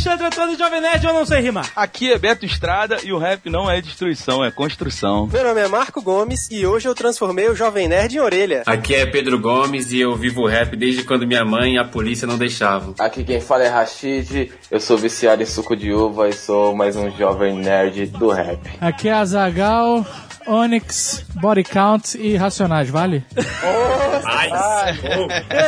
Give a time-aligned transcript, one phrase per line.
[0.00, 1.70] Alexandre Antônio Jovem Nerd, eu não sei rimar.
[1.76, 5.26] Aqui é Beto Estrada e o rap não é destruição, é construção.
[5.30, 8.62] Meu nome é Marco Gomes e hoje eu transformei o Jovem Nerd em orelha.
[8.64, 12.26] Aqui é Pedro Gomes e eu vivo rap desde quando minha mãe e a polícia
[12.26, 12.94] não deixavam.
[12.98, 16.96] Aqui quem fala é Rashid, eu sou viciado em suco de uva e sou mais
[16.96, 18.58] um jovem nerd do rap.
[18.80, 20.06] Aqui é Azagal,
[20.50, 23.24] Onyx, Body Count e Racionais, vale?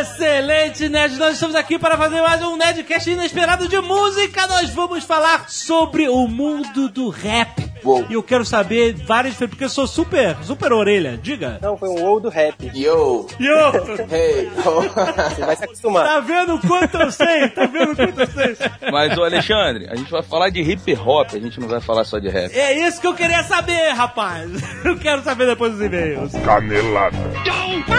[0.01, 1.17] Excelente, Nerd!
[1.19, 4.45] Nós estamos aqui para fazer mais um Nerdcast inesperado de música.
[4.49, 7.72] Nós vamos falar sobre o mundo do rap.
[7.85, 8.07] Uou.
[8.09, 11.19] E eu quero saber várias vezes, porque eu sou super, super orelha.
[11.21, 11.59] Diga.
[11.61, 12.71] Não, foi um ou do rap.
[12.75, 13.27] Yo!
[13.39, 13.73] Yo!
[14.11, 14.51] Hey!
[14.65, 14.83] oh.
[15.31, 16.07] Você vai se acostumar.
[16.07, 17.49] Tá vendo o quanto eu sei?
[17.49, 18.57] Tá vendo o quanto eu sei?
[18.91, 22.05] Mas, ô Alexandre, a gente vai falar de hip hop, a gente não vai falar
[22.05, 22.53] só de rap.
[22.53, 24.51] É isso que eu queria saber, rapaz.
[24.85, 26.33] Eu quero saber depois dos e-mails.
[26.45, 27.17] Canelada.
[27.17, 27.93] Muito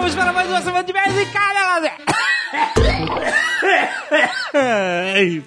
[0.00, 1.92] vamos para mais uma semana de música, galera!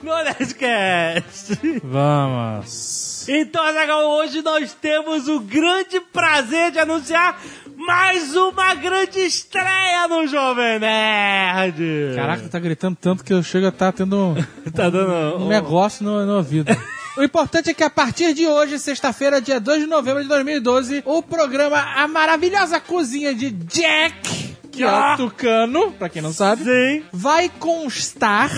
[0.03, 1.59] No Nerdcast.
[1.83, 3.25] Vamos.
[3.27, 7.41] Então, Azaghal, hoje nós temos o grande prazer de anunciar
[7.75, 12.15] mais uma grande estreia no Jovem Nerd.
[12.15, 14.35] Caraca, tá gritando tanto que eu chego a estar tendo um,
[14.71, 16.71] tá dando um negócio no, no ouvido.
[17.15, 21.03] O importante é que a partir de hoje, sexta-feira, dia 2 de novembro de 2012,
[21.05, 25.13] o programa A Maravilhosa Cozinha de Jack, que é Ah.
[25.13, 27.03] o Tucano, pra quem não sabe, Sim.
[27.13, 28.49] vai constar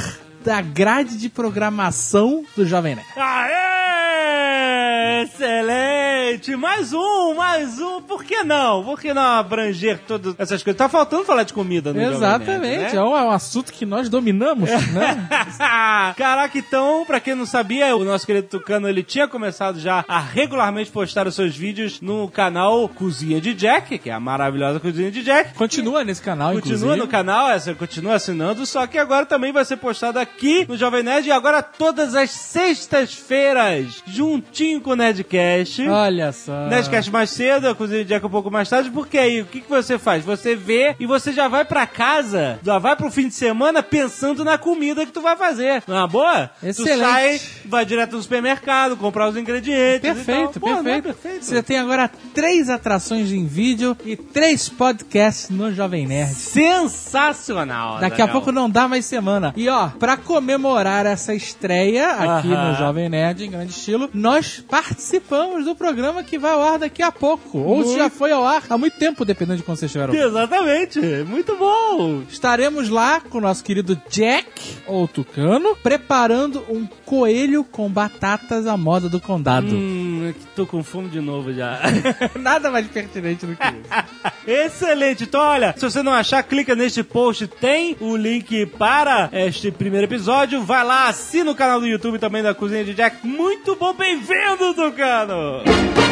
[0.44, 3.08] da grade de programação do Jovem Nerd.
[3.18, 4.75] Aê!
[5.24, 6.56] Excelente!
[6.56, 8.02] Mais um, mais um.
[8.02, 8.84] Por que não?
[8.84, 10.78] Por que não abranger todas essas coisas?
[10.78, 13.02] Tá faltando falar de comida no Exatamente, é né?
[13.02, 15.28] um, é um assunto que nós dominamos, né?
[16.18, 20.20] Caraca, então, pra quem não sabia, o nosso querido Tucano, ele tinha começado já a
[20.20, 25.12] regularmente postar os seus vídeos no canal Cozinha de Jack, que é a maravilhosa Cozinha
[25.12, 25.54] de Jack.
[25.54, 26.98] Continua nesse canal, Continua inclusive.
[27.02, 31.04] no canal, essa continua assinando, só que agora também vai ser postado aqui no Jovem
[31.04, 35.90] Nerd e agora todas as sextas-feiras, juntinho com o Nerdcast.
[35.90, 36.68] Olha só.
[36.68, 39.62] Nerdcast mais cedo, a Cozinha de Jack um pouco mais tarde, porque aí o que,
[39.62, 40.24] que você faz?
[40.24, 44.46] Você vê e você já vai pra casa, já vai pro fim de semana pensando
[44.46, 45.82] na comida que tu vai fazer.
[45.88, 46.52] Não é uma boa?
[46.62, 47.00] Excelente.
[47.00, 50.02] Tu sai, vai direto no supermercado, comprar os ingredientes.
[50.02, 50.60] Perfeito.
[50.60, 51.16] Pô, não é perfeito.
[51.16, 51.46] perfeito.
[51.46, 56.32] Você tem agora três atrações em vídeo e três podcasts no Jovem Nerd.
[56.36, 58.00] Sensacional.
[58.00, 58.30] Daqui a Azaghal.
[58.34, 59.52] pouco não dá mais semana.
[59.58, 62.70] E ó, pra comemorar essa estreia aqui Aham.
[62.70, 67.02] no Jovem Nerd em grande estilo, nós participamos do programa que vai ao ar daqui
[67.02, 67.60] a pouco.
[67.60, 67.98] Ou se Muito.
[67.98, 70.14] já foi ao ar há muito tempo, dependendo de quando vocês estiveram.
[70.14, 71.00] Exatamente.
[71.26, 72.24] Muito bom.
[72.28, 78.76] Estaremos lá com o nosso querido Jack, ou Tucano, preparando um coelho com batatas à
[78.76, 79.74] moda do condado.
[79.74, 81.80] Hum, que tô com fome de novo já.
[82.40, 84.36] Nada mais pertinente do que isso.
[84.48, 85.24] Excelente.
[85.24, 90.06] Então, olha, se você não achar, clica neste post, tem o link para este primeiro
[90.06, 90.64] episódio.
[90.64, 93.26] Vai lá, assina o canal do YouTube também da Cozinha de Jack.
[93.26, 96.05] Muito bom, bem-vindo, Tucano!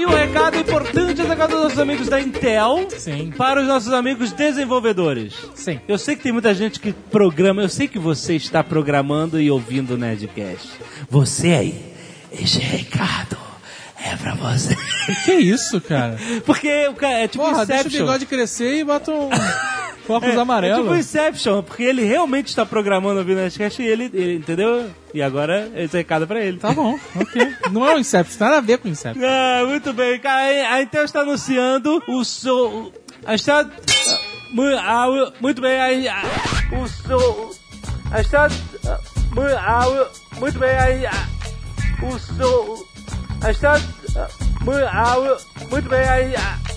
[0.00, 3.34] E um recado importante é dos nossos amigos da Intel Sim.
[3.36, 5.34] para os nossos amigos desenvolvedores.
[5.54, 5.78] Sim.
[5.86, 9.50] Eu sei que tem muita gente que programa, eu sei que você está programando e
[9.50, 10.70] ouvindo o Nerdcast.
[11.10, 11.92] Você aí,
[12.32, 13.49] esse recado
[14.04, 14.76] é pra você.
[15.24, 16.16] Que isso, cara?
[16.46, 18.06] Porque o cara é tipo Porra, deixa o Inception.
[18.06, 19.28] bigode crescer e bota um
[20.08, 20.82] óculos É amarelo.
[20.82, 24.88] tipo Inception, porque ele realmente está programando o Nerdcast e ele, ele, entendeu?
[25.12, 26.58] E agora esse recado é pra ele.
[26.58, 27.54] Tá bom, ok.
[27.72, 29.24] Não é o Inception, nada a ver com o Inception.
[29.26, 30.74] Ah, muito bem, cara.
[30.74, 32.92] A Intel está anunciando o som.
[33.24, 33.68] A está.
[34.52, 36.22] Muito bem, a,
[36.72, 37.50] o som.
[38.12, 38.48] A está.
[40.38, 41.12] Muito bem, a,
[42.06, 42.89] o som.
[43.42, 43.80] A está.
[45.70, 46.70] Muito bem, a, a-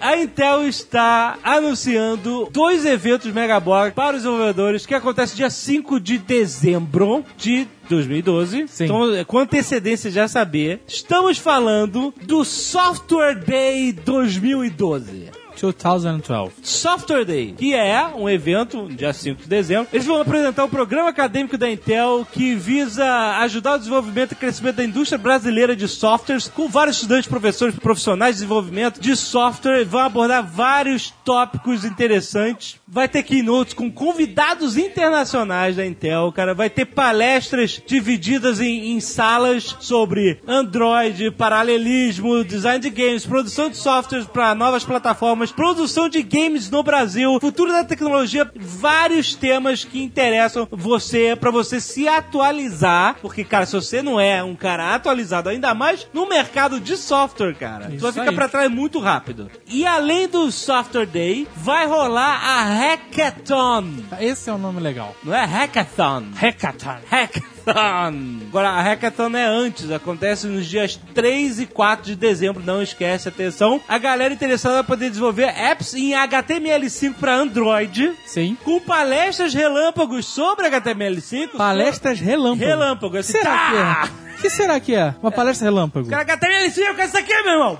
[0.00, 6.18] a Intel está anunciando dois eventos Megabox para os desenvolvedores que acontece dia 5 de
[6.18, 8.66] dezembro de 2012.
[8.68, 8.84] Sim.
[8.84, 10.80] Então, com antecedência já saber.
[10.88, 15.30] Estamos falando do Software Day 2012.
[15.62, 16.52] 2012.
[16.62, 19.88] Software Day, que é um evento, dia 5 de dezembro.
[19.92, 23.06] Eles vão apresentar o programa acadêmico da Intel que visa
[23.38, 28.34] ajudar o desenvolvimento e crescimento da indústria brasileira de softwares, com vários estudantes, professores, profissionais
[28.34, 29.84] de desenvolvimento de software.
[29.84, 36.52] Vão abordar vários tópicos interessantes vai ter keynotes com convidados internacionais da Intel, cara.
[36.52, 43.78] Vai ter palestras divididas em, em salas sobre Android, paralelismo, design de games, produção de
[43.78, 50.02] softwares para novas plataformas, produção de games no Brasil, futuro da tecnologia, vários temas que
[50.02, 55.48] interessam você para você se atualizar, porque cara, se você não é um cara atualizado
[55.48, 58.34] ainda mais no mercado de software, cara, tu vai Isso ficar aí.
[58.34, 59.50] pra trás muito rápido.
[59.66, 63.84] E além do Software Day, vai rolar a Hackathon.
[64.20, 65.14] Esse é um nome legal.
[65.22, 66.24] Não é Hackathon.
[66.34, 66.98] Hackathon.
[67.08, 68.40] Hackathon.
[68.48, 73.28] Agora, a Hackathon é antes, acontece nos dias 3 e 4 de dezembro, não esquece,
[73.28, 73.80] atenção.
[73.88, 78.56] A galera interessada vai poder desenvolver apps em HTML5 para Android, Sim.
[78.64, 81.50] com palestras relâmpagos sobre HTML5.
[81.56, 82.64] Palestras relâmpago.
[82.68, 84.08] Relâmpago, O que assim, será que tá!
[84.18, 84.22] é?
[84.32, 85.14] O que será que é?
[85.22, 86.08] Uma palestra relâmpago.
[86.08, 87.78] Cara, HTML5, é isso aqui, meu irmão!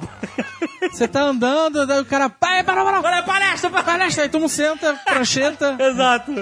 [0.90, 2.29] Você tá andando, daí o cara.
[2.29, 4.25] Pai, para, para, é palestra, palestra!
[4.25, 5.76] Aí todo mundo senta, prancheta.
[5.79, 6.32] Exato.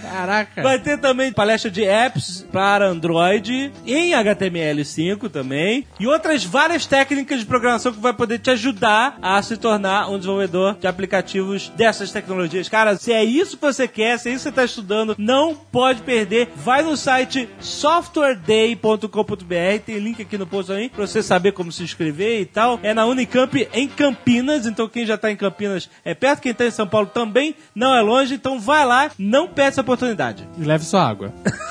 [0.00, 0.62] Caraca.
[0.62, 7.40] Vai ter também palestra de apps para Android em HTML5 também e outras várias técnicas
[7.40, 12.10] de programação que vai poder te ajudar a se tornar um desenvolvedor de aplicativos dessas
[12.10, 12.68] tecnologias.
[12.68, 15.54] Cara, se é isso que você quer, se é isso que você está estudando, não
[15.54, 16.48] pode perder.
[16.56, 21.82] Vai no site softwareday.com.br, tem link aqui no post aí para você saber como se
[21.82, 22.80] inscrever e tal.
[22.82, 26.64] É na Unicamp em Campinas, então quem já tá em Campinas é perto, quem tá
[26.64, 30.48] em São Paulo também não é longe, então vai lá, não perde essa oportunidade.
[30.58, 31.32] E leve sua água.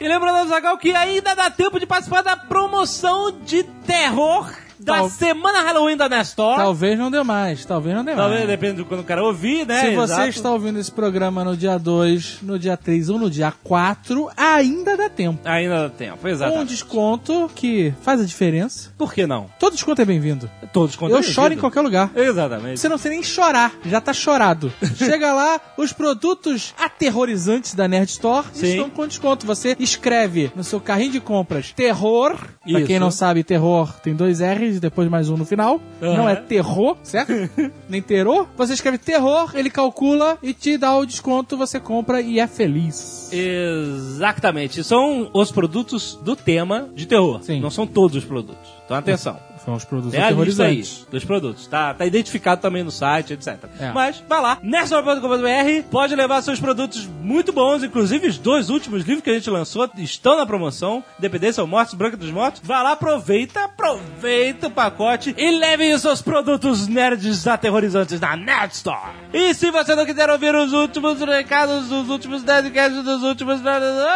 [0.00, 4.50] E lembrando, Zagal, que ainda dá tempo de participar da promoção de terror
[4.80, 6.56] da Tal- semana Halloween da Nestor.
[6.56, 8.48] Talvez não dê mais, talvez não dê Talvez mais.
[8.50, 9.80] depende de quando o cara ouvir, né?
[9.80, 10.28] Se você Exato.
[10.28, 14.96] está ouvindo esse programa no dia 2, no dia 3 ou no dia 4, ainda
[14.96, 15.40] dá tempo.
[15.44, 16.68] Ainda dá tempo, Um exatamente.
[16.70, 18.90] desconto que faz a diferença.
[18.96, 19.48] Por que não?
[19.58, 20.50] Todo desconto é bem-vindo.
[20.72, 22.10] Todos Eu choro em qualquer lugar.
[22.14, 22.78] Exatamente.
[22.80, 24.72] Você não precisa nem chorar, já tá chorado.
[24.96, 28.66] Chega lá, os produtos aterrorizantes da Nerd Store Sim.
[28.68, 29.46] estão com desconto.
[29.46, 32.36] Você escreve no seu carrinho de compras terror.
[32.36, 32.86] Pra Isso.
[32.86, 35.80] quem não sabe, terror tem dois R's e depois mais um no final.
[36.02, 36.16] Aham.
[36.16, 37.32] Não é terror, certo?
[37.88, 38.46] nem terror.
[38.56, 43.30] Você escreve terror, ele calcula e te dá o desconto, você compra e é feliz.
[43.32, 44.82] Exatamente.
[44.84, 47.42] São os produtos do tema de terror.
[47.42, 47.60] Sim.
[47.60, 48.68] Não são todos os produtos.
[48.84, 49.38] Então atenção.
[49.64, 51.06] São os produtos É a lista aí aterrorizantes.
[51.10, 51.66] dos produtos.
[51.66, 53.56] Tá, tá identificado também no site, etc.
[53.78, 53.92] É.
[53.92, 59.22] Mas vai lá, nerdstore.com.br, pode levar seus produtos muito bons, inclusive os dois últimos livros
[59.22, 62.60] que a gente lançou estão na promoção, Dependência ou Mortes, Branca dos Mortos.
[62.64, 68.72] Vai lá, aproveita, aproveita o pacote e leve os seus produtos nerds aterrorizantes na Nerd
[68.74, 69.12] Store.
[69.32, 73.60] E se você não quiser ouvir os últimos recados, dos últimos Nerdcasts, dos últimos...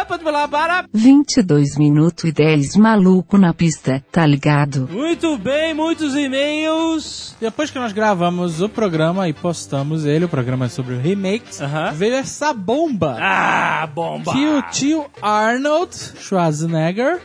[0.07, 0.85] Pode ir lá para...
[0.93, 4.87] 22 minutos e 10 maluco na pista, tá ligado?
[4.91, 7.35] Muito bem, muitos e-mails.
[7.39, 11.91] Depois que nós gravamos o programa e postamos ele, o programa é sobre remakes, Aham.
[11.93, 13.17] veio essa bomba.
[13.19, 14.31] Ah, bomba!
[14.31, 17.21] Que o tio Arnold Schwarzenegger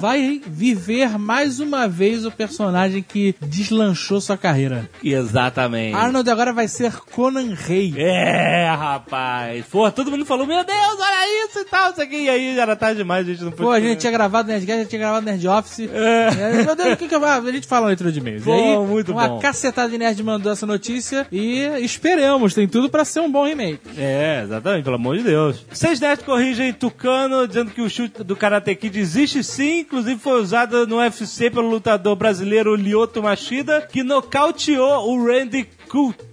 [0.00, 4.88] vai viver mais uma vez o personagem que deslanchou sua carreira.
[5.02, 5.94] Exatamente.
[5.96, 7.94] Arnold agora vai ser Conan Rei.
[7.96, 9.64] É, rapaz.
[9.70, 12.24] Pô, todo mundo falou, meu Deus, olha isso e tal, isso aqui.
[12.24, 13.64] E aí era tarde demais, a gente não foi.
[13.66, 15.88] Pô, a gente tinha gravado Nerdcast, a gente tinha gravado Nerd Office.
[15.92, 17.20] É, Meu Deus, o que que eu
[17.52, 18.42] A gente fala na leitura de e-mails.
[18.42, 19.38] Bom, e aí, muito uma bom.
[19.38, 23.80] cacetada de nerd mandou essa notícia e esperamos, tem tudo pra ser um bom remake.
[23.96, 25.64] É, exatamente, pelo amor de Deus.
[25.72, 30.40] Seis Nerds corrigem Tucano, dizendo que o chute do Karate Kid existe sim, inclusive foi
[30.40, 36.31] usado no UFC pelo lutador brasileiro Lyoto Machida, que nocauteou o Randy Couture.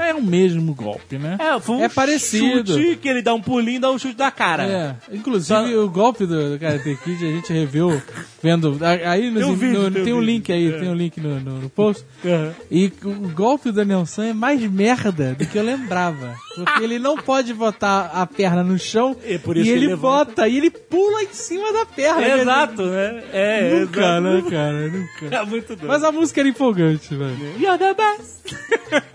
[0.00, 1.36] É o mesmo golpe, né?
[1.38, 2.72] É, foi um É parecido.
[2.74, 4.64] chute que ele dá um pulinho e dá um chute na cara.
[5.10, 8.00] É, inclusive o golpe do, do Karate Kid a gente reviu
[8.42, 8.78] vendo.
[9.06, 11.40] Aí nos- Tem um vídeo, no- tem tem um link aí, tem um link no,
[11.40, 12.04] no, no post.
[12.24, 12.52] Aham.
[12.70, 16.34] E o golpe do Nelson é mais merda do que eu lembrava.
[16.54, 19.86] Porque ele não pode botar a perna no chão É por e isso que ele
[19.88, 20.24] levanta.
[20.26, 22.22] bota e ele pula em cima da perna.
[22.24, 23.22] É, exato, né?
[23.32, 24.20] É, Nunca, exato.
[24.22, 24.88] né, cara?
[24.88, 25.10] Nunca.
[25.40, 25.86] É muito doido.
[25.86, 27.36] Mas a música era empolgante, velho.
[27.58, 28.56] You're the best.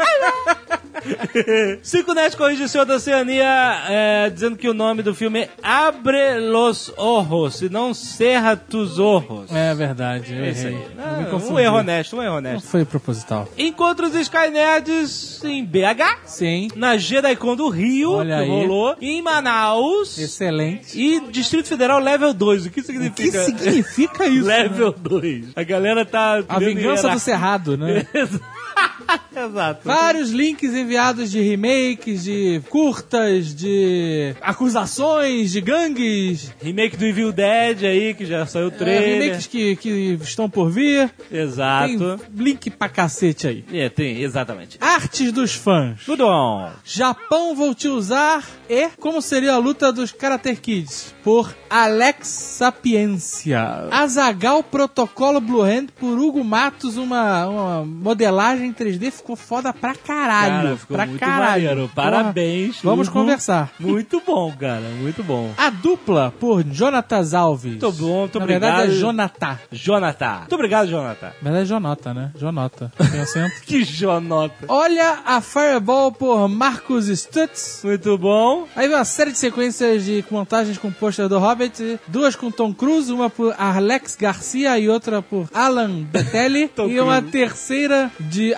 [1.83, 5.49] Cinco Net corrige o senhor da Oceania, é, dizendo que o nome do filme é
[5.61, 9.51] Abre los Ojos, e não Cerra tus Ojos.
[9.51, 10.87] É verdade, eu É isso aí.
[10.97, 12.67] Ah, um erro honesto, um erro Não honesto.
[12.67, 13.47] foi proposital.
[13.57, 18.49] Encontros Skynerds em BH, Sim, na JediCon do Rio, Olha que aí.
[18.49, 20.99] rolou, em Manaus excelente.
[20.99, 22.65] e Distrito Federal Level 2.
[22.65, 23.43] O que O que significa?
[23.43, 24.47] significa isso?
[24.47, 24.63] né?
[24.63, 25.45] Level 2.
[25.55, 26.43] A galera tá...
[26.47, 27.19] A vingança do.
[27.19, 28.05] Cerrado, né?
[28.13, 28.43] Exato.
[29.83, 37.83] Vários links enviados de remakes, de curtas, de acusações, de gangues, Remake do Evil Dead
[37.83, 39.21] aí, que já saiu o é, trailer.
[39.21, 41.11] remakes que, que estão por vir.
[41.31, 42.17] Exato.
[42.17, 43.65] Tem link pra cacete aí.
[43.71, 44.77] É, tem, exatamente.
[44.79, 46.03] Artes dos fãs.
[46.05, 46.71] Tudo bom.
[46.83, 51.13] Japão vou te usar e como seria a luta dos Karate Kids?
[51.23, 53.87] Por Alex Sapiência.
[53.91, 60.51] Azagal Protocolo Blue Hand por Hugo Matos, uma, uma modelagem 3D ficou foda pra caralho.
[60.63, 61.63] Cara, ficou pra muito caralho.
[61.65, 61.81] maneiro.
[61.95, 62.11] Porra.
[62.11, 62.77] Parabéns.
[62.83, 63.19] Vamos Hugo.
[63.19, 63.71] conversar.
[63.79, 64.81] Muito bom, cara.
[65.01, 65.51] Muito bom.
[65.57, 67.71] A dupla por Jonatas Alves.
[67.71, 68.71] Muito bom, muito Na obrigado.
[68.75, 69.59] verdade é Jonathan.
[69.71, 70.37] Jonathan.
[70.41, 71.25] Muito obrigado, Jonathan.
[71.41, 72.31] Na verdade é Jonata, né?
[72.37, 72.91] Jonota.
[73.11, 73.61] Tem acento.
[73.65, 74.53] Que Jonota.
[74.67, 77.81] Olha a Fireball por Marcos Stutz.
[77.83, 78.67] Muito bom.
[78.75, 82.71] Aí vem uma série de sequências de montagens com pôster do Hobbit, duas com Tom
[82.73, 88.53] Cruise, uma por Alex Garcia e outra por Alan Betelli, e uma terceira de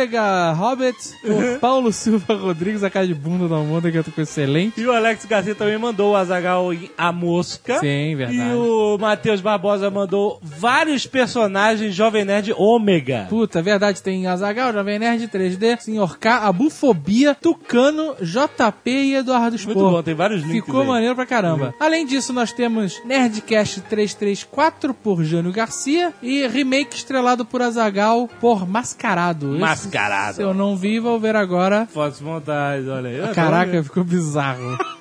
[0.00, 4.80] Almôndega Hobbit por Paulo Silva Rodrigues, a cara de bunda da Almôndega ficou excelente.
[4.80, 7.78] E o Alex Garcia também mandou o Azagal em A Mosca.
[7.78, 8.38] Sim, verdade.
[8.38, 13.26] E o Matheus Barbosa mandou vários personagens Jovem Nerd Ômega.
[13.28, 19.58] Puta, verdade, tem Azagal, Jovem Nerd 3D, Senhor K, a Bufobia, Tucano, JP e Eduardo
[19.58, 19.74] Spor.
[19.74, 20.88] Muito bom, tem vários links Ficou aí.
[20.88, 21.74] maneiro pra caramba.
[21.78, 28.66] Além disso, nós temos Nerdcast 334 por Jânio Garcia e remake estrelado por Azagal por
[28.66, 29.56] Mascarado.
[29.56, 30.36] Esse, Mascarado.
[30.36, 31.86] Se eu não vi, vou ver agora.
[31.86, 33.34] Fotos montagens, olha aí.
[33.34, 34.78] Caraca, ficou bizarro.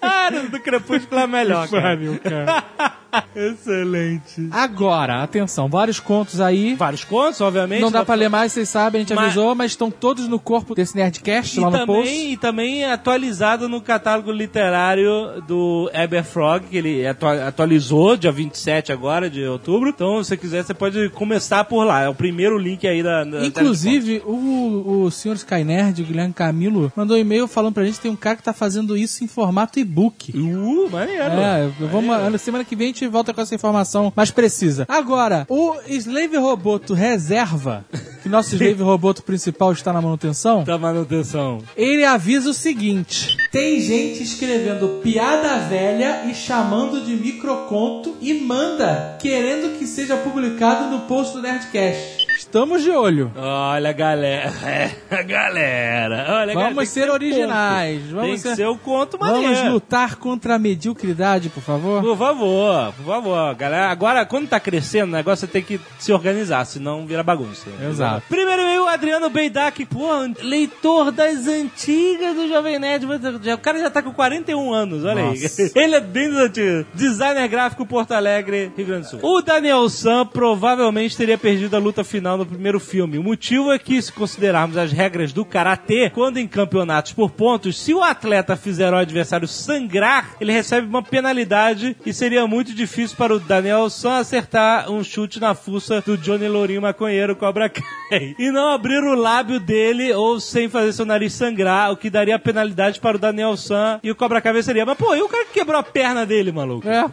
[0.00, 1.82] Ah, do Crepúsculo é melhor, cara.
[1.82, 2.64] Pariu, cara.
[3.36, 4.48] Excelente.
[4.50, 6.74] Agora, atenção, vários contos aí.
[6.74, 7.80] Vários contos, obviamente.
[7.80, 10.38] Não dá pra ler mais, vocês sabem, a gente Mas- avisou, mas estão todos no
[10.38, 12.02] corpo desse Nerdcast E lá no post.
[12.10, 18.92] também, e também atualizado no catálogo literário do Eberfrog, que ele atua- atualizou dia 27
[18.92, 19.88] agora, de outubro.
[19.88, 22.02] Então, se você quiser, você pode começar por lá.
[22.02, 23.24] É o primeiro link aí da...
[23.24, 27.84] da Inclusive, o, o senhor Sky Nerd, o Guilherme Camilo, mandou um e-mail falando pra
[27.84, 30.32] gente que tem um cara que tá fazendo isso em formato e-book.
[30.36, 31.22] Uh, maneiro.
[31.22, 34.84] É, vamos, na semana que vem a gente volta com essa informação mais precisa.
[34.88, 37.84] Agora, o Slave Roboto reserva,
[38.22, 41.58] que nosso Slave Roboto principal está na manutenção, Tá manutenção.
[41.76, 49.16] ele avisa o seguinte: tem gente escrevendo piada velha e chamando de microconto e manda
[49.20, 52.22] querendo que seja publicado no post do Nerdcast.
[52.38, 53.30] Estamos de olho.
[53.36, 54.52] Olha, galera.
[54.64, 56.16] É, galera.
[56.16, 57.12] Olha, galera, tem Vamos que ser conto.
[57.12, 58.02] originais.
[58.02, 59.54] Tem Vamos que ser, ser o conto maneiro.
[59.54, 62.02] vamos lutar contra a mediocridade, por favor.
[62.02, 63.90] Por favor, por favor, galera.
[63.90, 67.68] Agora, quando tá crescendo, o negócio ter que se organizar, senão vira bagunça.
[67.88, 68.22] Exato.
[68.28, 70.08] Primeiro e-mail, Adriano Beidak, pô,
[70.42, 73.06] leitor das antigas do Jovem Nerd.
[73.06, 75.62] O cara já tá com 41 anos, olha Nossa.
[75.62, 75.72] aí.
[75.74, 76.86] Ele é bem dos antigos.
[76.94, 79.20] Designer gráfico Porto Alegre, Rio Grande do Sul.
[79.22, 83.18] O Daniel Sam provavelmente teria perdido a luta final no primeiro filme.
[83.18, 87.80] O motivo é que, se considerarmos as regras do karatê, quando em campeonatos por pontos,
[87.80, 92.81] se o atleta fizer o adversário sangrar, ele recebe uma penalidade e seria muito difícil
[93.16, 98.34] para o Daniel Sam acertar um chute na fuça do Johnny Lourinho maconheiro Cobra Kai.
[98.36, 102.38] E não abrir o lábio dele ou sem fazer seu nariz sangrar, o que daria
[102.40, 104.84] penalidade para o Daniel Sam e o Cobra Kai venceria.
[104.84, 106.88] Mas, pô, e o cara que quebrou a perna dele, maluco?
[106.88, 107.08] É.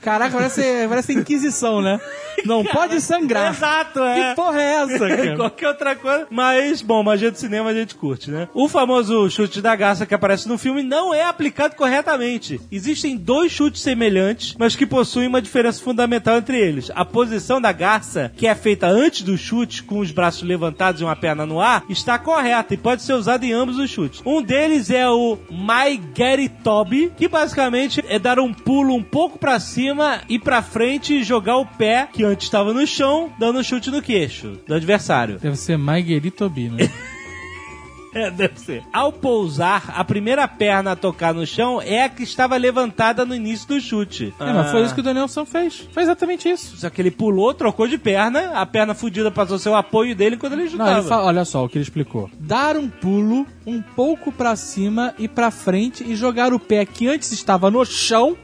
[0.00, 2.00] Caraca, parece, parece Inquisição, né?
[2.46, 3.52] Não pode sangrar.
[3.52, 4.30] Exato, é.
[4.30, 5.36] Que porra é essa, cara?
[5.36, 6.26] Qualquer outra coisa.
[6.30, 8.48] Mas, bom, magia do cinema a gente curte, né?
[8.54, 12.60] O famoso chute da garça que aparece no filme não é aplicado corretamente.
[12.70, 16.90] Existem dois chutes semelhantes, mas que possuem uma diferença fundamental entre eles.
[16.94, 21.04] A posição da garça, que é feita antes do chute, com os braços levantados e
[21.04, 24.22] uma perna no ar, está correta e pode ser usada em ambos os chutes.
[24.24, 26.00] Um deles é o My
[26.62, 31.24] Toby, que basicamente é dar um pulo um pouco pra cima e pra frente e
[31.24, 35.38] jogar o pé, que antes estava no chão, dando um chute no queixo do adversário.
[35.38, 36.90] Deve ser Maigueritobi, né?
[38.22, 38.82] É, deve ser.
[38.92, 43.34] Ao pousar, a primeira perna a tocar no chão é a que estava levantada no
[43.34, 44.34] início do chute.
[44.38, 45.88] É, mas foi isso que o Danielson fez.
[45.92, 46.76] Foi exatamente isso.
[46.76, 50.52] Só que ele pulou, trocou de perna, a perna fudida passou o apoio dele enquanto
[50.52, 50.98] ele Não, jutava.
[50.98, 52.30] ele fala, olha só o que ele explicou.
[52.38, 57.08] Dar um pulo um pouco pra cima e pra frente e jogar o pé que
[57.08, 58.36] antes estava no chão,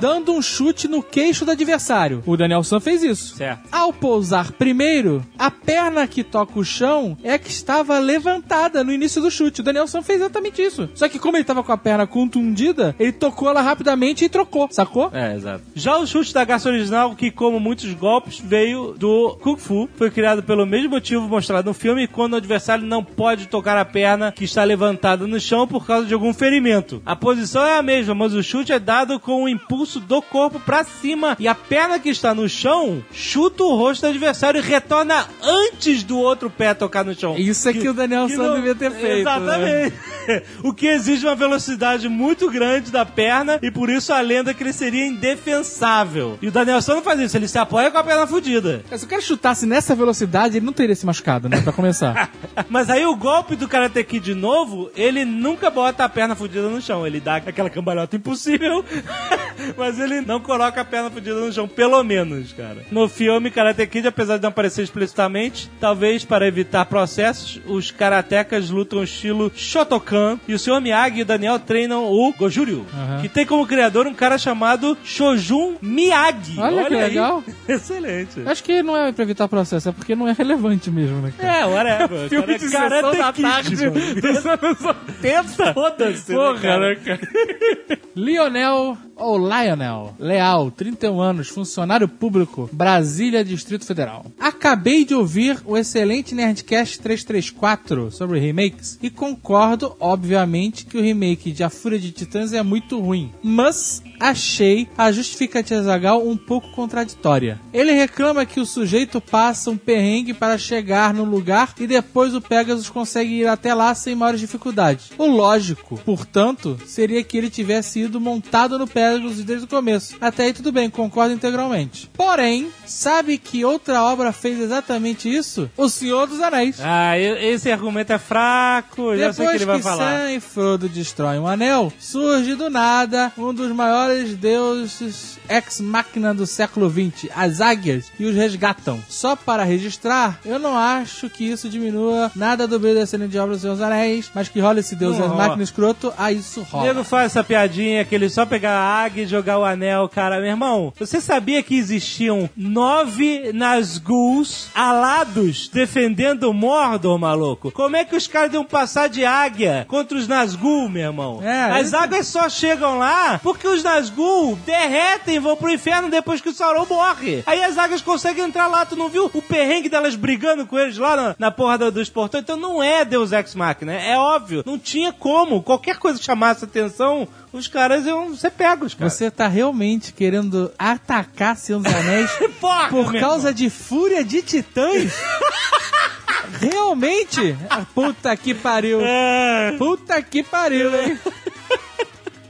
[0.00, 2.22] dando um chute no queixo do adversário.
[2.24, 3.36] O Danielson fez isso.
[3.36, 3.68] Certo.
[3.70, 8.92] Ao pousar primeiro, a perna que toca o chão é a que estava levantada no
[8.92, 9.60] início início do chute.
[9.60, 10.88] O Danielson fez exatamente isso.
[10.94, 14.68] Só que como ele tava com a perna contundida, ele tocou ela rapidamente e trocou,
[14.70, 15.10] sacou?
[15.12, 15.62] É, exato.
[15.74, 20.10] Já o chute da garça original, que como muitos golpes, veio do Kung Fu, foi
[20.10, 24.32] criado pelo mesmo motivo mostrado no filme, quando o adversário não pode tocar a perna
[24.32, 27.02] que está levantada no chão por causa de algum ferimento.
[27.04, 30.60] A posição é a mesma, mas o chute é dado com o impulso do corpo
[30.60, 34.62] para cima e a perna que está no chão chuta o rosto do adversário e
[34.62, 37.36] retorna antes do outro pé tocar no chão.
[37.36, 39.24] Isso é que, o Danielson não- devia ter feito.
[39.24, 39.36] né?
[39.36, 39.96] Exatamente.
[40.62, 44.54] o que exige uma velocidade muito grande da perna e por isso a lenda é
[44.54, 46.38] que ele seria indefensável.
[46.40, 48.82] E o Danielson não faz isso, ele se apoia com a perna fudida.
[48.96, 51.60] Se o cara chutasse nessa velocidade, ele não teria se machucado, né?
[51.60, 52.30] Pra começar.
[52.68, 56.68] Mas aí o golpe do Karate Kid de novo, ele nunca bota a perna fudida
[56.68, 57.06] no chão.
[57.06, 58.84] Ele dá aquela cambalhota impossível,
[59.76, 62.84] mas ele não coloca a perna fudida no chão, pelo menos, cara.
[62.90, 68.70] No filme Karate Kid, apesar de não aparecer explicitamente, talvez para evitar processos, os karatecas
[68.70, 70.80] lutam estilo Shotokan e o Sr.
[70.80, 73.20] Miyagi e o Daniel treinam o Gojuryu, Aham.
[73.22, 76.58] que tem como criador um cara chamado Shojun Miyagi.
[76.58, 77.00] Olha que aí.
[77.00, 77.42] legal.
[77.68, 78.40] Excelente.
[78.46, 81.32] Acho que não é pra evitar processo, é porque não é relevante mesmo, né?
[81.38, 81.58] cara?
[81.58, 82.28] É, whatever.
[82.30, 85.74] Filme Cara, de sessão Karate da tarde dos anos 80.
[85.74, 86.88] Foda-se, né, Porra, cara?
[86.88, 87.20] né, cara?
[88.16, 94.24] Lionel, ou Lionel, Leal, 31 anos, funcionário público, Brasília, Distrito Federal.
[94.40, 101.52] Acabei de ouvir o excelente Nerdcast 334 sobre remakes e concordo, obviamente, que o remake
[101.52, 103.30] de A Fúria de Titãs é muito ruim.
[103.42, 107.60] Mas achei a justificativa Zagal um pouco contraditória.
[107.72, 112.40] Ele reclama que o sujeito passa um perrengue para chegar no lugar e depois o
[112.40, 115.10] Pegasus consegue ir até lá sem maiores dificuldades.
[115.18, 120.16] O lógico, portanto, seria que ele tivesse ido montado no Pegasus desde o começo.
[120.20, 122.10] Até aí tudo bem, concordo integralmente.
[122.14, 125.70] Porém, sabe que outra obra fez exatamente isso?
[125.76, 126.78] O Senhor dos Anéis.
[126.80, 130.18] Ah, esse argumento é fraco, já sei o que ele vai falar.
[130.18, 136.46] Sam e Frodo destroem um anel, surge do nada um dos maiores deuses ex-máquina do
[136.46, 139.00] século XX, as águias, e os resgatam.
[139.08, 143.38] Só para registrar, eu não acho que isso diminua nada do brilho da cena de
[143.38, 146.86] obra dos Senhor dos Anéis, mas que rola esse deus ex-máquina escroto, ah, isso rola.
[146.86, 150.40] nego faz essa piadinha que ele só pegar a jogar o anel, cara.
[150.40, 157.70] Meu irmão, você sabia que existiam nove Nazguls alados defendendo o Mordor, maluco?
[157.72, 161.40] Como é que os caras iam passar de águia contra os Nazgûl, meu irmão?
[161.42, 166.10] É, As isso- águias só chegam lá porque os Nazgûl derretem e vão pro inferno
[166.10, 167.42] depois que o Sauron morre.
[167.46, 168.84] Aí as águias conseguem entrar lá.
[168.84, 172.08] Tu não viu o perrengue delas brigando com eles lá na, na porra do- dos
[172.10, 172.42] portões?
[172.42, 174.62] Então não é Deus Ex Machina, é óbvio.
[174.66, 175.62] Não tinha como.
[175.62, 179.10] Qualquer coisa que chamasse atenção, os caras iam ser pegos, cara.
[179.10, 182.30] Você tá realmente querendo atacar Senhor dos Anéis
[182.60, 185.12] Porra, por causa de fúria de titãs?
[186.60, 187.56] Realmente?
[187.68, 189.00] Ah, Puta que pariu.
[189.02, 189.74] É.
[189.78, 191.18] Puta que pariu, hein?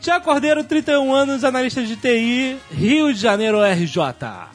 [0.00, 3.98] Tiago Cordeiro, 31 anos, analista de TI, Rio de Janeiro RJ.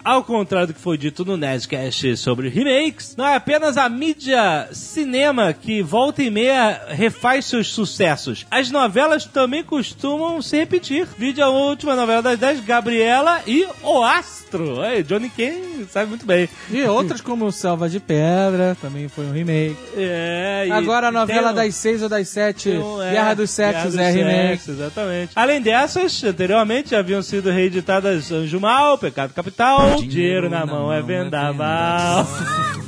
[0.04, 4.68] Ao contrário do que foi dito no Nerdcast sobre remakes, não é apenas a mídia
[4.72, 8.46] cinema que volta e meia refaz seus sucessos.
[8.50, 11.08] As novelas também costumam se repetir.
[11.16, 14.82] Vídeo a última novela das 10, Gabriela e O Astro.
[14.82, 16.50] Aí, Johnny Kane sabe muito bem.
[16.72, 19.78] E outras como Selva de Pedra, também foi um remake.
[19.96, 23.34] É, e Agora a novela um- das seis ou das sete, tem um- é, Guerra
[23.36, 24.48] dos Sexos Guerra é dos remake.
[24.58, 25.35] Sexos, exatamente.
[25.36, 32.22] Além dessas, anteriormente haviam sido reeditadas Anjo Mal, Pecado Capital, Dinheiro, na, mão, é vendaval.
[32.22, 32.76] É vendaval.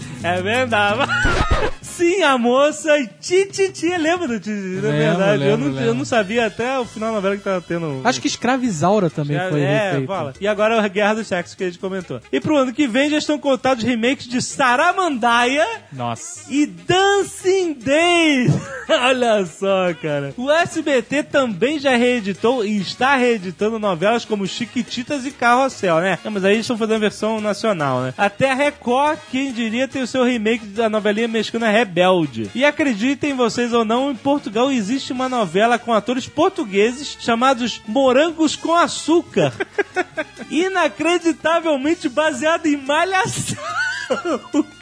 [1.81, 3.89] Sim, a moça e Tititi.
[3.97, 4.75] Lembra do Tititi?
[4.75, 7.61] Lembro, verdade, eu, lembro, não, eu não sabia até o final da novela que tava
[7.61, 8.01] tendo.
[8.03, 10.07] Acho que Escravizaura também foi é, refeito.
[10.07, 10.33] fala.
[10.39, 12.21] E agora é a Guerra dos Sexos que a gente comentou.
[12.31, 16.45] E pro ano que vem já estão contados remakes de Saramandaia Nossa.
[16.53, 18.53] e Dancing Days.
[18.89, 20.33] Olha só, cara.
[20.37, 26.19] O SBT também já reeditou e está reeditando novelas como Chiquititas e Carrossel, né?
[26.23, 28.13] Não, mas aí eles estão fazendo a versão nacional, né?
[28.17, 32.49] Até a Record, quem diria, tem seu remake da novelinha mexicana Rebelde.
[32.55, 38.55] E acreditem vocês ou não, em Portugal existe uma novela com atores portugueses chamados Morangos
[38.55, 39.53] com Açúcar.
[40.49, 43.57] Inacreditavelmente baseada em Malhação.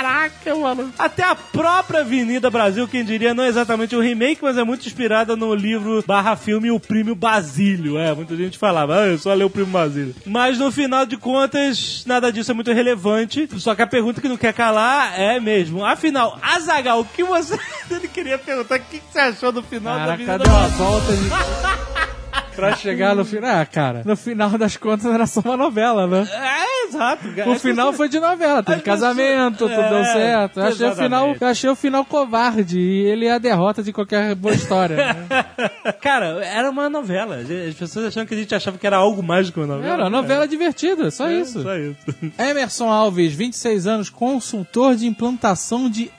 [0.00, 0.90] Caraca, mano.
[0.98, 4.86] Até a própria Avenida Brasil, quem diria, não é exatamente um remake, mas é muito
[4.86, 7.98] inspirada no livro barra filme O Primo Basílio.
[7.98, 10.14] É, muita gente falava, ah, eu só leio o Primo Basílio.
[10.24, 13.46] Mas no final de contas, nada disso é muito relevante.
[13.58, 15.84] Só que a pergunta que não quer calar é mesmo.
[15.84, 17.58] Afinal, Azagal, o que você.
[17.90, 20.78] Ele queria perguntar o que você achou do final da Caraca, Avenida deu uma Brasil.
[20.78, 21.89] volta de...
[22.60, 23.50] pra chegar no final.
[23.60, 26.28] Ah, cara, no final das contas era só uma novela, né?
[26.30, 27.28] É, Exato.
[27.46, 30.58] O final foi de novela, teve As casamento, tudo deu É, certo.
[30.60, 34.34] Eu achei, o final, achei o final covarde e ele é a derrota de qualquer
[34.34, 34.96] boa história.
[34.96, 35.26] né?
[36.02, 37.36] Cara, era uma novela.
[37.36, 39.92] As pessoas achando que a gente achava que era algo mais do que uma novela.
[39.94, 41.62] Era uma novela divertida, só É, isso.
[41.62, 41.96] Só isso.
[42.38, 46.10] Emerson Alves, 26 anos, consultor de implantação de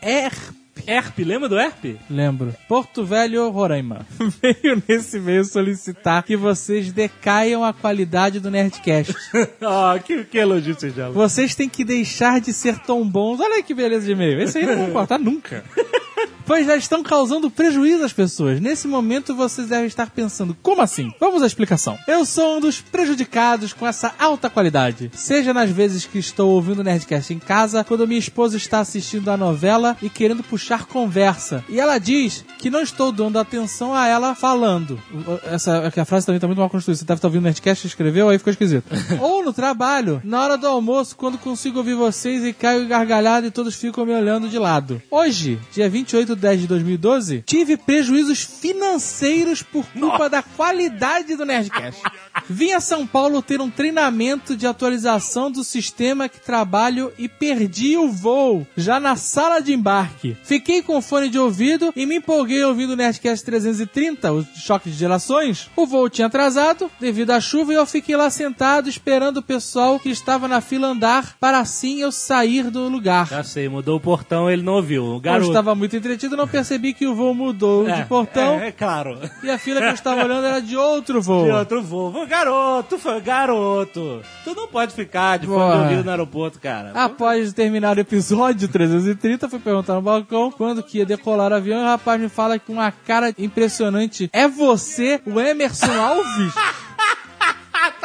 [0.78, 0.88] ERP.
[0.88, 2.00] Herp, lembra do Herp?
[2.10, 2.56] Lembro.
[2.68, 4.06] Porto Velho, Roraima.
[4.42, 9.14] Veio nesse e-mail solicitar que vocês decaiam a qualidade do Nerdcast.
[9.64, 11.10] Ah, que, que elogio vocês já.
[11.10, 13.40] Vocês têm que deixar de ser tão bons.
[13.40, 14.42] Olha que beleza de e-mail.
[14.42, 15.64] Esse aí não vão cortar nunca.
[16.46, 18.60] Pois já estão causando prejuízo às pessoas.
[18.60, 21.12] Nesse momento vocês devem estar pensando, como assim?
[21.20, 21.98] Vamos à explicação.
[22.08, 25.12] Eu sou um dos prejudicados com essa alta qualidade.
[25.14, 29.30] Seja nas vezes que estou ouvindo o Nerdcast em casa, quando minha esposa está assistindo
[29.30, 31.64] a novela e querendo puxar conversa.
[31.70, 35.00] E ela diz que não estou dando atenção a ela falando.
[35.46, 37.00] Essa a frase também está muito mal construída.
[37.00, 38.86] Você deve estar ouvindo o Nerdcast, escreveu, aí ficou esquisito.
[39.22, 43.52] Ou no trabalho, na hora do almoço, quando consigo ouvir vocês e caio gargalhado e
[43.52, 45.02] todos ficam me olhando de lado.
[45.10, 51.46] Hoje, dia 28 de 10 de 2012, tive prejuízos financeiros por culpa da qualidade do
[51.46, 52.02] Nerdcast.
[52.50, 57.96] Vim a São Paulo ter um treinamento de atualização do sistema que trabalho e perdi
[57.98, 60.36] o voo, já na sala de embarque.
[60.44, 64.98] Fiquei com fone de ouvido e me empolguei ouvindo o Nerdcast 330, o choque de
[64.98, 65.70] gerações.
[65.78, 69.98] O voo tinha atrasado devido à chuva e eu fiquei lá sentado esperando o pessoal
[69.98, 73.28] que estava na fila andar para assim eu sair do lugar.
[73.30, 75.06] Já sei, mudou o portão, ele não ouviu.
[75.06, 75.48] O Eu garoto.
[75.48, 79.18] estava muito entretido, não percebi que o voo mudou É, de portão É, é claro.
[79.44, 81.46] e a fila que eu estava olhando era de outro voo.
[81.46, 82.26] De outro voo.
[82.28, 84.22] Garoto, foi garoto.
[84.44, 85.84] Tu não pode ficar de Porra.
[85.84, 86.92] ouvido no aeroporto, cara.
[86.94, 91.80] Após terminar o episódio 330, fui perguntar no balcão quando que ia decolar o avião
[91.80, 96.54] e o rapaz me fala com uma cara impressionante: É você, o Emerson Alves?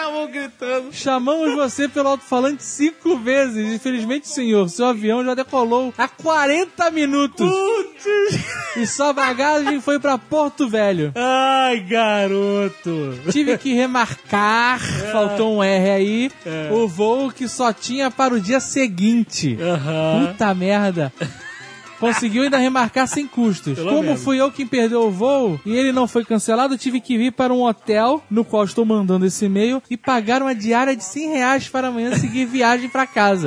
[0.06, 0.92] Estavam gritando.
[0.92, 3.74] Chamamos você pelo alto-falante cinco vezes.
[3.74, 7.50] Infelizmente, senhor, seu avião já decolou há 40 minutos.
[8.76, 11.12] E sua bagagem foi pra Porto Velho.
[11.16, 13.18] Ai, garoto.
[13.32, 16.30] Tive que remarcar, faltou um R aí,
[16.70, 19.58] o voo que só tinha para o dia seguinte.
[20.28, 21.12] Puta merda.
[21.98, 23.74] Conseguiu ainda remarcar sem custos.
[23.74, 24.22] Pelo Como menos.
[24.22, 27.52] fui eu quem perdeu o voo e ele não foi cancelado, tive que vir para
[27.52, 31.68] um hotel no qual estou mandando esse e-mail e pagar uma diária de 100 reais
[31.68, 33.46] para amanhã seguir viagem para casa.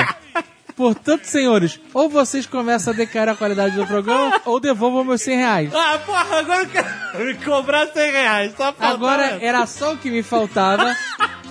[0.75, 5.35] Portanto, senhores, ou vocês começam a decair a qualidade do programa ou devolvam meus 100
[5.37, 5.71] reais.
[5.75, 8.53] Ah, porra, agora eu quero me cobrar 100 reais.
[8.55, 9.43] Só Agora essa.
[9.45, 10.95] era só o que me faltava.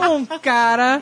[0.00, 1.00] Um cara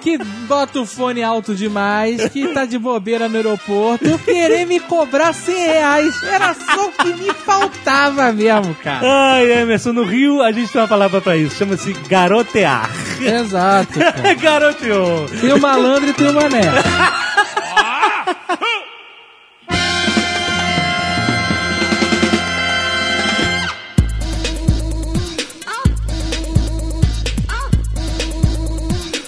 [0.00, 5.32] que bota o fone alto demais, que tá de bobeira no aeroporto, querer me cobrar
[5.32, 6.22] 100 reais.
[6.22, 9.00] Era só o que me faltava mesmo, cara.
[9.34, 11.56] Ai, Emerson, no Rio a gente tem uma palavra pra isso.
[11.56, 12.90] Chama-se garotear.
[13.20, 13.98] Exato.
[14.40, 15.26] Garoteou.
[15.40, 16.62] Tem o malandro e tem o mané.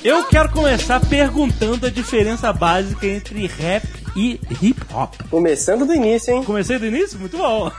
[0.04, 5.14] Eu quero começar perguntando a diferença básica entre rap e hip hop.
[5.30, 6.44] Começando do início, hein?
[6.44, 7.18] Comecei do início?
[7.18, 7.70] Muito bom.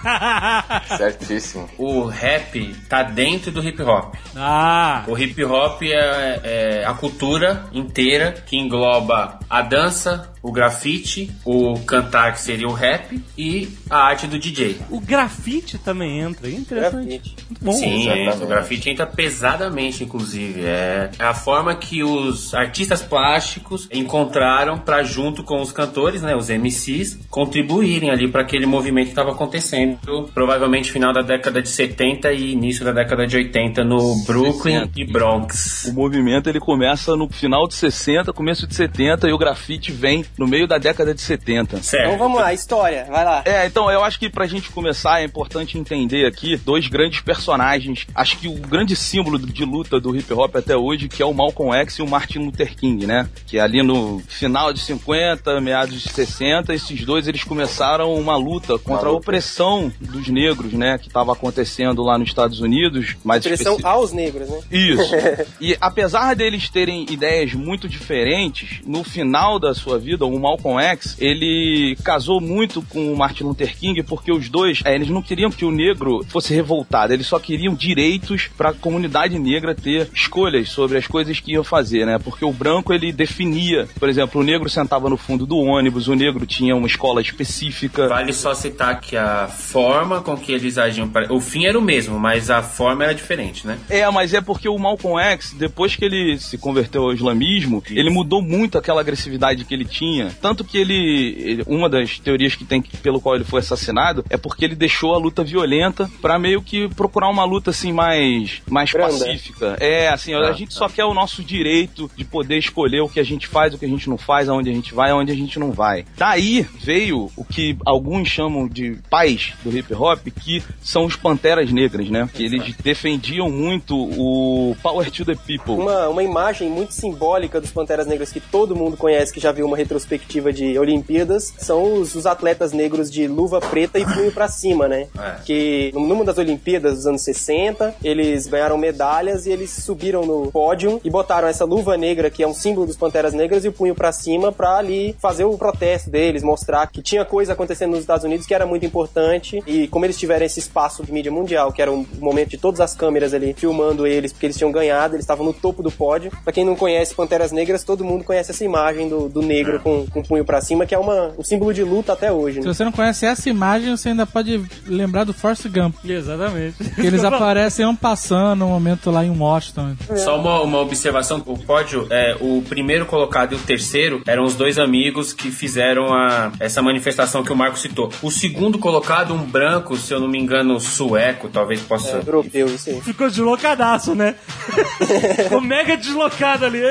[0.98, 1.70] Certíssimo.
[1.78, 4.16] O rap tá dentro do hip hop.
[4.36, 6.40] ah, O hip hop é,
[6.82, 12.72] é a cultura inteira que engloba a dança, o grafite, o cantar que seria o
[12.72, 14.78] rap e a arte do DJ.
[14.92, 16.48] o grafite também entra.
[16.48, 17.08] Interessante.
[17.08, 17.36] Grafite.
[17.60, 17.72] Bom.
[17.72, 18.30] Sim, exatamente.
[18.30, 18.46] entra.
[18.46, 20.62] o grafite entra pesadamente, inclusive.
[20.64, 26.50] É a forma que os artistas plásticos encontraram pra junto com os cantores, né, os
[26.50, 29.98] MCs, contribuírem ali pra aquele movimento que estava acontecendo,
[30.32, 35.02] provavelmente final da década de 70 e início da década de 80 no Brooklyn 60.
[35.02, 35.86] e Bronx.
[35.86, 40.24] O movimento ele começa no final de 60, começo de 70 e o grafite vem
[40.38, 41.82] no meio da década de 70.
[41.84, 42.06] Certo.
[42.06, 43.42] Então vamos lá, história, vai lá.
[43.46, 48.06] É, então eu acho que pra gente começar é importante entender aqui dois grandes personagens.
[48.14, 51.34] Acho que o grande símbolo de luta do hip hop até hoje, que é o
[51.34, 53.28] Malcolm X e o Martin Luther King, né?
[53.48, 58.78] Que ali no final de 50, meados de 60, esses dois eles começaram uma luta
[58.80, 60.98] contra a opressão dos negros, né?
[60.98, 63.16] Que estava acontecendo lá nos Estados Unidos.
[63.24, 64.60] Mais Direção especi- aos negros, né?
[64.72, 65.12] isso.
[65.62, 71.16] E apesar deles terem ideias muito diferentes, no final da sua vida, o Malcolm X,
[71.20, 75.50] ele casou muito com o Martin Luther King porque os dois, é, eles não queriam
[75.50, 80.70] que o negro fosse revoltado, eles só queriam direitos para a comunidade negra ter escolhas
[80.70, 82.20] sobre as coisas que iam fazer, né?
[82.20, 86.16] Porque o branco ele definia, por exemplo, o negro sentava no fundo do ônibus, o
[86.16, 88.08] negro tinha uma escola específica.
[88.08, 92.20] Vale só citar que a forma com que eles agiam, o fim era o mesmo,
[92.20, 93.78] mas a forma era diferente, né?
[93.90, 97.98] É, mas é porque o Malcolm X, depois que ele se converteu ao islamismo, Isso.
[97.98, 100.15] ele mudou muito aquela agressividade que ele tinha.
[100.42, 104.38] Tanto que ele, ele, uma das teorias que tem pelo qual ele foi assassinado é
[104.38, 108.92] porque ele deixou a luta violenta para meio que procurar uma luta assim mais mais
[108.92, 109.78] pacífica.
[109.80, 110.78] É, assim, ah, a gente ah.
[110.78, 113.86] só quer o nosso direito de poder escolher o que a gente faz, o que
[113.86, 116.06] a gente não faz, aonde a gente vai, aonde a gente não vai.
[116.18, 121.72] Daí veio o que alguns chamam de pais do hip hop, que são os panteras
[121.72, 122.30] negras, né?
[122.34, 125.76] Que eles defendiam muito o Power to the People.
[125.76, 129.66] Uma, uma imagem muito simbólica dos Panteras Negras que todo mundo conhece, que já viu
[129.66, 130.05] uma retrospectiva
[130.54, 135.08] de Olimpíadas, são os, os atletas negros de luva preta e punho para cima, né?
[135.18, 135.36] É.
[135.44, 141.00] Que numa das Olimpíadas dos anos 60, eles ganharam medalhas e eles subiram no pódio
[141.04, 143.96] e botaram essa luva negra, que é um símbolo dos Panteras Negras, e o punho
[143.96, 148.24] para cima para ali fazer o protesto deles, mostrar que tinha coisa acontecendo nos Estados
[148.24, 151.82] Unidos que era muito importante e como eles tiveram esse espaço de mídia mundial, que
[151.82, 155.24] era um momento de todas as câmeras ali filmando eles, porque eles tinham ganhado, eles
[155.24, 156.32] estavam no topo do pódio.
[156.44, 160.08] Pra quem não conhece Panteras Negras, todo mundo conhece essa imagem do, do negro com,
[160.08, 162.58] com o punho pra cima, que é uma, um símbolo de luta até hoje.
[162.58, 162.64] Né?
[162.64, 165.94] Se você não conhece essa imagem, você ainda pode lembrar do Force Gump.
[166.04, 166.84] Exatamente.
[166.96, 169.96] Que eles aparecem um passando no momento lá em Washington.
[170.10, 170.16] É.
[170.16, 174.56] Só uma, uma observação: o pódio, é, o primeiro colocado e o terceiro eram os
[174.56, 178.12] dois amigos que fizeram a, essa manifestação que o Marco citou.
[178.24, 182.18] O segundo colocado, um branco, se eu não me engano, sueco, talvez possa.
[182.18, 183.02] É, europeu, aí.
[183.02, 184.34] Ficou deslocadaço, né?
[185.44, 186.82] Ficou mega deslocado ali.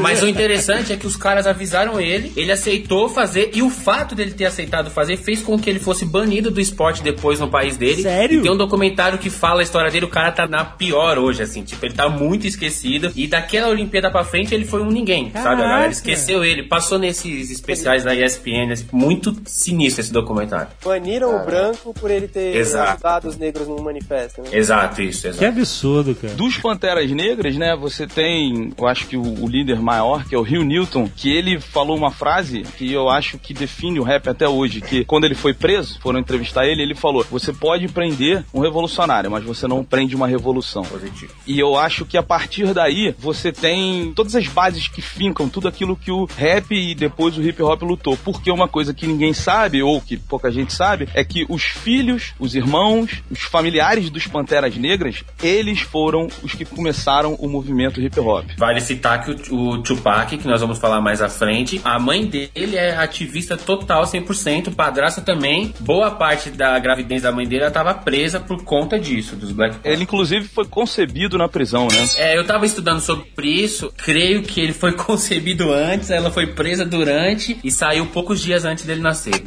[0.00, 4.14] Mas o interessante é que os caras avisaram ele, ele aceitou fazer, e o fato
[4.14, 7.76] dele ter aceitado fazer fez com que ele fosse banido do esporte depois no país
[7.76, 8.02] dele.
[8.02, 8.40] Sério?
[8.40, 11.42] E tem um documentário que fala a história dele, o cara tá na pior hoje,
[11.42, 13.12] assim, tipo, ele tá muito esquecido.
[13.16, 15.50] E daquela Olimpíada pra frente ele foi um ninguém, Caraca.
[15.50, 15.62] sabe?
[15.62, 20.68] A galera esqueceu ele, passou nesses especiais da ESPN, assim, muito sinistro esse documentário.
[20.84, 22.92] Baniram o branco por ele ter Exato.
[22.92, 24.48] ajudado os negros no manifesto, né?
[24.52, 25.38] Exato, isso, exato.
[25.38, 26.34] Que absurdo, cara.
[26.34, 30.38] Dos Panteras Negras, né, você tem, eu acho que o, o líder maior, que é
[30.38, 32.31] o Rio Newton, que ele falou uma frase
[32.76, 36.20] que eu acho que define o rap até hoje, que quando ele foi preso, foram
[36.20, 40.82] entrevistar ele, ele falou: "Você pode prender um revolucionário, mas você não prende uma revolução".
[40.82, 41.32] Positivo.
[41.46, 45.68] E eu acho que a partir daí você tem todas as bases que fincam tudo
[45.68, 48.16] aquilo que o rap e depois o hip hop lutou.
[48.16, 52.32] Porque uma coisa que ninguém sabe ou que pouca gente sabe é que os filhos,
[52.38, 58.18] os irmãos, os familiares dos Panteras Negras, eles foram os que começaram o movimento hip
[58.20, 58.46] hop.
[58.56, 62.21] Vale citar que o, o Tupac, que nós vamos falar mais à frente, a mãe
[62.26, 65.74] dele é ativista total 100%, padrasta também.
[65.80, 69.94] Boa parte da gravidez da mãe dele estava presa por conta disso, dos Black Panthers.
[69.94, 72.08] Ele inclusive foi concebido na prisão, né?
[72.16, 76.84] É, eu tava estudando sobre isso, creio que ele foi concebido antes, ela foi presa
[76.84, 79.44] durante e saiu poucos dias antes dele nascer.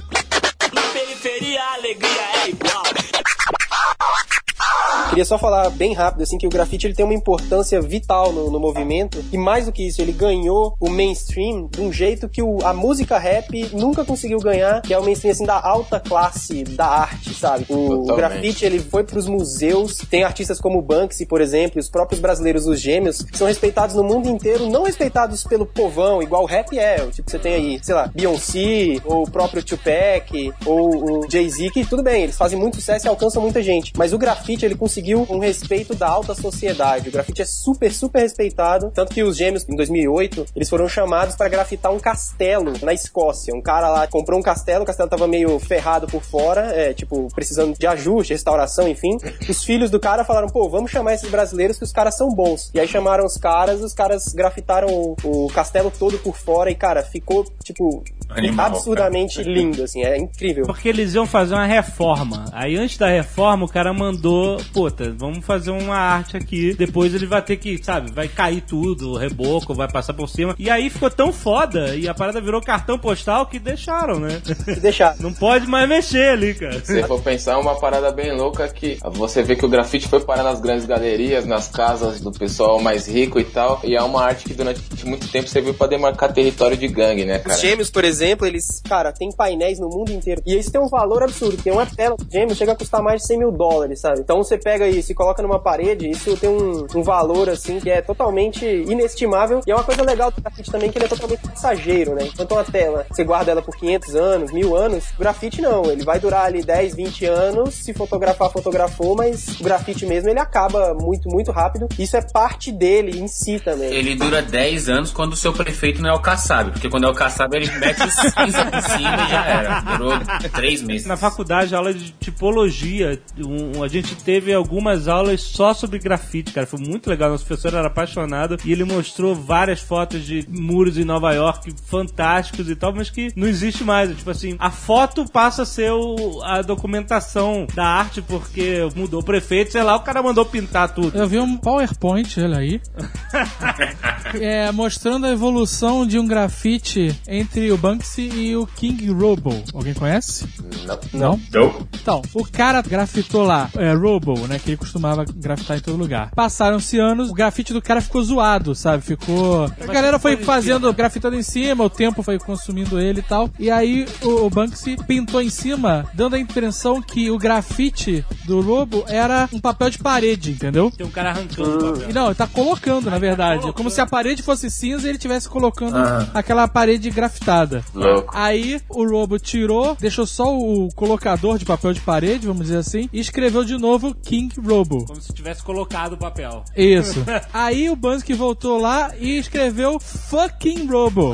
[5.15, 8.51] Queria só falar bem rápido assim que o grafite ele tem uma importância vital no,
[8.51, 12.41] no movimento e mais do que isso ele ganhou o mainstream de um jeito que
[12.41, 16.65] o, a música rap nunca conseguiu ganhar, que é o mainstream assim da alta classe
[16.65, 17.65] da arte, sabe?
[17.69, 21.89] O, o grafite ele foi para os museus, tem artistas como Banksy, por exemplo, os
[21.89, 26.43] próprios brasileiros os Gêmeos, que são respeitados no mundo inteiro, não respeitados pelo povão, igual
[26.43, 26.97] o rap é.
[27.07, 31.85] Tipo, você tem aí, sei lá, Beyoncé, ou o próprio Tupac, ou o Jay-Z, que
[31.85, 35.04] tudo bem, eles fazem muito sucesso e alcançam muita gente, mas o grafite ele conseguiu
[35.05, 37.09] conseguiu um respeito da alta sociedade.
[37.09, 38.91] O grafite é super, super respeitado.
[38.93, 43.53] Tanto que os gêmeos, em 2008, eles foram chamados para grafitar um castelo na Escócia.
[43.53, 47.27] Um cara lá comprou um castelo, o castelo tava meio ferrado por fora, é, tipo,
[47.35, 49.17] precisando de ajuste, restauração, enfim.
[49.47, 52.71] Os filhos do cara falaram, pô, vamos chamar esses brasileiros que os caras são bons.
[52.73, 56.75] E aí chamaram os caras, os caras grafitaram o, o castelo todo por fora e,
[56.75, 59.49] cara, ficou, tipo, Animal, absurdamente cara.
[59.49, 60.65] lindo, assim, é incrível.
[60.65, 62.45] Porque eles iam fazer uma reforma.
[62.51, 66.73] Aí antes da reforma, o cara mandou, puta, vamos fazer uma arte aqui.
[66.73, 70.55] Depois ele vai ter que, sabe, vai cair tudo, o reboco vai passar por cima.
[70.57, 74.41] E aí ficou tão foda e a parada virou cartão postal que deixaram, né?
[74.81, 75.17] Deixaram.
[75.19, 76.83] Não pode mais mexer ali, cara.
[76.83, 80.19] Se for pensar, é uma parada bem louca que você vê que o grafite foi
[80.21, 83.79] parar nas grandes galerias, nas casas do pessoal mais rico e tal.
[83.83, 87.39] E é uma arte que durante muito tempo serviu para demarcar território de gangue, né,
[87.39, 87.55] cara?
[87.55, 90.41] Os gêmeos, por exemplo, exemplo, eles, cara, tem painéis no mundo inteiro.
[90.45, 93.27] E isso tem um valor absurdo, porque uma tela gêmeo chega a custar mais de
[93.27, 94.21] 100 mil dólares, sabe?
[94.21, 97.89] Então você pega isso e coloca numa parede, isso tem um, um valor, assim, que
[97.89, 99.61] é totalmente inestimável.
[99.67, 102.23] E é uma coisa legal do grafite também, que ele é totalmente passageiro, né?
[102.25, 105.85] Enquanto uma tela, você guarda ela por 500 anos, mil anos, o grafite não.
[105.85, 110.39] Ele vai durar ali 10, 20 anos, se fotografar, fotografou, mas o grafite mesmo, ele
[110.39, 111.87] acaba muito, muito rápido.
[111.99, 113.93] Isso é parte dele em si também.
[113.93, 117.09] Ele dura 10 anos quando o seu prefeito não é o Kassab, porque quando é
[117.09, 118.09] o Kassab ele mete o
[118.45, 119.79] cinza por cima e já era.
[119.81, 120.13] Durou
[120.53, 121.07] 3 meses.
[121.07, 126.65] Na faculdade, aula de tipologia, um- a gente teve algumas aulas só sobre grafite, cara.
[126.67, 127.29] Foi muito legal.
[127.29, 132.69] Nosso professor era apaixonado e ele mostrou várias fotos de muros em Nova York fantásticos
[132.69, 134.15] e tal, mas que não existe mais.
[134.15, 139.23] Tipo assim, a foto passa a ser o- a documentação da arte porque mudou o
[139.23, 141.17] prefeito, sei lá, o cara mandou pintar tudo.
[141.17, 142.81] Eu vi um PowerPoint, olha aí,
[144.39, 149.63] é, mostrando a evolução de um grafite entre o Banksy e o King Robo.
[149.73, 150.45] Alguém conhece?
[150.83, 150.99] Não.
[151.13, 151.41] Não?
[151.51, 151.87] Não.
[151.93, 156.31] Então, o cara grafitou lá, é, Robo, né, que ele costumava grafitar em todo lugar.
[156.35, 159.03] Passaram-se anos, o grafite do cara ficou zoado, sabe?
[159.03, 159.65] Ficou...
[159.65, 163.49] A galera foi fazendo, grafitando em cima, o tempo foi consumindo ele e tal.
[163.57, 168.59] E aí o, o Banksy pintou em cima, dando a impressão que o grafite do
[168.61, 170.91] Robo era um papel de parede, entendeu?
[170.91, 172.09] Tem um cara arrancando o papel.
[172.09, 173.71] E Não, ele tá colocando, na verdade.
[173.73, 176.27] Como se a parede fosse cinza e ele estivesse colocando Ah.
[176.33, 177.83] aquela parede grafitada.
[177.93, 178.31] Louco.
[178.33, 183.09] Aí o Robo tirou, deixou só o colocador de papel de parede, vamos dizer assim,
[183.11, 185.05] e escreveu de novo King Robo.
[185.05, 186.63] Como se tivesse colocado o papel.
[186.75, 187.23] Isso.
[187.53, 191.33] Aí o Bansky voltou lá e escreveu fucking Robo.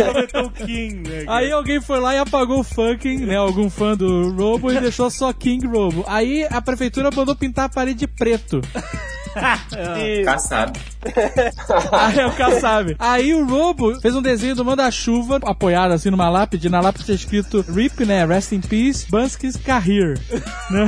[0.00, 1.24] Aproveitou o King, né?
[1.26, 3.36] Aí alguém foi lá e apagou o fucking, né?
[3.36, 6.04] Algum fã do Robo e deixou só King Robo.
[6.06, 8.60] Aí a prefeitura mandou pintar a parede de preto.
[10.24, 10.78] Kassab.
[11.92, 12.96] Aí é o Kassab.
[12.98, 16.68] Aí o Robo fez um desenho do manda-chuva apoiado assim numa lápide.
[16.68, 18.24] Na lápide tinha escrito RIP, né?
[18.26, 20.18] Rest in Peace, Bansky's Career.
[20.70, 20.86] Né?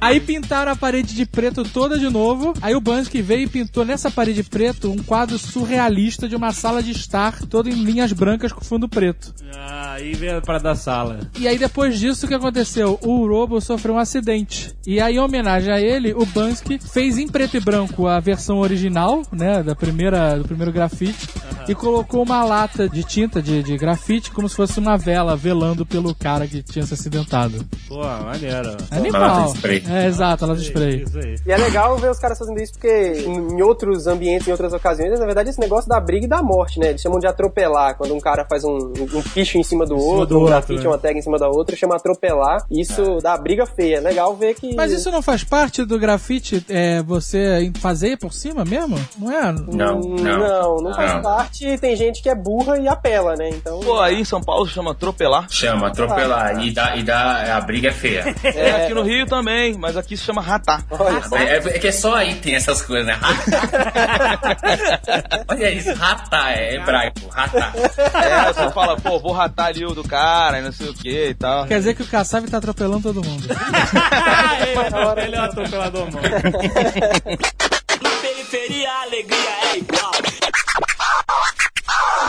[0.00, 2.54] Aí pintaram a parede de preto toda de novo.
[2.62, 6.50] Aí o Bansky veio e pintou nessa parede de preto um quadro surrealista de uma
[6.52, 9.34] sala de estar toda em linhas brancas com fundo preto.
[9.54, 11.20] Ah, aí veio para da sala.
[11.38, 12.98] E aí depois disso o que aconteceu?
[13.02, 14.74] O Robo sofreu um acidente.
[14.86, 18.58] E aí em homenagem a ele, o Bansky fez em preto e branco a versão
[18.58, 21.28] original, né, da primeira do primeiro grafite
[21.68, 25.86] e colocou uma lata de tinta de, de grafite como se fosse uma vela velando
[25.86, 27.64] pelo cara que tinha se acidentado.
[27.88, 28.70] Pô, maneiro.
[28.70, 29.52] lata Animal.
[29.52, 29.84] de spray.
[29.88, 31.04] É, exato, a lata de spray.
[31.46, 34.72] E é legal ver os caras fazendo isso porque em em outros ambientes, em outras
[34.72, 36.90] ocasiões, na verdade, esse negócio da briga e da morte, né?
[36.90, 37.96] Eles chamam de atropelar.
[37.96, 40.82] Quando um cara faz um, um picho em cima do outro, do um outro, grafite,
[40.82, 40.88] né?
[40.88, 42.64] uma tag em cima da outra, chama atropelar.
[42.70, 43.96] Isso dá briga feia.
[43.96, 44.74] É legal ver que.
[44.74, 48.98] Mas isso não faz parte do grafite, é, você fazer por cima mesmo?
[49.18, 49.52] Não é?
[49.52, 50.38] Não, não.
[50.38, 51.22] não, não faz Não.
[51.22, 51.53] parte.
[51.80, 53.48] Tem gente que é burra e apela, né?
[53.50, 53.80] Então.
[53.80, 55.46] Pô, aí em São Paulo chama atropelar.
[55.50, 56.62] Chama, atropelar.
[56.62, 57.56] E dá, e dá.
[57.56, 58.34] A briga é feia.
[58.42, 60.84] É, aqui no Rio também, mas aqui se chama ratar.
[61.32, 63.18] É, é que é só aí tem essas coisas, né?
[65.48, 67.72] Olha isso, ratar, é hebraico, ratar.
[67.76, 71.28] É, você fala, pô, vou ratar ali o do cara, e não sei o que
[71.28, 71.66] e tal.
[71.66, 73.46] Quer dizer que o Kassab tá atropelando todo mundo.
[75.24, 76.28] Ele é o atropelador, mano.
[78.20, 80.12] Periferia, a alegria é igual.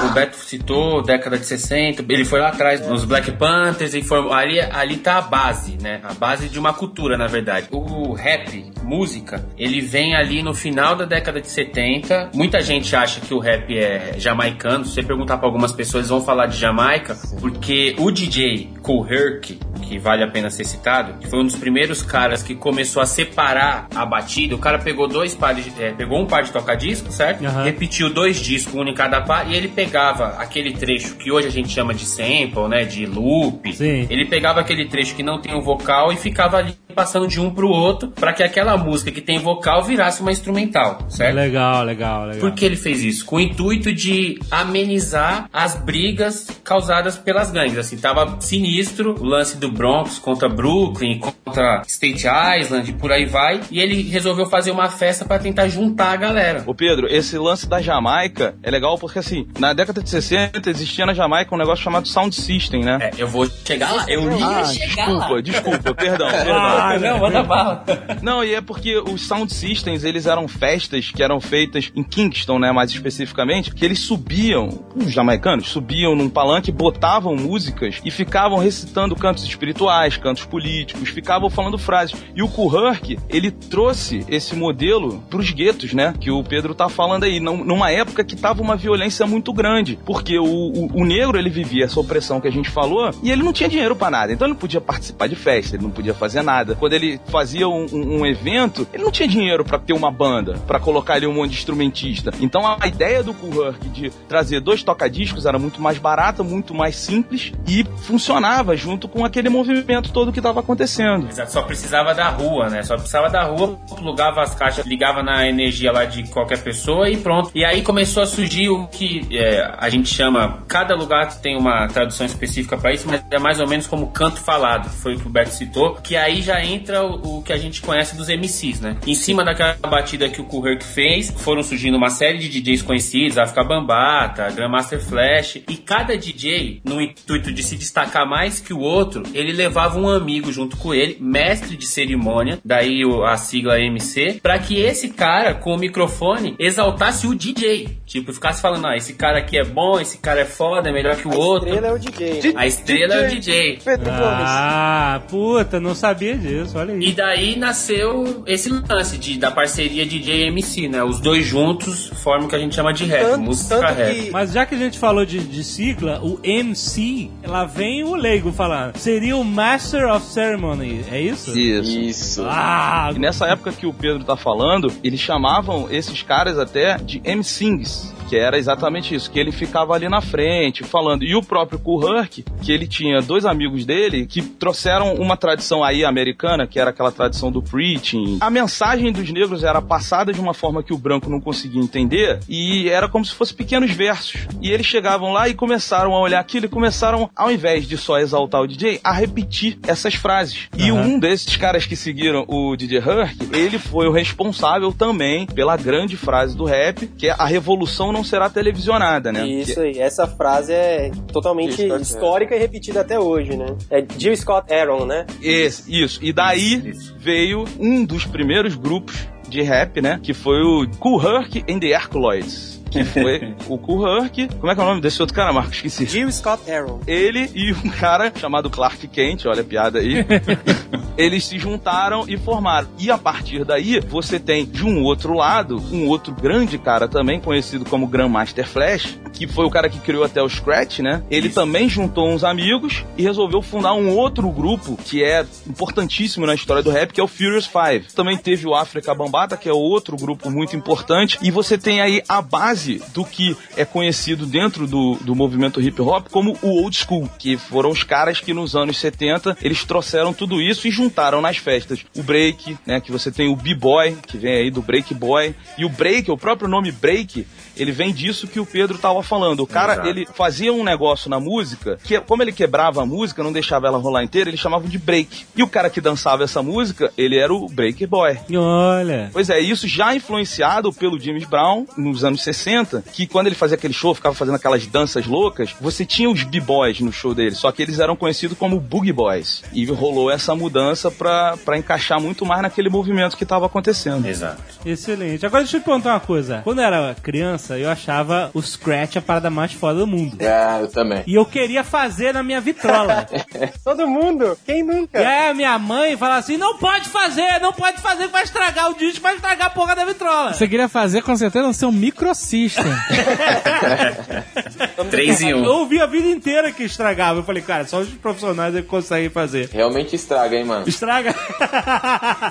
[0.04, 4.30] O Beto citou década de 60, ele foi lá atrás nos Black Panthers e foi,
[4.34, 6.02] ali, ali tá a base, né?
[6.04, 7.68] A base de uma cultura, na verdade.
[7.72, 12.32] O rap, música, ele vem ali no final da década de 70.
[12.34, 14.84] Muita gente acha que o rap é jamaicano.
[14.84, 19.08] Se você perguntar pra algumas pessoas, eles vão falar de Jamaica, porque o DJ Kool
[19.10, 23.02] Herc, que vale a pena ser citado, que foi um dos primeiros caras que começou
[23.02, 24.56] a separar a batida.
[24.56, 27.46] O cara pegou dois pares, de- é, pegou um par de toca-disco, certo?
[27.46, 27.64] Aham.
[27.64, 31.52] repetiu dois discos, um em cada par, e ele pegava aquele trecho que hoje a
[31.52, 33.72] gente chama de sample, né, de loop.
[33.74, 34.08] Sim.
[34.10, 37.50] Ele pegava aquele trecho que não tem o vocal e ficava ali passando de um
[37.50, 41.36] pro outro para que aquela música que tem vocal virasse uma instrumental, certo?
[41.36, 42.40] Legal, legal, legal.
[42.40, 43.26] Por que ele fez isso?
[43.26, 47.78] Com o intuito de amenizar as brigas causadas pelas gangues.
[47.78, 52.26] Assim, tava sinistro o lance do Bronx contra Brooklyn, contra State
[52.60, 53.62] Island e por aí vai.
[53.72, 56.64] E ele resolveu fazer uma festa para tentar juntar a galera.
[56.66, 61.06] Ô Pedro, esse lance da Jamaica é legal porque assim, na década de 60 existia
[61.06, 62.98] na Jamaica um negócio chamado Sound System, né?
[63.02, 64.06] É, eu vou chegar lá.
[64.08, 65.42] Eu ia Ah, chegar desculpa, lá.
[65.42, 66.56] desculpa, perdão, perdão.
[66.88, 67.00] Bala.
[67.12, 67.84] Não, manda bala.
[68.22, 72.60] Não, e é porque os sound systems, eles eram festas que eram feitas em Kingston,
[72.60, 78.58] né, mais especificamente, que eles subiam, os jamaicanos subiam num palanque, botavam músicas e ficavam
[78.60, 82.16] recitando cantos espirituais, cantos políticos, ficavam falando frases.
[82.36, 87.24] E o Kuhurk, ele trouxe esse modelo pros guetos, né, que o Pedro tá falando
[87.24, 91.38] aí, num- numa época que tava uma violência muito grande, porque o, o, o negro,
[91.38, 94.32] ele vivia essa opressão que a gente falou, e ele não tinha dinheiro pra nada,
[94.34, 96.75] então ele não podia participar de festa, ele não podia fazer nada.
[96.80, 100.54] Quando ele fazia um, um- um evento, ele não tinha dinheiro pra ter uma banda,
[100.68, 102.32] pra colocar ali um monte de instrumentista.
[102.40, 106.96] Então a ideia do Kuhurk de trazer dois tocadiscos era muito mais barata, muito mais
[106.96, 111.28] simples e funcionava junto com aquele movimento todo que tava acontecendo.
[111.30, 112.84] Exato, só precisava da rua, né?
[112.84, 117.18] Só precisava da rua, plugava as caixas, ligava na energia lá de qualquer pessoa e
[117.18, 117.52] pronto.
[117.54, 121.88] E aí começou a surgir o que é, a gente chama, cada lugar tem uma
[121.88, 125.28] tradução específica para isso, mas é mais ou menos como canto falado, foi o que
[125.28, 128.82] o Beto citou, que aí já entra o, o que a gente conhece dos MCs,
[128.82, 128.98] né?
[129.06, 133.38] Em cima daquela batida que o Kuhurk fez, foram surgindo uma série de DJs conhecidos,
[133.38, 138.80] África Bambata, Grandmaster Flash, e cada DJ, no intuito de se destacar mais que o
[138.80, 143.80] outro, ele levava um amigo junto com ele, mestre de cerimônia, daí o- a sigla
[143.80, 147.98] MC, pra que esse cara, com o microfone, exaltasse o DJ.
[148.06, 151.16] Tipo, ficasse falando, ah, esse cara aqui é bom, esse cara é foda, é melhor
[151.16, 151.70] que o A outro.
[151.70, 152.54] estrela é o DJ.
[152.56, 153.80] A estrela é o DJ.
[153.84, 154.22] Pedro Gomes.
[154.48, 156.45] Ah, puta, não sabia disso,
[156.76, 157.12] olha E aí.
[157.14, 161.04] daí nasceu esse lance de, da parceria DJ e MC, né?
[161.04, 164.16] Os dois juntos formam o que a gente chama de rap, Tanto- música tanto rap.
[164.26, 168.16] que- Mas já que a gente falou de, de sigla, o MC, lá vem o
[168.16, 168.98] leigo falando.
[168.98, 171.58] Seria o Master of Ceremony, é isso?
[171.58, 172.00] Isso.
[172.00, 172.44] Isso.
[172.48, 177.22] Ah, E nessa época que o Pedro tá falando, eles chamavam esses caras até de
[177.26, 178.14] MCings.
[178.28, 181.24] Que era exatamente isso, que ele ficava ali na frente falando.
[181.24, 186.04] E o próprio Kuhurk, que ele tinha dois amigos dele que trouxeram uma tradição aí
[186.04, 188.38] americana, que era aquela tradição do preaching.
[188.42, 192.40] A mensagem dos negros era passada de uma forma que o branco não conseguia entender
[192.50, 194.48] e era como se fossem pequenos versos.
[194.62, 198.18] E eles chegavam lá e começaram a olhar aquilo e começaram, ao invés de só
[198.18, 200.68] exaltar o DJ, a repetir essas frases.
[200.78, 201.02] E Aham.
[201.02, 206.18] um desses caras que seguiram o DJ Herc, ele foi o responsável também pela grande
[206.18, 209.46] frase do rap, que é a revolução não será televisionada, né?
[209.48, 213.66] Isso aí, essa frase é totalmente Isso, tá histórica e repetida até hoje, né?
[213.92, 215.26] É Jill Scott Aaron, né?
[215.42, 216.20] Esse, isso.
[216.24, 217.16] E daí Isso, isso.
[217.20, 220.20] veio um dos primeiros grupos de rap, né?
[220.22, 222.75] Que foi o Cool Herc and the Herculoids.
[222.96, 224.48] Que foi o Herc.
[224.58, 225.76] Como é que é o nome desse outro cara, Marcos?
[225.76, 226.06] Esqueci.
[226.06, 227.02] Jill Scott Aaron.
[227.06, 230.26] Ele e um cara chamado Clark Kent, olha a piada aí.
[231.18, 232.88] eles se juntaram e formaram.
[232.98, 237.40] E a partir daí, você tem de um outro lado, um outro grande cara também,
[237.40, 241.24] conhecido como Grandmaster Flash, que foi o cara que criou até o Scratch, né?
[241.30, 246.56] Ele também juntou uns amigos e resolveu fundar um outro grupo que é importantíssimo na
[246.56, 248.14] história do rap, que é o Furious Five.
[248.14, 251.38] Também teve o África Bambata, que é outro grupo muito importante.
[251.42, 256.02] E você tem aí a base do que é conhecido dentro do, do movimento hip
[256.02, 260.34] hop como o old school, que foram os caras que nos anos 70 eles trouxeram
[260.34, 263.02] tudo isso e juntaram nas festas o break, né?
[263.02, 266.38] Que você tem o b-boy, que vem aí do break boy, e o break, o
[266.38, 269.62] próprio nome break, ele vem disso que o Pedro tava falando.
[269.62, 270.08] O cara, Exato.
[270.08, 273.98] ele fazia um negócio na música, que como ele quebrava a música, não deixava ela
[273.98, 275.46] rolar inteira, eles chamavam de break.
[275.56, 278.38] E o cara que dançava essa música, ele era o break boy.
[278.56, 279.30] olha.
[279.32, 283.76] Pois é, isso já influenciado pelo James Brown nos anos 60, que quando ele fazia
[283.76, 287.72] aquele show, ficava fazendo aquelas danças loucas, você tinha os b-boys no show dele, só
[287.72, 289.64] que eles eram conhecidos como boogie boys.
[289.74, 294.26] E rolou essa mudança pra, pra encaixar muito mais naquele movimento que tava acontecendo.
[294.28, 294.62] Exato.
[294.86, 295.46] Excelente.
[295.46, 296.62] Agora deixa eu te perguntar uma coisa.
[296.64, 300.38] Quando eu era criança, eu achava o Scratch a parada mais foda do mundo.
[300.42, 301.24] É, eu também.
[301.26, 303.26] E eu queria fazer na minha vitrola.
[303.84, 304.58] Todo mundo?
[304.66, 305.20] Quem e nunca?
[305.20, 308.90] aí a minha mãe falava assim: não pode fazer, não pode fazer, que vai estragar
[308.92, 310.54] o disco, vai estragar a porra da vitrola.
[310.54, 312.84] Você queria fazer com certeza no seu microsystem.
[315.10, 315.66] Três em Eu um.
[315.66, 317.40] ouvi a vida inteira que estragava.
[317.40, 319.70] Eu falei, cara, só os profissionais é que conseguem fazer.
[319.72, 320.88] Realmente estraga, hein, mano?
[320.88, 321.34] Estraga.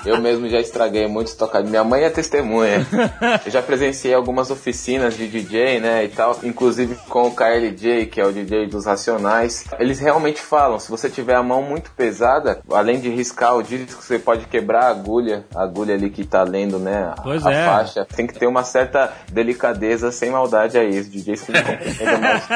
[0.05, 1.69] Eu mesmo já estraguei muitos tocados.
[1.69, 2.85] Minha mãe é testemunha.
[3.45, 6.39] Eu já presenciei algumas oficinas de DJ, né, e tal.
[6.43, 9.65] Inclusive com o KLJ, que é o DJ dos Racionais.
[9.79, 14.01] Eles realmente falam, se você tiver a mão muito pesada, além de riscar o disco,
[14.01, 15.45] você pode quebrar a agulha.
[15.55, 17.65] A agulha ali que tá lendo, né, a, Pois a é.
[17.65, 18.05] faixa.
[18.15, 20.99] Tem que ter uma certa delicadeza, sem maldade aí.
[20.99, 22.47] Os DJs que não compreendem, mas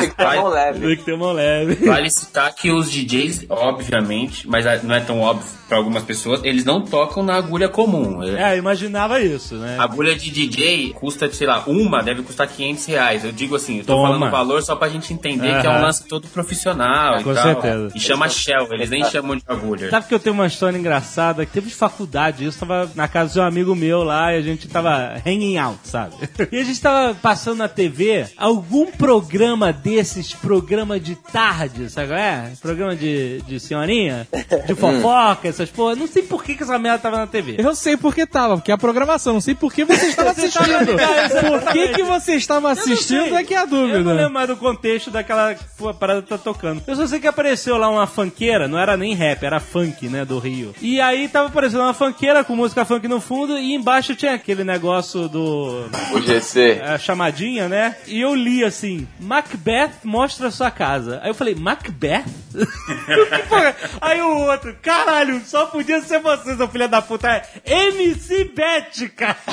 [0.00, 0.86] tem que ter a mão leve.
[0.86, 1.74] Tem que ter mão leve.
[1.86, 6.64] Vale citar que os DJs, obviamente, mas não é tão óbvio pra algumas pessoas, eles
[6.64, 8.22] não tocam na agulha comum.
[8.22, 9.76] É, imaginava isso, né?
[9.78, 13.24] A agulha de DJ custa, sei lá, uma deve custar 500 reais.
[13.24, 14.08] Eu digo assim, eu tô Toma.
[14.08, 17.34] falando o valor só pra gente entender que é um lance todo profissional Com e
[17.34, 17.42] tal.
[17.44, 17.92] certeza.
[17.94, 19.90] E chama Shell, eles nem chamam de agulha.
[19.90, 23.32] Sabe que eu tenho uma história engraçada que teve de faculdade, isso tava na casa
[23.34, 26.14] de um amigo meu lá e a gente tava hanging out, sabe?
[26.52, 32.18] E a gente tava passando na TV algum programa desses, programa de tarde, sabe qual
[32.18, 32.52] é?
[32.60, 34.26] Programa de, de senhorinha,
[34.66, 35.94] de fofoca, essas porra.
[35.96, 37.56] Não sei por que, que essa merda tava na TV.
[37.58, 39.34] Eu sei por que tava, porque é a programação.
[39.34, 41.50] Não sei por que você estava Você estava assistindo.
[41.50, 44.12] por que, que você estava assistindo é que é a Eu não dúvida.
[44.12, 45.54] lembro mais do contexto daquela
[45.98, 46.82] parada que tá tocando.
[46.86, 50.24] Eu só sei que apareceu lá uma funkeira, não era nem rap, era funk, né,
[50.24, 50.74] do Rio.
[50.80, 54.64] E aí tava aparecendo uma funkeira com música funk no fundo e embaixo tinha aquele
[54.64, 55.86] negócio do...
[56.12, 56.80] O GC.
[56.84, 57.96] a chamadinha, né?
[58.06, 61.20] E eu li assim: Macbeth mostra sua casa.
[61.22, 62.24] Aí eu falei: Macbeth?
[62.56, 63.74] Que?
[64.00, 67.42] Aí o outro, caralho, só podia ser você, seu filho da puta.
[67.64, 69.36] É MC Bet, cara.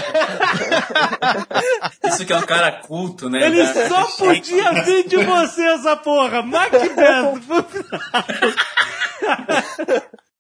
[2.13, 3.45] Isso que é um cara culto, né?
[3.47, 6.41] Ele Da- só podia vir de você essa porra.
[6.41, 7.41] Macbeth.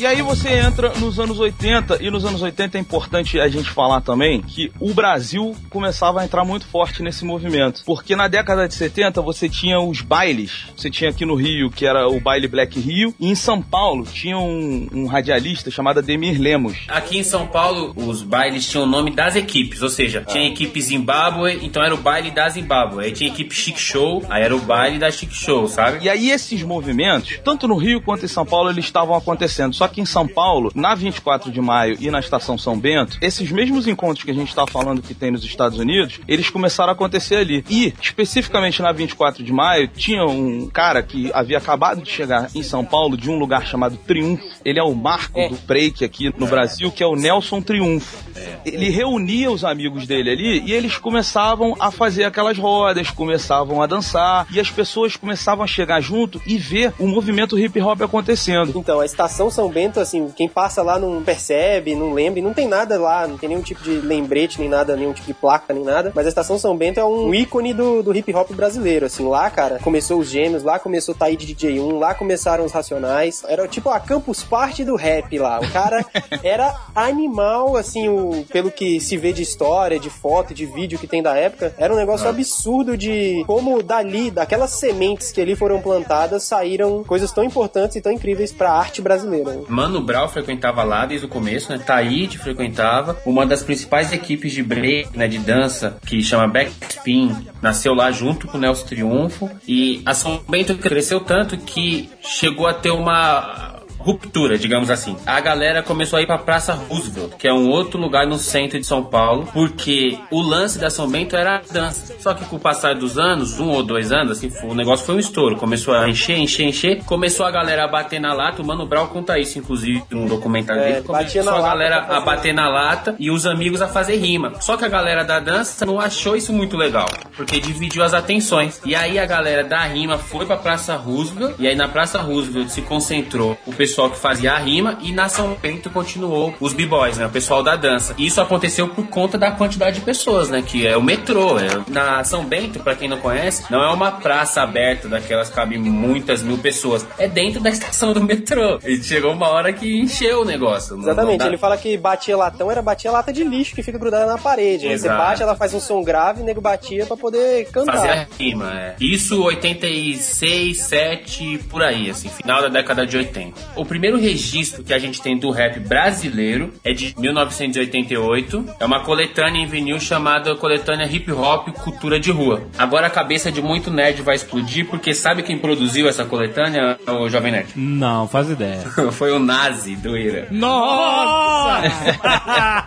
[0.00, 3.68] E aí você entra nos anos 80, e nos anos 80 é importante a gente
[3.68, 7.82] falar também que o Brasil começava a entrar muito forte nesse movimento.
[7.84, 10.68] Porque na década de 70 você tinha os bailes.
[10.74, 14.06] Você tinha aqui no Rio, que era o baile Black Rio, e em São Paulo
[14.06, 16.78] tinha um, um radialista chamado Ademir Lemos.
[16.88, 20.80] Aqui em São Paulo, os bailes tinham o nome das equipes, ou seja, tinha equipe
[20.80, 23.04] Zimbábue, então era o baile da Zimbábue.
[23.04, 26.02] Aí tinha equipe Chic Show, aí era o baile da Chic Show, sabe?
[26.02, 29.74] E aí esses movimentos, tanto no Rio quanto em São Paulo, eles estavam acontecendo.
[29.74, 33.50] Só que em São Paulo, na 24 de maio e na Estação São Bento, esses
[33.50, 36.94] mesmos encontros que a gente está falando que tem nos Estados Unidos, eles começaram a
[36.94, 37.64] acontecer ali.
[37.68, 42.62] E, especificamente na 24 de maio, tinha um cara que havia acabado de chegar em
[42.62, 44.44] São Paulo de um lugar chamado Triunfo.
[44.64, 48.30] Ele é o marco do break aqui no Brasil, que é o Nelson Triunfo.
[48.64, 53.86] Ele reunia os amigos dele ali e eles começavam a fazer aquelas rodas, começavam a
[53.86, 58.72] dançar e as pessoas começavam a chegar junto e ver o movimento hip hop acontecendo.
[58.76, 62.52] Então, a estação São Bento, assim, quem passa lá não percebe, não lembra, e não
[62.52, 65.72] tem nada lá, não tem nenhum tipo de lembrete, nem nada, nenhum tipo de placa,
[65.72, 66.12] nem nada.
[66.14, 69.26] Mas a estação São Bento é um ícone do, do hip hop brasileiro, assim.
[69.26, 73.42] Lá, cara, começou os gêmeos, lá começou o Taíde DJ1, lá começaram os Racionais.
[73.46, 75.60] Era tipo a campus party do rap lá.
[75.60, 76.04] O cara
[76.42, 81.06] era animal, assim, o, pelo que se vê de história, de foto, de vídeo que
[81.06, 81.74] tem da época.
[81.78, 87.32] Era um negócio absurdo de como dali, daquelas sementes que ali foram plantadas, saíram coisas
[87.32, 89.54] tão importantes e tão incríveis pra arte brasileira.
[89.54, 89.62] né?
[89.70, 91.78] Mano Brown frequentava lá desde o começo, né?
[91.78, 93.16] Taíde frequentava.
[93.24, 98.46] Uma das principais equipes de break, né, de dança, que chama Backspin, nasceu lá junto
[98.46, 99.50] com o Nelson Triunfo.
[99.66, 105.16] E a São Bento cresceu tanto que chegou a ter uma ruptura, digamos assim.
[105.26, 108.78] A galera começou a ir pra Praça Roosevelt, que é um outro lugar no centro
[108.80, 112.14] de São Paulo, porque o lance da São Bento era a dança.
[112.18, 115.16] Só que com o passar dos anos, um ou dois anos, assim, o negócio foi
[115.16, 115.56] um estouro.
[115.56, 117.04] Começou a encher, encher, encher.
[117.04, 118.62] Começou a galera a bater na lata.
[118.62, 121.06] O Mano Brown conta isso, inclusive, num documentário É, dele.
[121.06, 124.52] batia Começou a galera a bater na lata e os amigos a fazer rima.
[124.60, 128.80] Só que a galera da dança não achou isso muito legal, porque dividiu as atenções.
[128.84, 132.68] E aí a galera da rima foi pra Praça Roosevelt, e aí na Praça Roosevelt
[132.68, 137.18] se concentrou o pessoal que fazia a rima, e na São Bento continuou os b-boys,
[137.18, 138.14] né, o pessoal da dança.
[138.18, 141.58] E isso aconteceu por conta da quantidade de pessoas, né, que é o metrô.
[141.58, 141.68] é.
[141.88, 145.78] Na São Bento, pra quem não conhece, não é uma praça aberta daquelas que cabem
[145.78, 147.06] muitas mil pessoas.
[147.18, 148.78] É dentro da estação do metrô.
[148.84, 150.98] E chegou uma hora que encheu o negócio.
[150.98, 154.26] Exatamente, dá- ele fala que batia latão era batia lata de lixo que fica grudada
[154.26, 154.86] na parede.
[154.86, 157.92] Aí você bate, ela faz um som grave, o nego batia pra poder cantar.
[157.96, 158.94] Fazer a rima, é.
[159.00, 163.60] Isso 86, 7, por aí, assim, final da década de 80.
[163.80, 168.66] O primeiro registro que a gente tem do rap brasileiro é de 1988.
[168.78, 172.62] É uma coletânea em vinil chamada Coletânea Hip Hop Cultura de Rua.
[172.76, 177.26] Agora a cabeça de muito nerd vai explodir, porque sabe quem produziu essa coletânea, o
[177.30, 177.70] Jovem Nerd?
[177.74, 178.80] Não, faz ideia.
[179.12, 180.46] Foi o Nazi do Ira.
[180.50, 181.88] Nossa!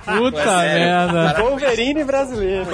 [0.05, 0.85] Puta É sério.
[0.85, 1.41] merda.
[1.41, 2.67] Wolverine brasileiro.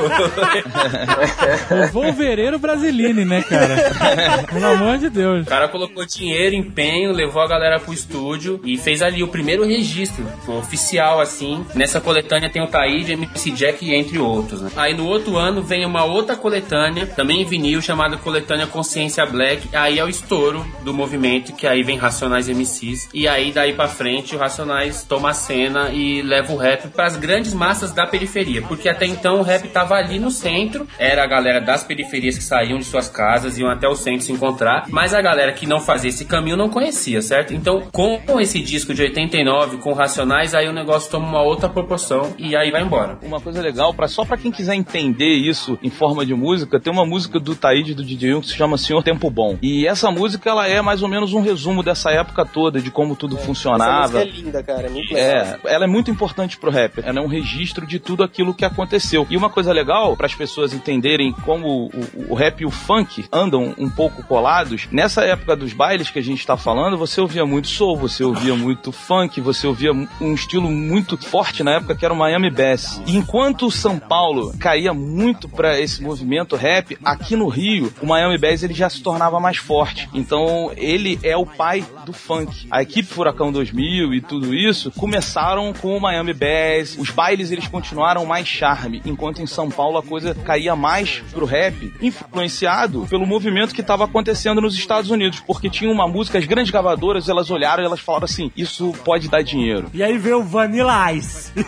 [1.72, 4.44] O Wolvereiro Brasiline, né, cara?
[4.52, 5.44] Pelo amor de Deus.
[5.44, 9.28] O cara colocou dinheiro, empenho, levou a galera pro estúdio estúdio e fez ali o
[9.28, 11.66] primeiro registro oficial, assim.
[11.76, 14.62] Nessa coletânea tem o Taíde, MC Jack, entre outros.
[14.62, 14.72] Né?
[14.76, 19.70] Aí no outro ano vem uma outra coletânea, também em vinil, chamada Coletânea Consciência Black.
[19.74, 23.10] Aí é o estouro do movimento, que aí vem Racionais MCs.
[23.14, 27.16] E aí daí pra frente o Racionais toma a cena e leva o rap pras
[27.16, 28.62] grandes massas da periferia.
[28.64, 32.44] Porque até então o rap tava ali no centro, era a galera das periferias que
[32.44, 35.80] saíam de suas casas, iam até o centro se encontrar, mas a galera que não
[35.80, 37.54] fazia esse caminho não conhecia, certo?
[37.54, 42.34] Então, com esse disco de 89, com Racionais, aí o negócio toma uma outra proporção
[42.38, 43.18] e aí vai embora.
[43.22, 46.94] Uma coisa legal, pra, só pra quem quiser entender isso em forma de música, tem
[46.94, 49.58] uma música do Taíde do DJ Young que se chama Senhor Tempo Bom.
[49.62, 53.16] E essa música, ela é mais ou menos um resumo dessa época toda, de como
[53.18, 54.20] tudo Essa funcionava.
[54.20, 54.88] música é linda, cara.
[54.88, 55.30] É muito legal.
[55.30, 57.02] É, ela é muito importante pro rap.
[57.04, 59.28] Ela é um registro de tudo aquilo que aconteceu.
[59.30, 63.26] E uma coisa legal para as pessoas entenderem como o, o rap e o funk
[63.32, 64.88] andam um pouco colados.
[64.92, 68.56] Nessa época dos bailes que a gente tá falando, você ouvia muito soul, você ouvia
[68.56, 73.02] muito funk, você ouvia um estilo muito forte na época que era o Miami Bass.
[73.06, 78.06] E enquanto o São Paulo caía muito para esse movimento rap, aqui no Rio, o
[78.06, 80.10] Miami Bass ele já se tornava mais forte.
[80.14, 82.68] Então, ele é o pai do funk.
[82.72, 86.98] A equipe Furacão 2000 e tudo isso começaram com o Miami Bass.
[86.98, 91.46] Os bailes eles continuaram mais charme, enquanto em São Paulo a coisa caía mais pro
[91.46, 96.46] rap, influenciado pelo movimento que estava acontecendo nos Estados Unidos, porque tinha uma música, as
[96.46, 99.90] grandes gravadoras, elas olharam e elas falaram assim: "Isso pode dar dinheiro".
[99.94, 101.52] E aí veio o Vanilla Ice.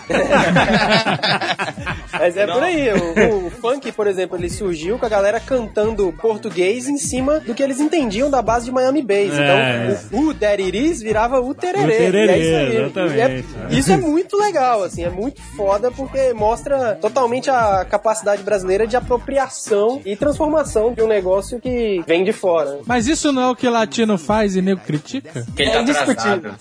[2.13, 2.89] Mas é por aí.
[2.93, 7.53] O, o funk, por exemplo, ele surgiu com a galera cantando português em cima do
[7.55, 9.37] que eles entendiam da base de Miami Bass.
[9.37, 9.97] É.
[10.11, 11.83] Então, o, o That It Is virava o tererê.
[11.83, 12.77] O tererê, e é isso aí.
[12.77, 13.17] exatamente.
[13.17, 13.43] E é-
[13.79, 18.95] isso é muito legal, assim, é muito foda porque mostra totalmente a capacidade brasileira de
[18.95, 22.79] apropriação e transformação de um negócio que vem de fora.
[22.85, 25.45] Mas isso não é o que latino faz e nego critica?
[25.55, 26.00] Que ele É tá indiscutível.
[26.03, 26.55] Atrasado.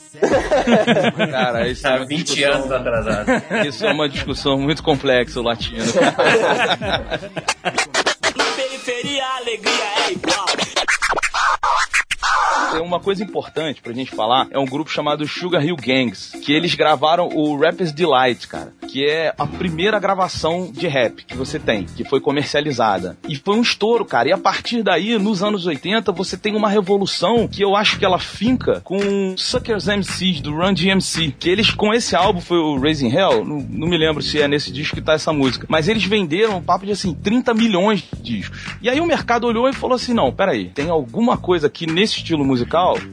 [1.30, 3.26] Cara, isso é Tá uma 20 discussão- anos atrasado.
[3.66, 5.84] Isso é uma discussão muito complexa, o latino.
[8.36, 10.46] Na periferia a alegria é igual.
[12.70, 16.52] Tem uma coisa importante pra gente falar, é um grupo chamado Sugar Hill Gangs, que
[16.52, 21.58] eles gravaram o Rapper's Delight, cara, que é a primeira gravação de rap que você
[21.58, 23.18] tem, que foi comercializada.
[23.28, 26.68] E foi um estouro, cara, e a partir daí, nos anos 80, você tem uma
[26.68, 31.72] revolução que eu acho que ela finca com Suckers MCs, do Run DMC, que eles,
[31.72, 34.94] com esse álbum, foi o Raising Hell, não, não me lembro se é nesse disco
[34.94, 38.76] que tá essa música, mas eles venderam um papo de, assim, 30 milhões de discos.
[38.80, 42.18] E aí o mercado olhou e falou assim, não, peraí, tem alguma coisa aqui nesse
[42.18, 42.59] estilo musical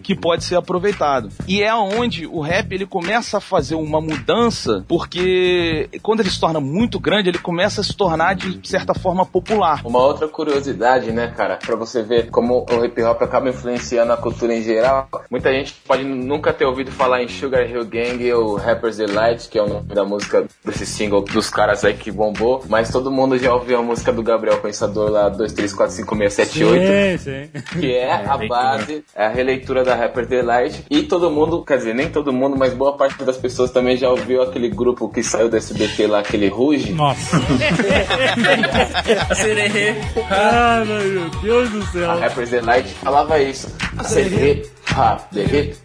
[0.03, 1.29] que pode ser aproveitado.
[1.47, 6.39] E é onde o rap ele começa a fazer uma mudança, porque quando ele se
[6.39, 9.81] torna muito grande, ele começa a se tornar de certa forma popular.
[9.85, 14.17] Uma outra curiosidade, né, cara, pra você ver como o hip hop acaba influenciando a
[14.17, 15.07] cultura em geral.
[15.29, 19.57] Muita gente pode nunca ter ouvido falar em Sugar Hill Gang ou Rapper's Delight, que
[19.57, 23.37] é o nome da música desse single dos caras aí que bombou, mas todo mundo
[23.37, 27.79] já ouviu a música do Gabriel Pensador lá 2345678 Sim, sim.
[27.79, 28.47] que é a releitura.
[28.47, 30.83] base, é a releitura da Rapper Delight.
[30.89, 34.09] E todo mundo, quer dizer, nem todo mundo, mas boa parte das pessoas também já
[34.09, 36.91] ouviu aquele grupo que saiu do SBT lá, aquele Ruge.
[36.93, 37.38] Nossa.
[39.35, 39.95] Sererê.
[40.31, 42.11] Ah, meu Deus do céu.
[42.11, 43.67] A Rapper Delight falava isso.
[43.97, 45.75] Acerrei, rap, derrei,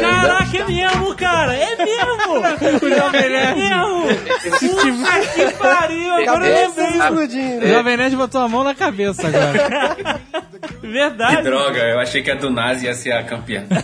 [0.00, 1.54] Caraca, é mesmo, cara!
[1.54, 1.94] É mesmo!
[3.24, 4.04] É mesmo!
[4.58, 6.14] Puta que pariu!
[6.14, 7.58] Agora eu lembrei.
[7.58, 10.20] O Jovem Nerd botou a mão na cabeça agora.
[10.84, 11.42] Que Verdade.
[11.42, 13.64] droga, eu achei que a do Nazi ia ser a campeã.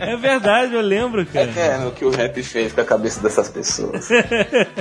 [0.00, 1.50] É verdade, eu lembro, cara.
[1.56, 4.08] É, o que o rap fez com a cabeça dessas pessoas.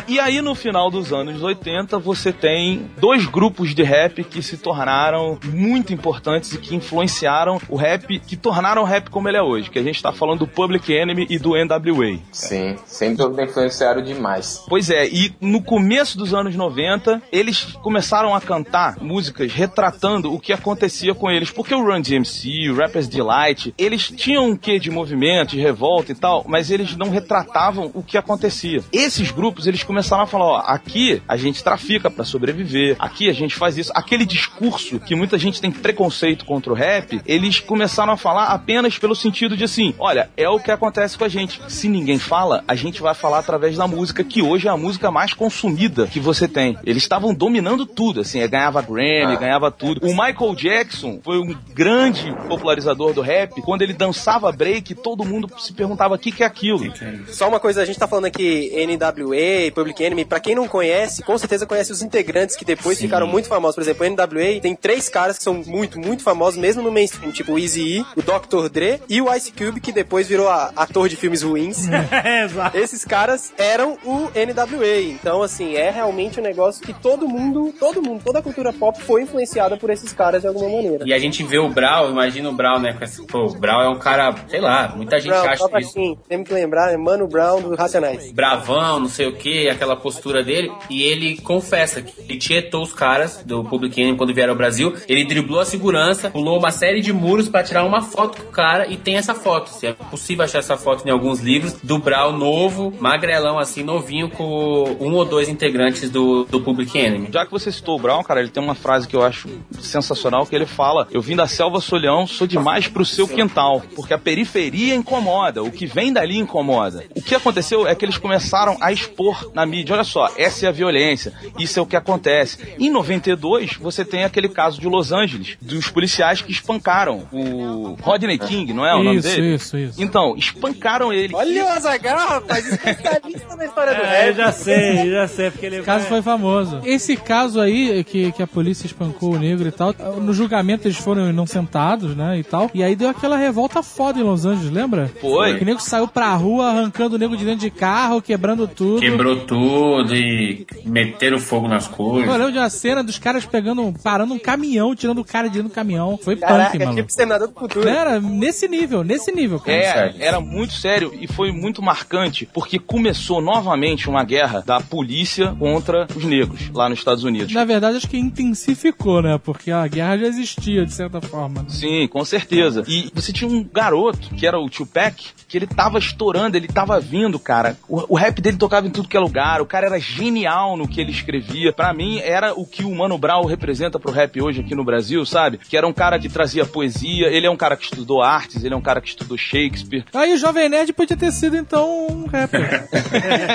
[0.07, 4.57] E aí no final dos anos 80, você tem dois grupos de rap que se
[4.57, 9.41] tornaram muito importantes e que influenciaram o rap, que tornaram o rap como ele é
[9.41, 12.19] hoje, que a gente tá falando do Public Enemy e do NWA.
[12.31, 14.63] Sim, sem dúvida influenciaram demais.
[14.69, 20.39] Pois é, e no começo dos anos 90, eles começaram a cantar músicas retratando o
[20.39, 21.51] que acontecia com eles.
[21.51, 26.11] Porque o Run DMC, o Rapper's Delight, eles tinham um quê de movimento, de revolta
[26.11, 28.83] e tal, mas eles não retratavam o que acontecia.
[28.91, 33.33] Esses grupos, eles começaram a falar, ó, aqui a gente trafica pra sobreviver, aqui a
[33.33, 33.91] gente faz isso.
[33.95, 38.97] Aquele discurso que muita gente tem preconceito contra o rap, eles começaram a falar apenas
[38.97, 41.59] pelo sentido de assim, olha, é o que acontece com a gente.
[41.67, 45.11] Se ninguém fala, a gente vai falar através da música, que hoje é a música
[45.11, 46.77] mais consumida que você tem.
[46.85, 49.39] Eles estavam dominando tudo, assim, é, ganhava Grammy, Ah.
[49.39, 49.86] ganhava tudo.
[50.01, 53.61] O Michael Jackson foi um grande popularizador do rap.
[53.61, 56.91] Quando ele dançava break, todo mundo se perguntava o que, que é aquilo.
[57.27, 61.23] Só uma coisa, a gente tá falando aqui NWA, Public Enemy, pra quem não conhece,
[61.23, 63.75] com certeza conhece os integrantes que depois ficaram muito famosos.
[63.75, 67.31] Por exemplo, o NWA tem três caras que são muito, muito famosos, mesmo no mainstream,
[67.31, 68.69] tipo o Eazy-E, o Dr.
[68.69, 71.87] Dre e o Ice Cube, que depois virou a- ator de filmes ruins.
[72.27, 72.77] É, exato.
[72.77, 75.01] Esses caras eram o NWA.
[75.01, 78.99] Então, assim, é realmente um negócio que todo mundo, todo mundo, toda a cultura pop
[79.01, 81.03] foi influenciada por esses caras de alguma maneira.
[81.07, 82.93] E a gente vê o Brau, imagina o Brau, né?
[82.93, 85.93] com esse- Pô, o Brau é um cara, sei lá, muita gente Brown, acha isso.
[85.93, 88.31] quem tem que lembrar, é Mano Brown do Racionais.
[88.31, 92.93] bravão, não sei o que, aquela postura dele, e ele confessa que ele tietou os
[92.93, 97.01] caras do Public Enemy quando vieram ao Brasil, ele driblou a segurança, pulou uma série
[97.01, 99.93] de muros pra tirar uma foto com o cara, e tem essa foto, se é
[99.93, 105.13] possível achar essa foto em alguns livros, do Brau novo, magrelão assim, novinho, com um
[105.15, 107.29] ou dois integrantes do, do Public Enemy.
[107.31, 109.49] Já que você citou o Brown, cara, ele tem uma frase que eu acho
[109.79, 114.13] sensacional, que ele fala, eu vim da selva solhão, sou demais pro seu quintal, porque
[114.13, 117.03] a periferia incomoda, o que vem dali incomoda.
[117.15, 120.69] O que aconteceu é que eles começaram a expor na mídia, olha só, essa é
[120.69, 122.57] a violência, isso é o que acontece.
[122.79, 128.37] Em 92, você tem aquele caso de Los Angeles, dos policiais que espancaram o Rodney
[128.37, 129.55] King, não é o nome Isso, dele?
[129.55, 130.03] isso, isso.
[130.03, 131.35] Então, espancaram ele.
[131.35, 135.65] Olha o Azaghal, rapaz, especialista na história do É, eu já sei, já sei, porque
[135.65, 136.79] ele O caso foi famoso.
[136.83, 140.97] Esse caso aí, que, que a polícia espancou o negro e tal, no julgamento eles
[140.97, 142.69] foram inocentados, né, e tal.
[142.73, 145.09] E aí deu aquela revolta foda em Los Angeles, lembra?
[145.19, 145.55] Foi.
[145.57, 148.99] Que o nego saiu pra rua arrancando o nego de dentro de carro, quebrando tudo.
[149.01, 152.29] Quebrou tudo e meteram fogo nas Eu coisas.
[152.37, 155.69] lembro de uma cena dos caras pegando, parando um caminhão, tirando o cara de dentro
[155.69, 156.19] do caminhão.
[156.21, 156.95] Foi punk, Caraca, mano.
[156.95, 157.87] tipo Senador do Futuro.
[157.87, 159.77] Era nesse nível, nesse nível, cara.
[159.77, 165.55] É, era muito sério e foi muito marcante, porque começou novamente uma guerra da polícia
[165.57, 167.53] contra os negros lá nos Estados Unidos.
[167.53, 169.37] Na verdade, acho que intensificou, né?
[169.47, 171.65] Porque a guerra já existia, de certa forma.
[171.69, 172.83] Sim, com certeza.
[172.85, 176.99] E você tinha um garoto, que era o Tupac, que ele tava estourando, ele tava
[176.99, 177.77] vindo, cara.
[177.87, 180.85] O, o rap dele tocava em tudo que é lugar, o cara era genial no
[180.85, 181.71] que ele escrevia.
[181.71, 185.25] Pra mim, era o que o Mano Brown representa pro rap hoje aqui no Brasil,
[185.25, 185.59] sabe?
[185.59, 188.73] Que era um cara que trazia poesia, ele é um cara que estudou artes, ele
[188.73, 190.03] é um cara que estudou Shakespeare.
[190.13, 192.85] Aí o Jovem Nerd podia ter sido, então, um rapper.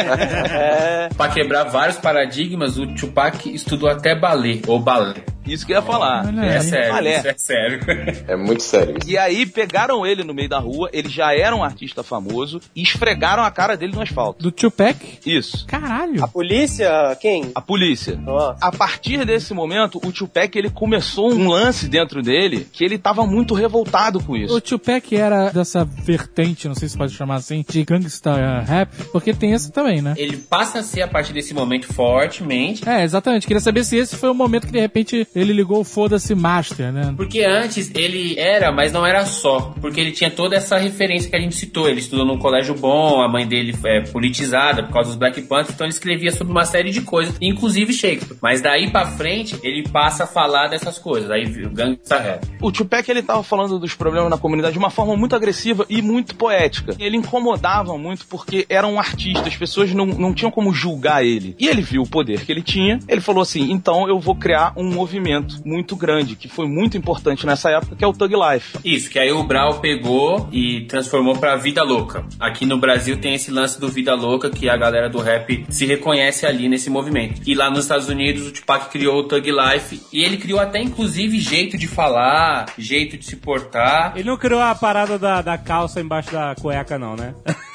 [1.19, 5.23] Pra quebrar vários paradigmas, o Tupac estudou até balé, ou balé.
[5.47, 6.27] Isso que eu ia falar.
[6.27, 6.63] Olha É aí.
[6.63, 7.19] sério, balé.
[7.19, 7.81] isso é sério.
[8.29, 9.11] É muito sério isso.
[9.11, 12.83] E aí pegaram ele no meio da rua, ele já era um artista famoso, e
[12.83, 14.43] esfregaram a cara dele no asfalto.
[14.43, 15.19] Do Tupac?
[15.27, 15.67] Isso.
[15.67, 16.23] Caralho.
[16.23, 16.91] A polícia,
[17.21, 17.51] quem?
[17.55, 18.19] A polícia.
[18.27, 22.99] Ó, A partir desse momento, o Tupac ele começou um lance dentro dele que ele
[22.99, 24.61] tava muito revoltado com O isso.
[24.61, 29.53] Tupac era dessa vertente, não sei se pode chamar assim, de gangsta rap, porque tem
[29.53, 30.15] esse também, né?
[30.17, 32.89] Ele passa a ser, a partir desse momento, fortemente.
[32.89, 33.47] É, exatamente.
[33.47, 36.93] Queria saber se esse foi o momento que de repente ele ligou o foda-se master,
[36.93, 37.15] né?
[37.17, 39.75] Porque antes ele era, mas não era só.
[39.81, 41.89] Porque ele tinha toda essa referência que a gente citou.
[41.89, 45.75] Ele estudou num colégio bom, a mãe dele é politizada por causa dos Black Panthers,
[45.75, 48.37] então ele escrevia sobre uma série de coisas, inclusive Shakespeare.
[48.41, 51.31] Mas daí pra frente, ele passa a falar dessas coisas.
[51.31, 52.47] Aí o gangsta rap.
[52.61, 56.03] O Tupac ele tava falando dos problemas na comunidade de uma forma muito agressiva e
[56.03, 56.95] muito poética.
[56.99, 61.57] Ele incomodava muito porque era um artista, as pessoas não, não tinham como julgar ele.
[61.59, 64.73] E ele viu o poder que ele tinha, ele falou assim: então eu vou criar
[64.77, 65.22] um movimento
[65.65, 68.79] muito grande, que foi muito importante nessa época, que é o Thug Life.
[68.85, 72.25] Isso, que aí o Brau pegou e transformou pra Vida Louca.
[72.39, 75.87] Aqui no Brasil tem esse lance do Vida Louca, que a galera do rap se
[75.87, 77.41] reconhece ali nesse movimento.
[77.47, 80.81] E lá nos Estados Unidos, o Tupac criou o Thug Life, e ele criou até,
[80.81, 84.13] inclusive, jeito de falar, jeito de se portar.
[84.15, 87.35] Ele não criou a parada da, da calça embaixo da cueca, não, né?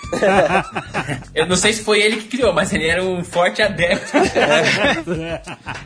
[1.33, 4.17] Eu não sei se foi ele que criou, mas ele era um forte adepto.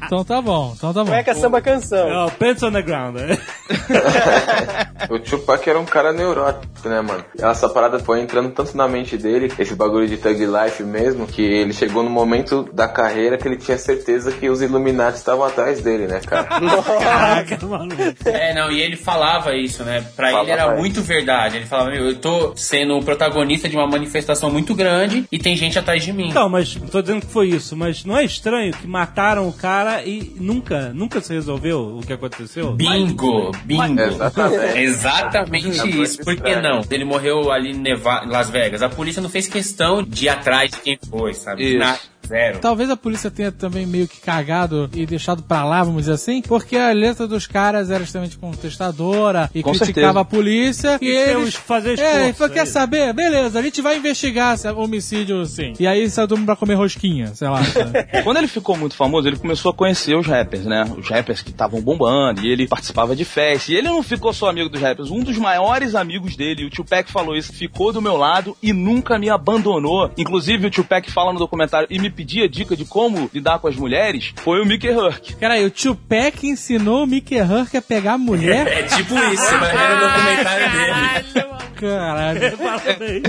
[0.05, 1.09] Então tá bom, então tá bom.
[1.09, 2.09] cueca samba canção.
[2.09, 3.37] É o Pants on the Ground, né?
[5.09, 7.23] O Tupac era um cara neurótico, né, mano?
[7.39, 11.41] Essa parada foi entrando tanto na mente dele, esse bagulho de thug life mesmo, que
[11.41, 15.81] ele chegou no momento da carreira que ele tinha certeza que os Illuminati estavam atrás
[15.81, 16.43] dele, né, cara?
[16.99, 17.95] Caraca, maluco.
[18.25, 20.05] É, não, e ele falava isso, né?
[20.15, 21.57] Pra ele Falava era muito verdade.
[21.57, 24.10] Ele falava, meu, eu tô sendo o protagonista de uma manifestação
[24.51, 26.29] muito grande e tem gente atrás de mim.
[26.29, 30.03] Então, mas tô dizendo que foi isso, mas não é estranho que mataram o cara
[30.05, 32.71] e nunca, nunca se resolveu o que aconteceu?
[32.73, 34.01] Bingo, bingo.
[34.01, 34.79] Exatamente.
[34.79, 36.23] Exatamente isso.
[36.23, 36.81] Por que não?
[36.89, 38.81] Ele morreu ali em Neva- Las Vegas.
[38.81, 41.63] A polícia não fez questão de ir atrás de quem foi, sabe?
[41.69, 41.77] Isso.
[41.79, 41.97] Na-
[42.27, 42.59] Zero.
[42.59, 46.41] Talvez a polícia tenha também meio que cagado e deixado pra lá, vamos dizer assim,
[46.41, 50.19] porque a letra dos caras era extremamente contestadora e Com criticava certeza.
[50.19, 50.95] a polícia.
[50.95, 51.55] E Tem eles.
[51.55, 52.73] fazer É, esforço, ele falou, é quer isso.
[52.73, 53.13] saber?
[53.13, 55.73] Beleza, a gente vai investigar se é homicídio sim.
[55.79, 57.59] E aí saiu todo mundo pra comer rosquinha, sei lá.
[58.23, 60.83] Quando ele ficou muito famoso, ele começou a conhecer os rappers, né?
[60.97, 63.71] Os rappers que estavam bombando, e ele participava de festa.
[63.71, 67.11] E ele não ficou só amigo dos rappers, um dos maiores amigos dele, o Tupac
[67.11, 70.11] falou isso, ficou do meu lado e nunca me abandonou.
[70.17, 73.75] Inclusive, o Tupac fala no documentário e me pedia dica de como lidar com as
[73.75, 75.33] mulheres, foi o Mickey Herc.
[75.37, 78.61] Peraí, o Tupac ensinou o Mickey Herc a pegar a mulher?
[78.71, 81.61] É tipo isso, vai ver no documentário dele.
[81.75, 82.41] Caralho.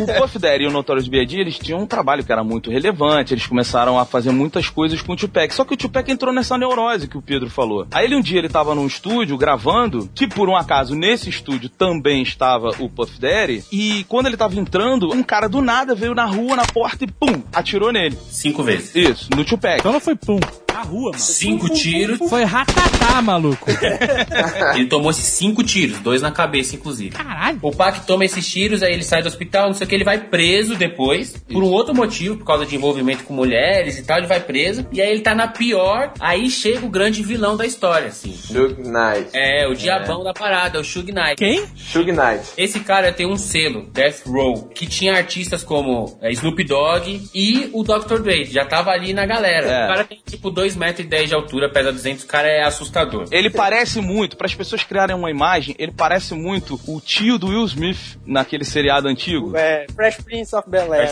[0.03, 1.41] O Puff Daddy e o Notorious B.I.G.
[1.41, 5.13] eles tinham um trabalho que era muito relevante, eles começaram a fazer muitas coisas com
[5.13, 5.55] o Tupac.
[5.55, 7.87] Só que o Tupac entrou nessa neurose que o Pedro falou.
[7.91, 11.69] Aí ele um dia ele tava num estúdio gravando, que por um acaso nesse estúdio
[11.69, 16.15] também estava o Puff Daddy, e quando ele tava entrando, um cara do nada veio
[16.15, 18.17] na rua, na porta e pum, atirou nele.
[18.29, 18.72] Cinco vezes.
[18.95, 19.79] Isso, no Tupac.
[19.81, 20.39] Então não foi pum.
[20.73, 21.19] Na rua, mano.
[21.19, 22.19] Cinco tiros.
[22.29, 23.71] Foi ratatá, maluco.
[24.75, 27.11] ele tomou esses cinco tiros, dois na cabeça, inclusive.
[27.11, 27.59] Caralho.
[27.63, 30.05] O Pac toma esses tiros, aí ele sai do hospital, não sei o que, ele
[30.05, 31.41] vai preso depois, Isso.
[31.53, 34.87] por um outro motivo, por causa de envolvimento com mulheres e tal, ele vai preso.
[34.93, 38.33] E aí ele tá na pior, aí chega o grande vilão da história, assim.
[38.33, 39.31] Shug Knight.
[39.33, 39.75] É, o é.
[39.75, 40.25] diabão é.
[40.25, 41.37] da parada, o Shug Knight.
[41.37, 41.65] Quem?
[41.77, 42.45] Shug Knight.
[42.57, 47.71] Esse cara tem um selo, Death Row, que tinha artistas como é, Snoop Dogg e
[47.73, 48.21] o Dr.
[48.21, 49.67] Dre, já tava ali na galera.
[49.67, 49.85] É.
[49.85, 53.27] O cara tem, tipo, dois 2,10m de altura, pesa 200, o cara é assustador.
[53.31, 57.49] Ele parece muito, para as pessoas criarem uma imagem, ele parece muito o tio do
[57.49, 59.57] Will Smith naquele seriado antigo.
[59.57, 61.11] É, Fresh Prince of Bel-Air.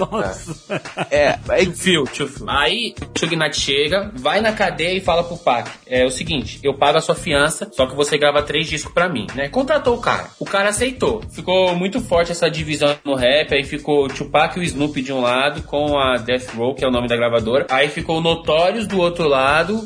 [1.11, 1.65] É, é.
[1.65, 2.29] Tio Phil, Phil.
[2.49, 6.75] Aí, o Chugnat chega, vai na cadeia e fala pro Pac, é o seguinte, eu
[6.75, 9.49] pago a sua fiança, só que você grava três discos para mim, né?
[9.49, 10.29] Contratou o cara.
[10.39, 11.23] O cara aceitou.
[11.31, 15.13] Ficou muito forte essa divisão no rap, aí ficou o Tupac e o Snoop de
[15.13, 17.67] um lado, com a Death Row, que é o nome da gravadora.
[17.71, 19.40] Aí ficou o Notorious do outro lado,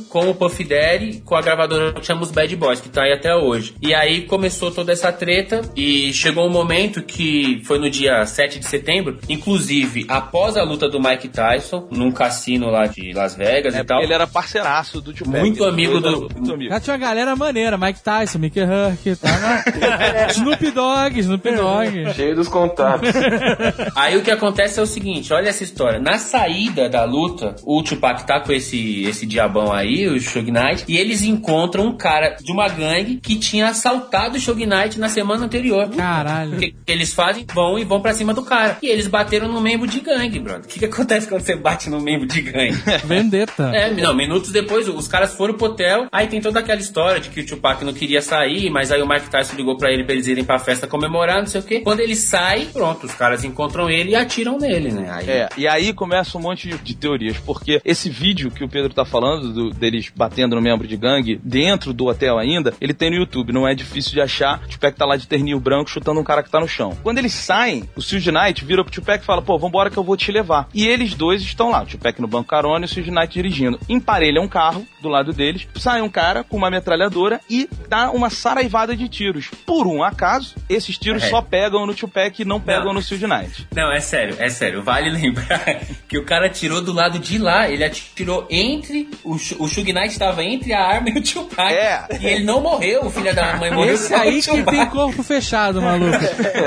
[0.09, 3.13] com o Puff Daddy, com a gravadora que chama os Bad Boys, que tá aí
[3.13, 3.75] até hoje.
[3.81, 8.59] E aí começou toda essa treta e chegou um momento que foi no dia 7
[8.59, 13.75] de setembro, inclusive após a luta do Mike Tyson, num cassino lá de Las Vegas
[13.75, 14.03] É e tal.
[14.03, 15.39] ele era parceiraço do Tupac.
[15.39, 16.71] Muito amigo do- Muito amigo.
[16.73, 19.39] Já tinha uma galera maneira, Mike Tyson, Mickey Herc, tá?
[19.39, 20.27] né?
[20.31, 22.15] Snoop Dogg, Snoop Dogg.
[22.15, 23.11] Cheio dos contatos.
[23.95, 25.99] Aí o que acontece é o seguinte, olha essa história.
[25.99, 30.85] Na saída da luta, o Tupac tá com esse, esse diabão aí, o Shug Knight,
[30.89, 35.09] e eles encontram um cara de uma gangue que tinha assaltado o Shug Knight na
[35.09, 35.89] semana anterior.
[35.91, 36.57] Caralho.
[36.57, 37.47] O que, que eles fazem?
[37.53, 38.79] Vão e vão pra cima do cara.
[38.83, 40.65] E eles bateram no membro de gangue, brother.
[40.65, 42.75] O que, que acontece quando você bate no membro de gangue?
[43.05, 43.71] Vendetta.
[43.75, 47.29] É, não, minutos depois, os caras foram pro hotel, aí tem toda aquela história de
[47.29, 50.15] que o Tupac não queria sair, mas aí o Mike Tyson ligou pra ele pra
[50.15, 51.81] eles irem pra festa comemorar, não sei o quê.
[51.81, 55.11] Quando ele sai, pronto, os caras encontram ele e atiram nele, né?
[55.11, 58.69] Aí, É, e aí começa um monte de, de teorias, porque esse vídeo que o
[58.69, 62.95] Pedro tá falando, do- deles batendo no membro de gangue, dentro do hotel ainda, ele
[62.95, 64.61] tem no YouTube, não é difícil de achar.
[64.65, 66.97] O Tupac tá lá de terninho branco chutando um cara que tá no chão.
[67.03, 70.05] Quando eles saem, o Suge Knight vira pro Tupac e fala, pô, vambora que eu
[70.05, 70.69] vou te levar.
[70.75, 73.79] E eles dois estão lá, o Tupac no banco carona e o Suge Knight dirigindo.
[73.89, 78.31] Emparelha um carro do lado deles, sai um cara com uma metralhadora e dá uma
[78.31, 79.51] saraivada de tiros.
[79.67, 81.29] Por um acaso, esses tiros É.
[81.29, 82.95] só pegam no Tupac e não pegam Não.
[82.95, 83.67] no Suge Knight.
[83.75, 84.83] Não, é sério, é sério.
[84.83, 87.69] Vale lembrar que o cara atirou do lado de lá.
[87.69, 89.09] Ele atirou entre.
[89.25, 91.73] O, Sh- o Shug Knight estava entre a arma e o Tupac.
[91.73, 92.05] É.
[92.21, 93.95] E ele não morreu, o filho da mãe morreu.
[93.95, 96.19] Esse aí que tem corpo fechado, maluco.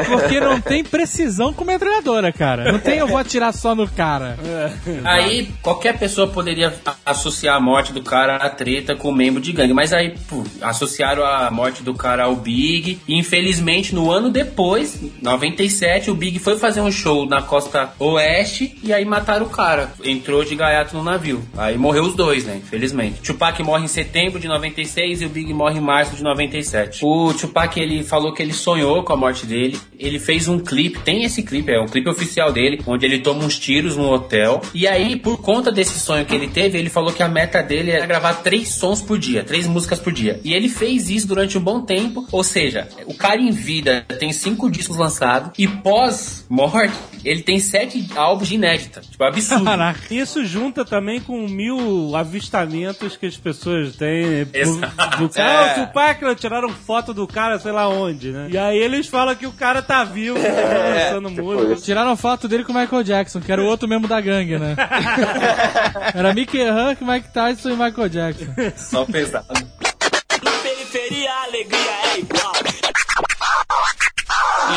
[0.09, 2.71] Porque não tem precisão com metralhadora, cara.
[2.71, 4.37] Não tem eu vou atirar só no cara.
[5.03, 6.73] Aí qualquer pessoa poderia
[7.05, 10.43] associar a morte do cara à treta com o membro de gangue, mas aí pô,
[10.61, 12.99] associaram a morte do cara ao Big.
[13.07, 18.77] E infelizmente no ano depois, 97, o Big foi fazer um show na costa oeste
[18.83, 19.91] e aí mataram o cara.
[20.03, 21.43] Entrou de gaiato no navio.
[21.57, 22.57] Aí morreu os dois, né?
[22.57, 23.21] Infelizmente.
[23.21, 27.05] Tupac morre em setembro de 96 e o Big morre em março de 97.
[27.05, 29.79] O Tupac ele falou que ele sonhou com a morte dele.
[29.99, 33.43] Ele fez um clipe, tem esse clipe, é o clipe oficial dele, onde ele toma
[33.43, 34.61] uns tiros no hotel.
[34.73, 37.91] E aí, por conta desse sonho que ele teve, ele falou que a meta dele
[37.91, 40.39] era gravar três sons por dia, três músicas por dia.
[40.43, 42.27] E ele fez isso durante um bom tempo.
[42.31, 46.93] Ou seja, o cara em vida tem cinco discos lançados e pós-morte
[47.23, 49.01] ele tem sete álbuns de inédita.
[49.01, 49.65] Tipo, absurdo.
[49.65, 49.99] Caraca.
[50.13, 54.45] Isso junta também com mil avistamentos que as pessoas têm.
[54.45, 55.17] Do, Exato.
[55.17, 55.81] do cara, É.
[55.83, 58.47] o Tupac, né, tiraram foto do cara, sei lá onde, né?
[58.51, 61.75] E aí eles falam que o cara tá vivo, tá lançando música.
[61.81, 64.75] Tiraram foto dele com o Michael Jackson, que era o outro membro da gangue, né?
[66.13, 68.45] Era Mickey Huck, Mike Tyson e Michael Jackson.
[68.75, 69.47] Só pesado.
[70.43, 72.53] Na periferia a alegria é igual.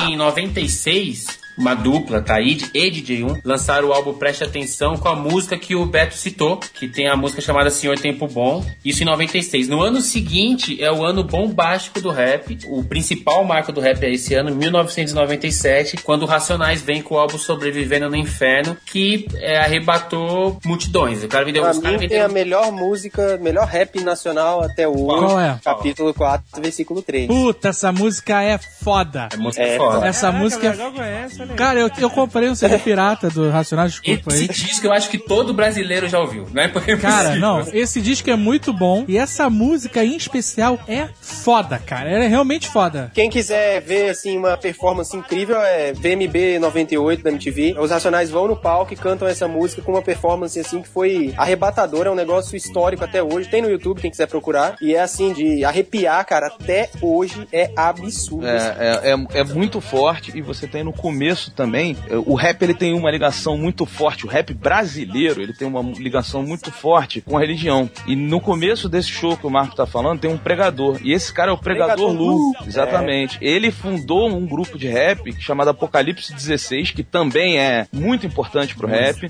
[0.07, 1.27] Em 96,
[1.61, 5.85] uma dupla, Taíde e DJ1, lançaram o álbum Preste Atenção com a música que o
[5.85, 9.69] Beto citou, que tem a música chamada Senhor Tempo Bom, isso em 96.
[9.69, 14.11] No ano seguinte é o ano bombástico do rap, o principal marco do rap é
[14.11, 19.59] esse ano, 1997, quando o Racionais vem com o álbum Sobrevivendo no Inferno, que é,
[19.59, 21.23] arrebatou multidões.
[21.23, 24.89] O cara vendeu, Pra os caras mim tem a melhor música, melhor rap nacional até
[24.89, 25.05] hoje.
[25.05, 25.59] Qual é?
[25.63, 27.27] Capítulo 4, versículo 3.
[27.27, 29.29] Puta, essa música é foda.
[29.31, 30.07] a música É, foda.
[30.07, 30.71] Essa música é...
[30.71, 31.50] aí.
[31.57, 34.49] Cara, eu, eu comprei um CD pirata do Racionais, desculpa Esse aí.
[34.49, 38.31] disco eu acho que todo brasileiro já ouviu, não é porque Cara, não, esse disco
[38.31, 42.11] é muito bom e essa música em especial é foda, cara.
[42.11, 43.11] Ela é realmente foda.
[43.15, 47.77] Quem quiser ver assim uma performance incrível é VMB 98 da MTV.
[47.79, 51.33] Os Racionais vão no palco e cantam essa música com uma performance assim que foi
[51.37, 53.49] arrebatadora, é um negócio histórico até hoje.
[53.49, 56.47] Tem no YouTube quem quiser procurar e é assim de arrepiar, cara.
[56.49, 58.47] Até hoje é absurdo.
[58.47, 62.63] É, é, é, é muito forte e você tem no começo também, é, o rap
[62.63, 67.21] ele tem uma ligação muito forte, o rap brasileiro ele tem uma ligação muito forte
[67.21, 67.91] com a religião.
[68.07, 70.99] E no começo desse show que o Marco tá falando, tem um pregador.
[71.03, 72.37] E esse cara é o Pregador, Pregador Lu.
[72.37, 72.53] Lu.
[72.67, 73.39] Exatamente.
[73.41, 78.89] Ele fundou um grupo de rap chamado Apocalipse 16, que também é muito importante pro
[78.89, 79.29] rap.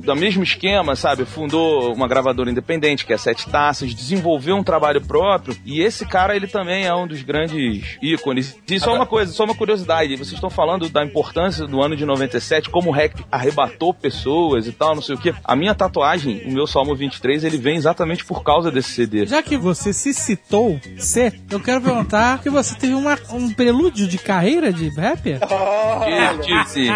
[0.00, 1.24] Do mesmo esquema, sabe?
[1.24, 5.56] Fundou uma gravadora independente, que é Sete Taças, desenvolveu um trabalho próprio.
[5.64, 8.56] E esse cara, ele também é um dos grandes ícones.
[8.68, 10.16] E só uma coisa, só uma curiosidade.
[10.16, 14.72] Vocês estão falando da importância do ano de 97, como o rap arrebatou pessoas e
[14.72, 15.34] tal, não sei o quê.
[15.44, 19.26] A minha tatuagem, o meu Salmo 23, ele vem exatamente por causa desse CD.
[19.26, 24.06] Já que você se citou, C, eu quero perguntar que você teve uma, um prelúdio
[24.06, 25.38] de carreira de rapper?
[25.50, 26.88] Olha, Tive, sim.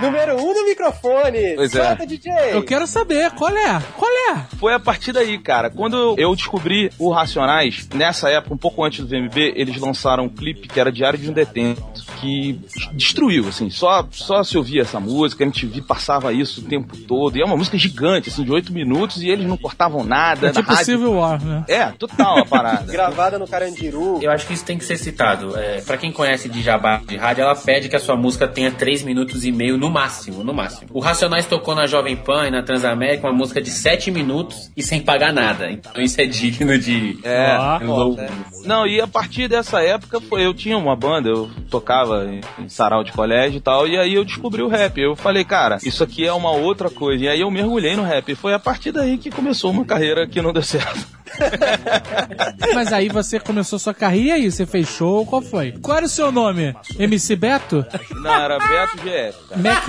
[0.00, 1.54] Número 1 um do microfone.
[1.56, 1.86] Pois é.
[1.86, 2.32] Solta, DJ.
[2.52, 3.80] Eu quero saber, qual é?
[3.96, 4.46] Qual é?
[4.58, 5.70] Foi a partir daí, cara.
[5.70, 10.28] Quando eu descobri o Racionais, nessa época, um pouco antes do VMB, eles lançaram um
[10.28, 12.60] clipe que era Diário de um Detento, que
[12.92, 13.70] destruiu, assim.
[13.70, 17.36] Só, só se ouvia essa música, a MTV passava isso o tempo todo.
[17.36, 20.48] E é uma música gigante, assim, de oito minutos, e eles não cortavam nada.
[20.48, 20.84] É na tipo rádio.
[20.84, 21.64] Civil War, né?
[21.68, 22.90] É, total a parada.
[22.92, 24.18] Gravada no Carandiru.
[24.22, 25.56] Eu acho que isso tem que ser citado.
[25.58, 28.70] É, para quem conhece de Jabá de rádio, ela pede que a sua música tenha
[28.70, 30.90] 3 minutos e meio no máximo, no máximo.
[30.92, 34.82] O Racionais tocou na Jovem Pan e na Transamérica uma música de 7 minutos e
[34.82, 35.70] sem pagar nada.
[35.70, 37.56] Então isso é digno de É.
[37.82, 38.26] louvor.
[38.64, 42.68] Não, e a partir dessa época foi, eu tinha uma banda, eu tocava em, em
[42.68, 44.98] sarau de colégio e tal, e aí eu descobri o rap.
[45.00, 47.24] Eu falei, cara, isso aqui é uma outra coisa.
[47.24, 48.30] E aí eu mergulhei no rap.
[48.30, 51.06] E foi a partir daí que começou uma carreira que não deu certo.
[52.74, 55.72] Mas aí você começou sua carreira e aí você fez show, qual foi?
[55.72, 56.74] Qual era o seu nome?
[56.98, 57.84] MC Beto?
[58.10, 59.60] Não, era Beto GF.
[59.60, 59.88] Mac...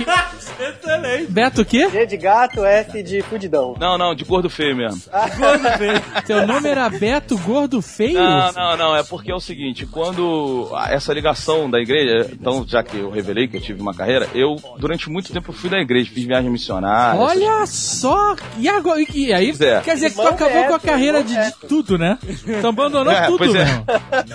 [0.60, 1.30] Excelente.
[1.30, 1.88] Beto o quê?
[1.90, 3.74] G de gato, F de fudidão.
[3.78, 5.02] Não, não, de gordo feio mesmo.
[6.26, 8.14] Teu nome era Beto Gordo Feio?
[8.14, 12.82] Não, não, não, é porque é o seguinte, quando essa ligação da igreja, então já
[12.82, 16.10] que eu revelei que eu tive uma carreira, eu durante muito tempo fui da igreja,
[16.12, 17.20] fiz viagem missionária.
[17.20, 18.36] Olha só!
[18.58, 19.00] E agora?
[19.14, 19.54] E aí?
[19.60, 19.80] É.
[19.80, 22.18] Quer dizer que tu acabou com a Beto, carreira irmão de, de tudo, né?
[22.60, 23.84] Tu abandonou É, tudo, pois é.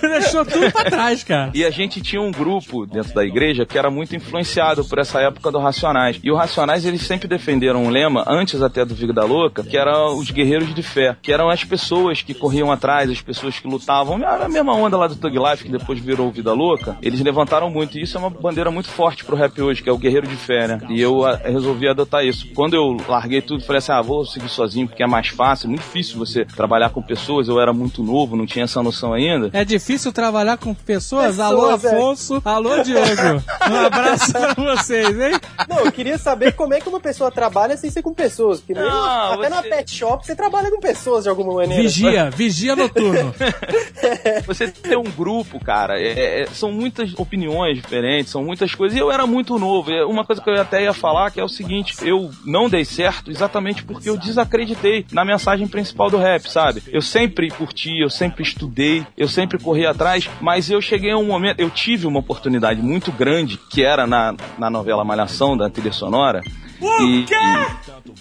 [0.02, 1.52] Deixou tudo pra trás, cara.
[1.54, 5.20] E a gente tinha um grupo dentro da igreja que era muito influenciado por essa
[5.22, 6.20] época do Racionais.
[6.24, 10.10] E o Racionais, eles sempre defenderam um lema, antes até do Vida Louca, que era
[10.12, 11.16] os guerreiros de fé.
[11.22, 14.18] Que eram as pessoas que corriam atrás, as pessoas que lutavam.
[14.18, 16.98] Era a mesma onda lá do Thug Life, que depois virou Vida Louca.
[17.02, 17.98] Eles levantaram muito.
[17.98, 20.36] E isso é uma bandeira muito forte pro rap hoje, que é o guerreiro de
[20.36, 20.80] fé, né?
[20.90, 22.48] E eu ah, resolvi adotar isso.
[22.54, 25.66] Quando eu larguei tudo, falei assim, ah, vou seguir sozinho, porque é mais fácil.
[25.66, 27.48] É muito difícil você trabalhar com pessoas.
[27.48, 29.50] Eu era muito novo, não tinha essa noção ainda.
[29.54, 31.40] É difícil trabalhar com pessoas?
[31.40, 31.96] Alô, Pessoas, é.
[31.96, 32.42] Afonso.
[32.46, 33.44] Alô, Diogo.
[33.72, 35.40] Um abraço pra vocês, hein?
[35.68, 38.60] Não, eu queria saber como é que uma pessoa trabalha sem ser com pessoas.
[38.60, 41.82] Porque mesmo Não, até na você- pet shop você trabalha com pessoas de alguma maneira.
[41.84, 43.34] Vigia, vigia noturno.
[44.46, 48.98] Você ter um grupo, cara, é- é- são muitas opiniões diferentes, são muitas coisas.
[48.98, 49.92] E eu era muito novo.
[49.92, 52.84] E Uma coisa que eu até ia falar que é o seguinte: eu não dei
[52.86, 56.69] certo exatamente porque eu desacreditei na mensagem principal do rap, sabe?
[56.92, 61.26] Eu sempre curti, eu sempre estudei, eu sempre corri atrás, mas eu cheguei a um
[61.26, 65.92] momento, eu tive uma oportunidade muito grande, que era na, na novela Malhação, da trilha
[65.92, 66.42] sonora.
[66.82, 67.26] e,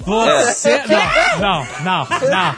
[0.05, 0.83] Você.
[1.41, 2.55] Não, não, não, não.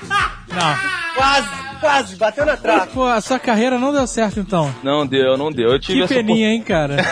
[0.50, 0.76] Não.
[1.14, 1.48] Quase,
[1.80, 2.90] quase, bateu na trave.
[2.92, 4.74] Pô, a sua carreira não deu certo então.
[4.82, 5.68] Não deu, não deu.
[5.70, 6.96] Eu tive Que essa peninha, hein, cara?
[6.96, 7.02] Na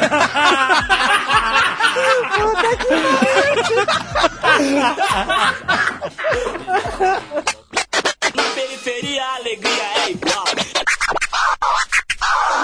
[8.88, 10.87] periferia, a alegria é igual.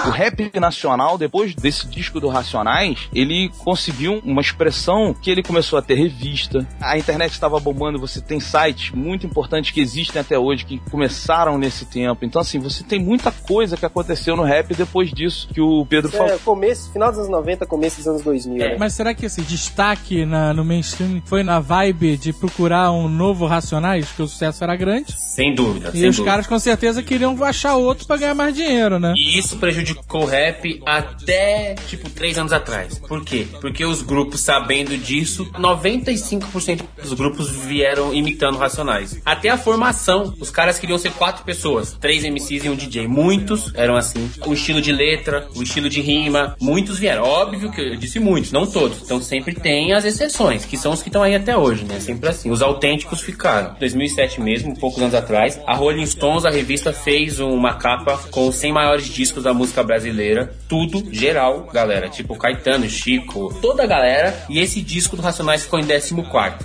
[0.05, 5.79] O rap nacional, depois desse disco do Racionais, ele conseguiu uma expressão que ele começou
[5.79, 6.67] a ter revista.
[6.79, 11.57] A internet estava bombando, você tem sites muito importantes que existem até hoje, que começaram
[11.57, 12.23] nesse tempo.
[12.23, 16.11] Então, assim, você tem muita coisa que aconteceu no rap depois disso que o Pedro
[16.11, 16.33] falou.
[16.33, 18.57] É, começo, final dos anos 90, começo dos anos 2000.
[18.59, 18.75] né?
[18.77, 23.47] Mas será que esse destaque na- no mainstream foi na vibe de procurar um novo
[23.47, 25.15] Racionais, que o sucesso era grande?
[25.19, 25.89] Sem dúvida.
[25.95, 26.31] E sem os dúvida.
[26.31, 29.13] caras com certeza queriam achar outro pra ganhar mais dinheiro, né?
[29.15, 32.99] E isso prejudicou o rap até, tipo, três anos atrás.
[32.99, 33.47] Por quê?
[33.61, 39.21] Porque os grupos, sabendo disso, 95% dos grupos vieram imitando Racionais.
[39.25, 43.07] Até a formação, os caras queriam ser quatro pessoas, três MCs e um DJ.
[43.07, 44.29] Muitos eram assim.
[44.45, 47.23] O estilo de letra, o estilo de rima, muitos vieram.
[47.23, 49.01] Óbvio que eu disse muitos, não todos.
[49.01, 51.99] Então sempre tem as exceções, que são os que estão aí até hoje, né?
[51.99, 52.49] Sempre assim.
[52.51, 53.75] Os autênticos ficaram.
[53.79, 58.55] 2007 mesmo, poucos anos atrás, a Rolling Stones, a revista, fez uma capa com os
[58.55, 60.51] 100 maiores discos da música brasileira.
[60.67, 62.09] Tudo, geral, galera.
[62.09, 64.35] Tipo Caetano, Chico, toda a galera.
[64.49, 66.15] E esse disco do Racionais ficou em 14.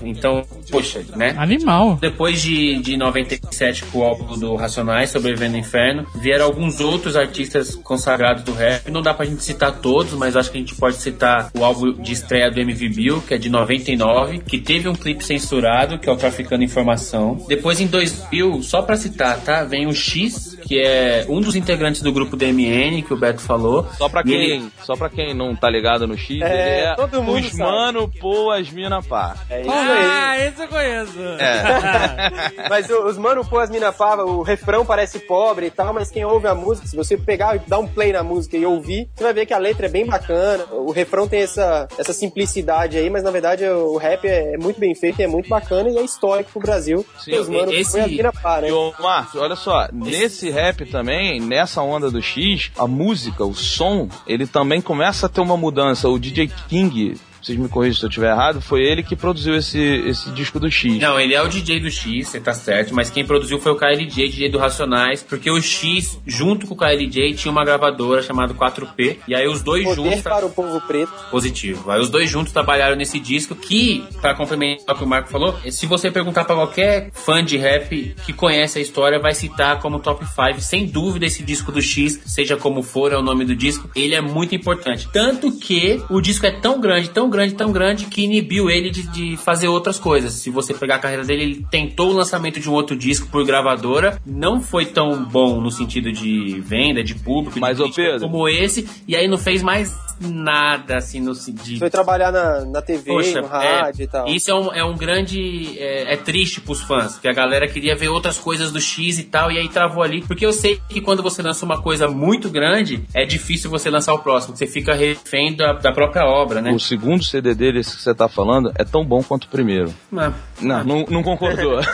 [0.03, 1.35] Então, poxa, né?
[1.37, 1.99] Animal.
[2.01, 7.17] Depois de, de 97, com o álbum do Racionais, Sobrevivendo no Inferno, vieram alguns outros
[7.17, 8.91] artistas consagrados do rap.
[8.91, 11.93] Não dá pra gente citar todos, mas acho que a gente pode citar o álbum
[11.93, 16.09] de estreia do MV Bill, que é de 99, que teve um clipe censurado, que
[16.09, 17.45] é o Traficando Informação.
[17.49, 19.65] Depois, em 2000, só pra citar, tá?
[19.65, 22.70] Vem o X, que é um dos integrantes do grupo DMN,
[23.07, 23.87] que o Beto falou.
[23.97, 26.95] Só pra quem, ele- só pra quem não tá ligado no X, É, ele é
[26.95, 27.63] todo mundo os sabe.
[27.63, 29.37] mano, pô, as mina, pá.
[29.51, 30.47] É isso Ah, aí.
[30.49, 31.13] esse eu conheço.
[32.69, 36.11] Mas o- os mano, pô, as mina pava, o refrão parece pobre e tal, mas
[36.11, 39.09] quem ouve a música, se você pegar e dar um play na música e ouvir,
[39.15, 40.65] você vai ver que a letra é bem bacana.
[40.73, 44.79] O refrão tem essa, essa simplicidade aí, mas na verdade o rap é, é muito
[44.81, 47.05] bem feito, é muito bacana e é histórico pro Brasil.
[47.19, 48.69] Sim, os mano, esse- foi as mina pá, né?
[48.69, 54.09] E Márcio, olha só, nesse rap também, nessa onda do X, a música, o som,
[54.27, 56.09] ele também começa a ter uma mudança.
[56.09, 59.79] O DJ King, vocês me corrigem se eu estiver errado, foi ele que produziu esse,
[59.79, 60.99] esse disco do X.
[60.99, 63.77] Não, ele é o DJ do X, você tá certo, mas quem produziu foi o
[63.77, 68.53] KLJ, DJ do Racionais, porque o X, junto com o KLJ, tinha uma gravadora chamada
[68.55, 70.23] 4P, e aí os dois Poder juntos.
[70.23, 71.13] para o povo preto.
[71.31, 71.91] Positivo.
[71.91, 75.59] Aí os dois juntos trabalharam nesse disco que, pra complementar o que o Marco falou,
[75.71, 80.01] se você perguntar pra qualquer fã de rap que conhece a história, vai citar como
[80.01, 80.61] top 5.
[80.61, 84.15] Sem dúvida, esse disco do X, seja como for é o nome do disco, ele
[84.15, 85.09] é muito importante.
[85.13, 89.07] Tanto que o disco é tão grande, tão grande, tão grande, que inibiu ele de,
[89.09, 90.35] de fazer outras coisas.
[90.35, 93.45] Se você pegar a carreira dele, ele tentou o lançamento de um outro disco por
[93.47, 98.21] gravadora, não foi tão bom no sentido de venda, de público, de Mas, ô, crítica
[98.21, 102.83] como esse, e aí não fez mais nada, assim, no de Foi trabalhar na, na
[102.83, 104.29] TV, Poxa, no rádio é, e tal.
[104.29, 105.79] Isso é um, é um grande.
[105.79, 109.25] É, é triste pros fãs, que a galera queria ver outras coisas do X e
[109.25, 110.23] tal, e aí travou ali.
[110.23, 114.13] Porque eu sei que quando você lança uma coisa muito grande, é difícil você lançar
[114.13, 116.73] o próximo, você fica refém da, da própria obra, né?
[116.73, 119.93] O segundo CD dele, esse que você tá falando, é tão bom quanto o primeiro.
[120.17, 121.81] Ah, Não, não, não concordou.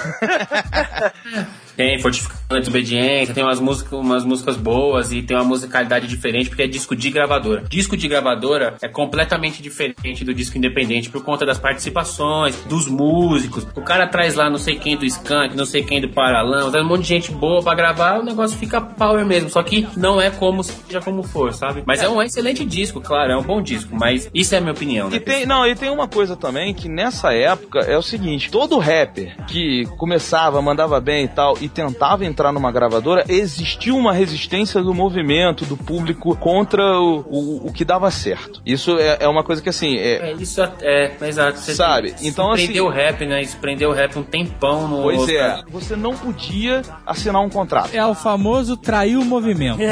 [1.77, 6.49] Tem Fortificando a Desobediência, tem umas músicas, umas músicas boas e tem uma musicalidade diferente,
[6.49, 7.65] porque é disco de gravadora.
[7.69, 13.67] Disco de gravadora é completamente diferente do disco independente por conta das participações, dos músicos.
[13.75, 16.85] O cara traz lá não sei quem do Skank, não sei quem do Paralão, traz
[16.85, 19.51] um monte de gente boa pra gravar, o negócio fica power mesmo.
[19.51, 21.83] Só que não é como seja como for, sabe?
[21.85, 24.73] Mas é um excelente disco, claro, é um bom disco, mas isso é a minha
[24.73, 25.17] opinião, né?
[25.17, 28.79] E tem, não, e tem uma coisa também que nessa época é o seguinte: todo
[28.79, 34.81] rapper que começava, mandava bem e tal, e tentava entrar numa gravadora, existia uma resistência
[34.83, 38.63] do movimento, do público contra o, o, o que dava certo.
[38.65, 39.97] Isso é, é uma coisa que assim.
[39.97, 41.59] É, É, isso é, é, é exato.
[41.59, 42.09] Você Sabe?
[42.09, 43.43] Isso Então, assim- prendeu o rap, né?
[43.43, 45.03] Isso prendeu o rap um tempão no.
[45.03, 45.35] pois Oscar.
[45.35, 47.91] é, você não podia assinar um contrato.
[47.93, 49.79] É o famoso trair o movimento.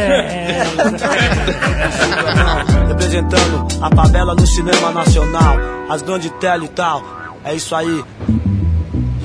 [2.89, 5.57] Representando a favela no cinema nacional,
[5.89, 7.03] as grandes tela e tal.
[7.45, 8.05] É isso aí.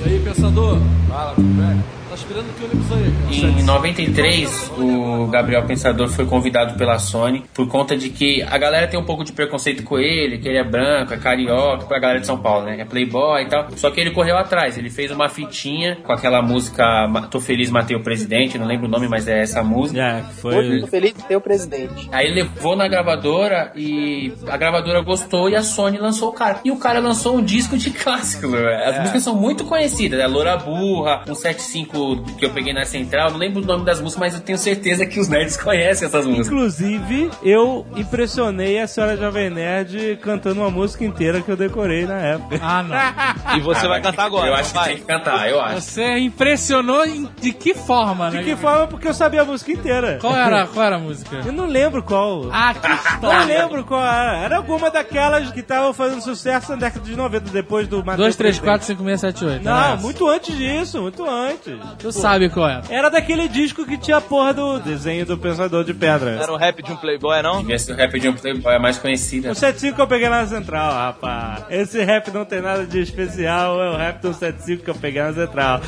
[0.06, 0.80] E aí, pensador?
[1.08, 1.84] Fala, velho.
[2.10, 3.60] Tá esperando que ônibus aí?
[3.60, 8.88] Em 93, o Gabriel Pensador foi convidado pela Sony por conta de que a galera
[8.88, 12.20] tem um pouco de preconceito com ele, que ele é branco, é carioca, pra galera
[12.20, 12.82] de São Paulo, né?
[12.82, 13.68] É playboy e tal.
[13.76, 16.84] Só que ele correu atrás, ele fez uma fitinha com aquela música
[17.30, 20.01] Tô Feliz Matei o Presidente, não lembro o nome, mas é essa música.
[20.01, 20.24] É,
[20.72, 22.10] Muito feliz de ter o presidente.
[22.12, 26.60] Aí ele levou na gravadora e a gravadora gostou e a Sony lançou o cara.
[26.66, 28.84] E o cara lançou um disco de clássico, velho.
[28.84, 30.26] As músicas são muito conhecidas, né?
[30.26, 34.20] Loura Burra, 175 disco que eu peguei na Central, não lembro o nome das músicas,
[34.20, 36.47] mas eu tenho certeza que os nerds conhecem essas músicas.
[36.47, 42.16] Inclusive, eu impressionei a senhora Jovem Nerd cantando uma música inteira que eu decorei na
[42.16, 42.60] época.
[42.62, 43.00] Ah, não.
[43.58, 44.47] E você Ah, vai cantar agora.
[44.47, 44.88] Eu acho que vai.
[44.89, 45.82] tem que cantar, eu acho.
[45.82, 47.04] Você impressionou
[47.41, 48.39] de que forma, né?
[48.39, 48.88] De que forma?
[48.88, 50.18] Porque eu sabia a música inteira.
[50.22, 51.41] Qual era, qual era a música?
[51.45, 52.50] Eu não lembro qual.
[52.52, 53.45] Ah, que Não história.
[53.45, 54.38] lembro qual era.
[54.43, 58.36] Era alguma daquelas que estavam fazendo sucesso na década de 90, depois do Matheus 2,
[58.36, 58.70] 3, Presidente.
[58.70, 59.64] 4, 5, 6, 7, 8.
[59.64, 61.74] Não, muito antes disso, muito antes.
[61.97, 62.81] Tu sabe qual é.
[62.89, 66.31] Era daquele disco que tinha a porra do desenho do Pensador de Pedra.
[66.41, 67.59] Era um rap de um playboy, não?
[67.59, 69.51] Devia ser o rap de um Playboy é mais conhecida.
[69.51, 71.63] O 75 que eu peguei na central, rapaz.
[71.69, 75.21] Esse rap não tem nada de especial, é o rap do 75 que eu peguei
[75.21, 75.81] na central.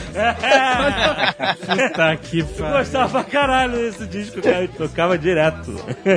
[1.65, 2.77] Puta que Eu pariu.
[2.77, 4.63] gostava pra caralho desse disco, cara.
[4.63, 5.73] Eu tocava direto.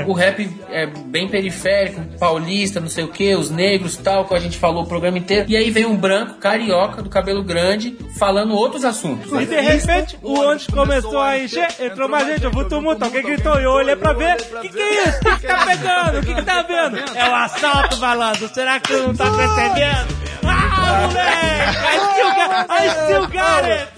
[0.07, 4.39] O rap é bem periférico, paulista, não sei o que, os negros tal, que a
[4.39, 5.47] gente falou o programa inteiro.
[5.49, 9.33] E aí vem um branco, carioca, do cabelo grande, falando outros assuntos.
[9.33, 13.23] E de repente, o ônibus começou a encher, entrou mais gente, houve um tumulto, alguém
[13.23, 15.19] gritou, e eu olhei pra ver, o que, que é isso?
[15.19, 16.19] O que, tá pegando?
[16.19, 16.99] O que, que tá vendo?
[17.17, 20.25] É o assalto, malandro, será que tu não tá percebendo?
[20.47, 21.55] Ah, moleque!
[21.85, 23.94] I still got, I still got it!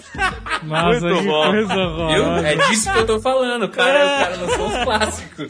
[0.62, 1.50] Nossa, Muito que bom.
[1.50, 2.48] coisa horrorosa.
[2.48, 5.48] É disso que eu tô falando, cara, o cara lançou os clássicos.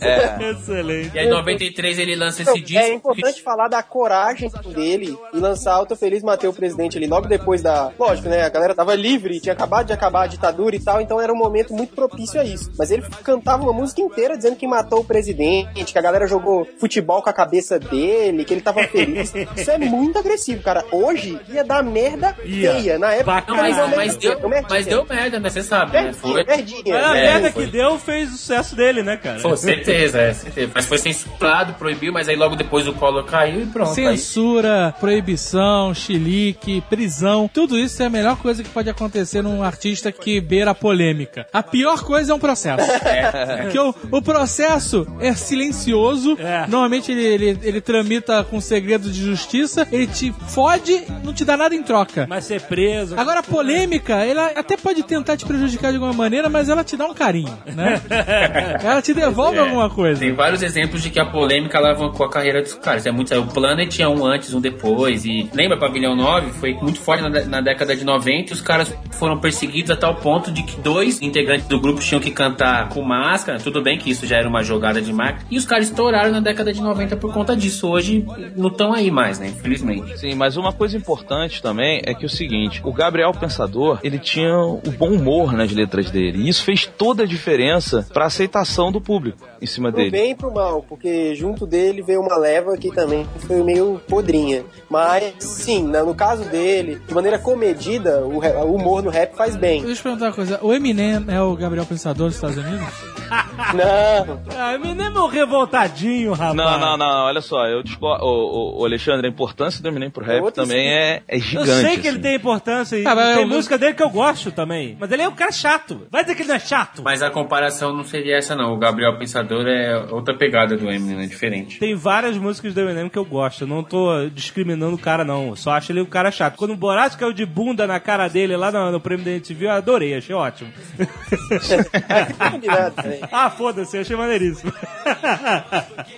[0.50, 1.14] Excelente.
[1.14, 2.82] E aí em 93 ele lança Então, esse disco.
[2.84, 7.26] é importante falar da coragem dele e lançar Alto Feliz Matei o Presidente ali logo
[7.28, 7.90] depois da.
[7.98, 8.42] Lógico, né?
[8.42, 11.36] A galera tava livre, tinha acabado de acabar a ditadura e tal, então era um
[11.36, 12.70] momento muito propício a isso.
[12.78, 16.66] Mas ele cantava uma música inteira dizendo que matou o presidente, que a galera jogou
[16.78, 19.32] futebol com a cabeça dele, que ele tava feliz.
[19.56, 20.84] Isso é muito agressivo, cara.
[20.92, 22.72] Hoje ia dar merda Ia.
[22.74, 22.98] feia.
[22.98, 23.44] Na época.
[23.48, 24.38] Não, mas, mas, deu,
[24.68, 25.48] mas deu merda, né?
[25.50, 26.12] Você sabe, né?
[26.12, 26.44] Foi.
[26.44, 26.82] merdinha.
[26.86, 27.64] Mas a É, merda foi.
[27.66, 29.40] que deu fez o sucesso dele, né, cara?
[29.40, 30.72] Com certeza, é, certeza.
[30.74, 33.88] Mas foi censurado, proibiu, mas aí logo depois o Collor caiu e pronto.
[33.90, 39.62] aí- Censura, proibição, chilique, prisão, tudo isso é a melhor coisa que pode acontecer num
[39.62, 41.46] artista que beira a polêmica.
[41.52, 42.86] A pior coisa é um processo.
[43.62, 46.66] Porque o, o processo é silencioso, É.
[46.66, 51.56] normalmente ele, ele, ele tramita com segredo de justiça, ele te fode, não te dá
[51.56, 52.26] nada em troca.
[52.28, 53.18] Mas ser preso.
[53.18, 56.96] Agora, a polêmica, ela até pode tentar te prejudicar de alguma maneira, mas ela te
[56.96, 58.00] dá um carinho, né?
[58.82, 60.20] ela te devolve É, alguma coisa.
[60.20, 63.06] Tem vários exemplos de que a polêmica alavancou a carreira dos caras.
[63.06, 65.24] É muito, o Planet tinha um antes, um depois.
[65.24, 68.92] E lembra, Pavilhão 9 foi muito forte na, na década de 90 e os caras
[69.12, 73.02] foram perseguidos a tal ponto de que dois integrantes do grupo tinham que cantar com
[73.02, 73.58] máscara.
[73.58, 75.46] Tudo bem que isso já era uma jogada de marketing.
[75.50, 77.88] E os caras estouraram na década de 90 por conta disso.
[77.88, 79.48] Hoje não estão aí mais, né?
[79.48, 80.18] Infelizmente.
[80.18, 84.18] Sim, mas uma coisa importante também é que é o seguinte, o Gabriel Pensador, ele
[84.18, 88.90] tinha o bom humor nas letras dele, e isso fez toda a diferença pra aceitação
[88.92, 90.10] do público em cima Pro dele.
[90.10, 94.64] bem e pro mal, porque junto dele veio uma leva que também foi meio podrinha.
[94.90, 99.82] Mas, sim, no caso dele, de maneira comedida, o, o humor no rap faz bem.
[99.82, 100.58] Deixa eu perguntar uma coisa.
[100.62, 102.86] O Eminem é o Gabriel Pensador dos Estados Unidos?
[103.74, 106.54] Não, Ah, Eminem é meu revoltadinho, rapaz.
[106.54, 108.24] Não, não, não, olha só, eu discordo.
[108.24, 111.40] Ô, ô, ô, Alexandre, a importância do Eminem pro rap Outro também é, é Eu
[111.40, 111.70] gigante.
[111.70, 112.20] sei que ele assim.
[112.20, 114.96] tem importância e Ah, tem eu- música dele que eu gosto também.
[114.98, 116.06] Mas ele é um cara chato.
[116.10, 117.02] Vai dizer que ele não é chato.
[117.02, 118.72] Mas a comparação não seria essa, não.
[118.72, 121.78] O Gabriel Pensador é outra pegada do Eminem, é diferente.
[121.78, 123.64] Tem várias músicas do Eminem que eu gosto.
[123.64, 125.48] Eu não tô discriminando o cara, não.
[125.48, 126.56] Eu só acho ele um cara chato.
[126.56, 129.66] Quando o Borat caiu de bunda na cara dele lá no, no prêmio da MTV,
[129.66, 130.72] eu adorei, achei ótimo.
[133.30, 134.72] ah, foda-se, achei maneiríssimo.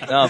[0.09, 0.29] Não,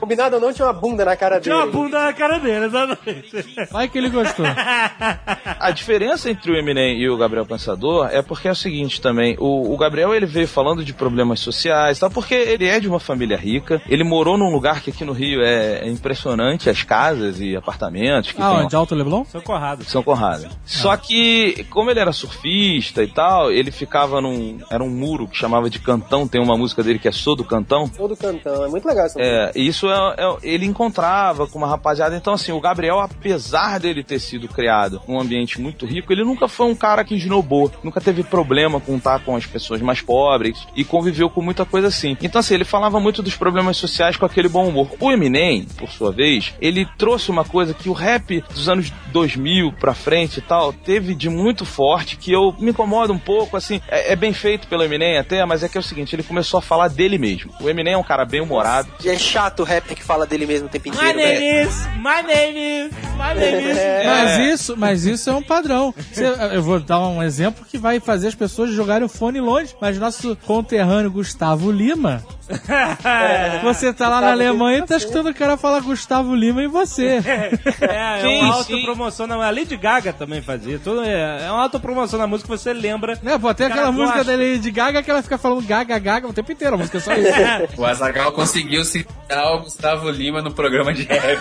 [0.00, 1.76] Combinado ou não, tinha uma bunda na cara Tinha uma dele.
[1.76, 3.30] bunda na cara dele, exatamente.
[3.70, 4.46] Vai que ele gostou.
[5.60, 9.36] A diferença entre o Eminem e o Gabriel Pensador é porque é o seguinte também,
[9.38, 12.08] o, o Gabriel ele veio falando de problemas sociais, tá?
[12.10, 15.42] porque ele é de uma família rica, ele morou num lugar que aqui no Rio
[15.42, 18.76] é, é impressionante, as casas e apartamentos que Ah, tem onde?
[18.76, 19.24] Alto Leblon?
[19.24, 19.84] Sou corrado.
[19.84, 20.48] São Conrado.
[20.64, 24.58] Só que, como ele era surfista e tal, ele ficava num.
[24.70, 27.44] Era um muro que chamava de Cantão, tem uma música dele que é Sou do
[27.44, 27.88] Cantão.
[27.88, 29.36] Todo cantão, é muito legal essa música.
[29.36, 32.16] É, e isso é, é- ele encontrava com uma rapaziada.
[32.16, 36.48] Então, assim, o Gabriel, apesar dele ter sido criado num ambiente muito rico, ele nunca
[36.48, 40.58] foi um cara que esnobou, nunca teve problema com estar com as pessoas mais pobres
[40.76, 42.16] e conviveu com muita coisa assim.
[42.22, 44.88] Então, assim, ele falava muito dos problemas sociais com aquele bom humor.
[45.00, 49.72] O Eminem, por sua vez, ele trouxe uma coisa que o rap dos anos 2000
[49.72, 53.80] pra frente e tal teve de muito forte que eu me incomoda um pouco, assim,
[53.88, 56.58] é, é bem feito pelo Eminem até, mas é que é o seguinte, ele começou
[56.58, 57.52] a falar dele mesmo.
[57.60, 60.46] O Eminem é um cara bem humorado, E é chato o rapper que fala dele
[60.46, 61.18] mesmo o tempo My inteiro.
[61.18, 61.62] name né?
[61.62, 63.76] is, my name is, my name is.
[63.78, 64.04] É.
[64.06, 65.94] Mas isso, mas isso é um padrão.
[66.12, 69.74] Você- eu vou dar um exemplo que vai fazer as pessoas jogarem o fone longe.
[69.80, 72.22] Mas nosso conterrâneo Gustavo Lima
[73.62, 77.20] Você tá lá na Alemanha e tá escutando o cara falar Gustavo Lima e você.
[77.30, 78.74] É, é Sim, uma sim.
[78.74, 79.26] autopromoção.
[79.26, 80.78] Não, a Lady Gaga também fazia.
[80.78, 83.18] Tudo é, é uma autopromoção na música que você lembra.
[83.22, 84.36] Né, pô, tem aquela música gosta.
[84.36, 87.00] da Lady Gaga que ela fica falando gaga, gaga o tempo inteiro, a música é
[87.00, 87.80] só isso.
[87.80, 91.40] O Azagal conseguiu citar o Gustavo Lima no programa de rap.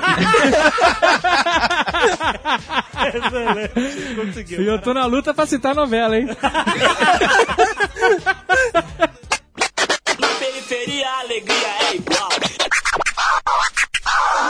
[4.15, 4.61] Conseguiu.
[4.61, 6.27] E eu tô na luta pra citar a novela, hein?
[10.89, 12.29] Periferia a alegria é igual.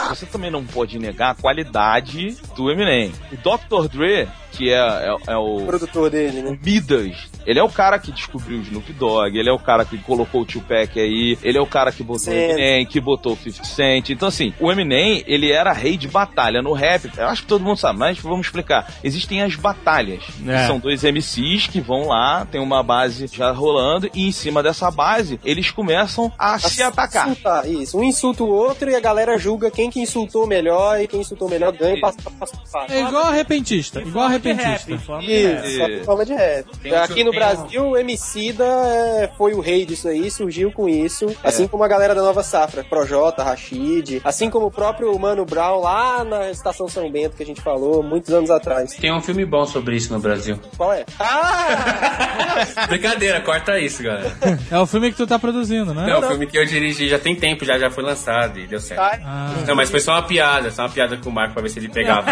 [0.08, 3.12] Você também não pode negar a qualidade do Eminem.
[3.30, 3.88] O Dr.
[3.88, 6.58] Dre, que é, é, é O o produtor dele, né?
[6.64, 7.29] Midas.
[7.46, 10.42] Ele é o cara que descobriu o Snoop Dogg, ele é o cara que colocou
[10.42, 12.38] o Tupac aí, ele é o cara que botou o Sim.
[12.38, 14.10] Eminem, que botou o 50 Cent.
[14.10, 16.62] Então, assim, o Eminem, ele era rei de batalha.
[16.62, 18.92] No rap, eu acho que todo mundo sabe, mas vamos explicar.
[19.02, 20.22] Existem as batalhas.
[20.24, 20.66] que É.
[20.66, 24.90] São dois MCs que vão lá, tem uma base já rolando, e em cima dessa
[24.90, 27.28] base, eles começam a se atacar.
[27.28, 27.98] Insultar, isso.
[27.98, 31.48] Um insulta o outro e a galera julga quem que insultou melhor e quem insultou
[31.48, 32.86] melhor ganha e passa pra passar.
[32.90, 34.92] É igual arrepentista, igual arrepentista.
[34.92, 35.66] em forma de rap.
[35.66, 36.66] Isso, forma de rap.
[37.02, 41.26] Aqui no tem Brasil, o Emicida é, foi o rei disso aí, surgiu com isso.
[41.42, 44.20] Assim como a galera da Nova Safra, Projota, Rashid.
[44.24, 48.02] Assim como o próprio Mano Brown lá na Estação São Bento, que a gente falou
[48.02, 48.92] muitos anos atrás.
[48.94, 50.58] Tem um filme bom sobre isso no Brasil.
[50.76, 51.04] Qual é?
[51.18, 52.86] Ah!
[52.88, 54.32] Brincadeira, corta isso, galera.
[54.70, 56.10] É o filme que tu tá produzindo, né?
[56.10, 58.80] É um filme que eu dirigi já tem tempo, já, já foi lançado e deu
[58.80, 59.00] certo.
[59.00, 59.54] Ah.
[59.66, 61.78] Não, mas foi só uma piada, só uma piada com o Marco pra ver se
[61.78, 62.26] ele pegava.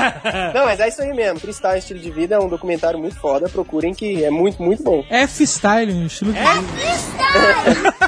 [0.55, 1.41] Não, mas é isso aí mesmo.
[1.41, 3.49] Freestyle Estilo de Vida é um documentário muito foda.
[3.49, 5.05] Procurem que é muito, muito bom.
[5.11, 6.39] F-Style, um estilo de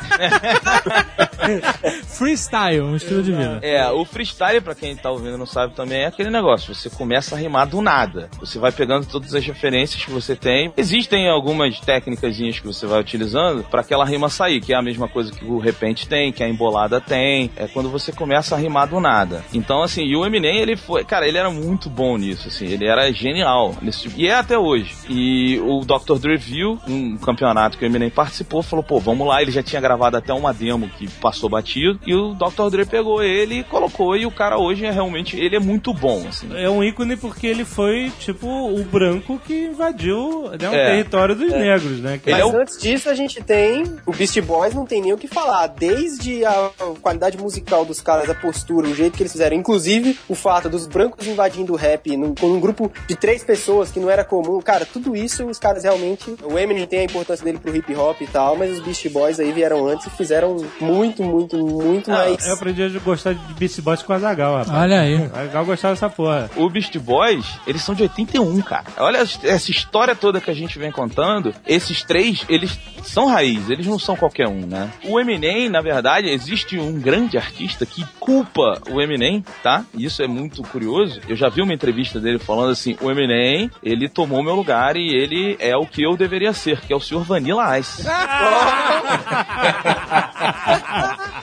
[2.06, 3.60] Freestyle, um estilo de vida.
[3.62, 6.74] É, o freestyle, pra quem tá ouvindo e não sabe também, é aquele negócio.
[6.74, 8.28] Você começa a rimar do nada.
[8.38, 10.72] Você vai pegando todas as referências que você tem.
[10.76, 15.08] Existem algumas técnicas que você vai utilizando pra aquela rima sair, que é a mesma
[15.08, 17.50] coisa que o repente tem, que a embolada tem.
[17.56, 19.42] É quando você começa a rimar do nada.
[19.52, 21.04] Então, assim, e o Eminem, ele foi.
[21.04, 22.66] Cara, ele era muito bom nisso, assim.
[22.66, 24.20] Ele era genial nesse tipo.
[24.20, 24.94] E é até hoje.
[25.08, 26.18] E o Dr.
[26.18, 29.40] Dre viu um campeonato que o Eminem participou, falou, pô, vamos lá.
[29.42, 31.98] Ele já tinha gravado até uma demo que passou batido.
[32.06, 32.68] E o Dr.
[32.70, 34.16] Dre pegou ele e colocou.
[34.16, 35.38] E o cara hoje é realmente.
[35.38, 36.48] Ele é muito bom, assim.
[36.56, 40.90] É um ícone porque ele foi, tipo, o branco que invadiu né, o É.
[40.90, 42.20] território dos negros, né?
[42.24, 45.18] Mas é o- antes disso, a gente tem o Beast Boys, não tem nem o
[45.18, 45.66] que falar.
[45.68, 46.70] Desde a
[47.00, 49.56] qualidade musical dos caras, a postura, o jeito que eles fizeram.
[49.56, 53.90] Inclusive, o fato dos brancos invadindo o rap num, com um grupo de três pessoas
[53.90, 54.60] que não era comum.
[54.60, 56.34] Cara, tudo isso, os caras realmente.
[56.44, 59.40] O Eminem tem a importância dele pro hip hop e tal, mas os Beast Boys
[59.40, 62.46] aí vieram antes e fizeram muito, muito, muito Ah, mais.
[62.46, 64.78] Eu aprendi a gostar de Beast Boys com a Zagal, rapaz.
[64.82, 65.16] Olha aí.
[65.34, 66.50] A Zagal gostava dessa porra.
[66.56, 68.84] O Beast Boys, eles são de 81, cara.
[68.98, 71.54] Olha essa história toda que a gente vem contando.
[71.66, 74.90] Esses três, eles são raiz, eles não são qualquer um, né?
[75.04, 79.84] O Eminem, na verdade, existe um grande artista que culpa o Eminem, tá?
[79.94, 81.20] Isso é muito curioso.
[81.28, 85.08] Eu já vi uma entrevista dele falando assim: o Eminem, ele tomou meu lugar e
[85.14, 88.02] ele é o que eu deveria ser, que é o senhor Vanilla Ice.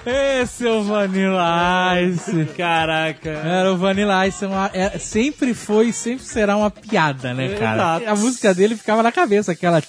[0.05, 2.45] Esse é o Vanilla Ice.
[2.57, 3.29] Caraca.
[3.29, 7.55] Era o Vanilla Ice, é uma- é- sempre foi e sempre será uma piada, né,
[7.55, 7.97] cara?
[7.97, 8.09] Exato.
[8.09, 9.81] A música dele ficava na cabeça, aquela.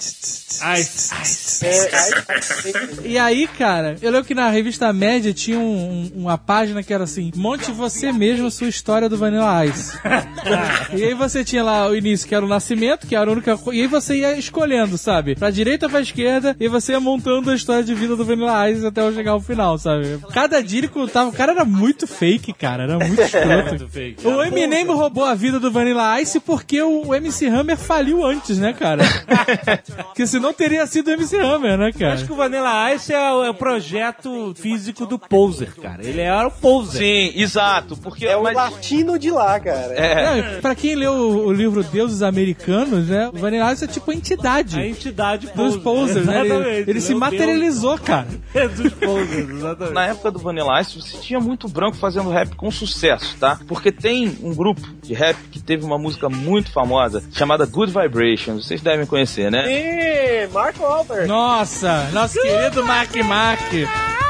[3.04, 7.04] E aí, cara, eu lembro que na revista Média tinha um- uma página que era
[7.04, 9.98] assim: Monte você mesmo sua história do Vanilla Ice.
[10.94, 13.58] e aí você tinha lá o início, que era o nascimento, que era a única
[13.72, 15.34] E aí você ia escolhendo, sabe?
[15.34, 18.70] Pra direita ou pra esquerda, e você ia montando a história de vida do Vanilla
[18.70, 20.18] Ice até eu chegar ao final, sabe?
[20.34, 21.30] Cada dia ele contava.
[21.30, 22.82] O cara era muito fake, cara.
[22.82, 23.88] Era muito escroto.
[23.88, 24.26] fake.
[24.26, 28.72] O Eminem roubou a vida do Vanilla Ice porque o MC Hammer faliu antes, né,
[28.74, 29.02] cara?
[30.08, 32.14] Porque senão teria sido o MC Hammer, né, cara?
[32.14, 36.04] Acho que o Vanilla Ice é o, é o projeto físico do Poser, cara.
[36.06, 37.00] Ele era o Poser.
[37.00, 39.94] Sim, exato, porque é o mas- latino de lá, cara.
[39.94, 43.30] é, É, pra quem leu o, o livro Deuses Americanos, né?
[43.32, 45.80] O Vanilla Ice é tipo a entidade A entidade dos Poser.
[45.80, 46.40] posers, né?
[46.40, 46.90] Ele, Exatamente.
[46.90, 48.26] ele se é o materializou, cara.
[48.52, 49.94] Deus dos Posers, exatamente.
[49.94, 53.58] na época do Vanilla Ice, você tinha muito branco fazendo rap com sucesso, tá?
[53.66, 58.66] Porque tem um grupo de rap que teve uma música muito famosa chamada Good Vibrations.
[58.66, 59.64] Vocês devem conhecer, né?
[59.68, 61.26] E Mark Wahlberg.
[61.26, 63.72] Nossa, nosso querido Mark Mark.
[63.72, 64.27] Mark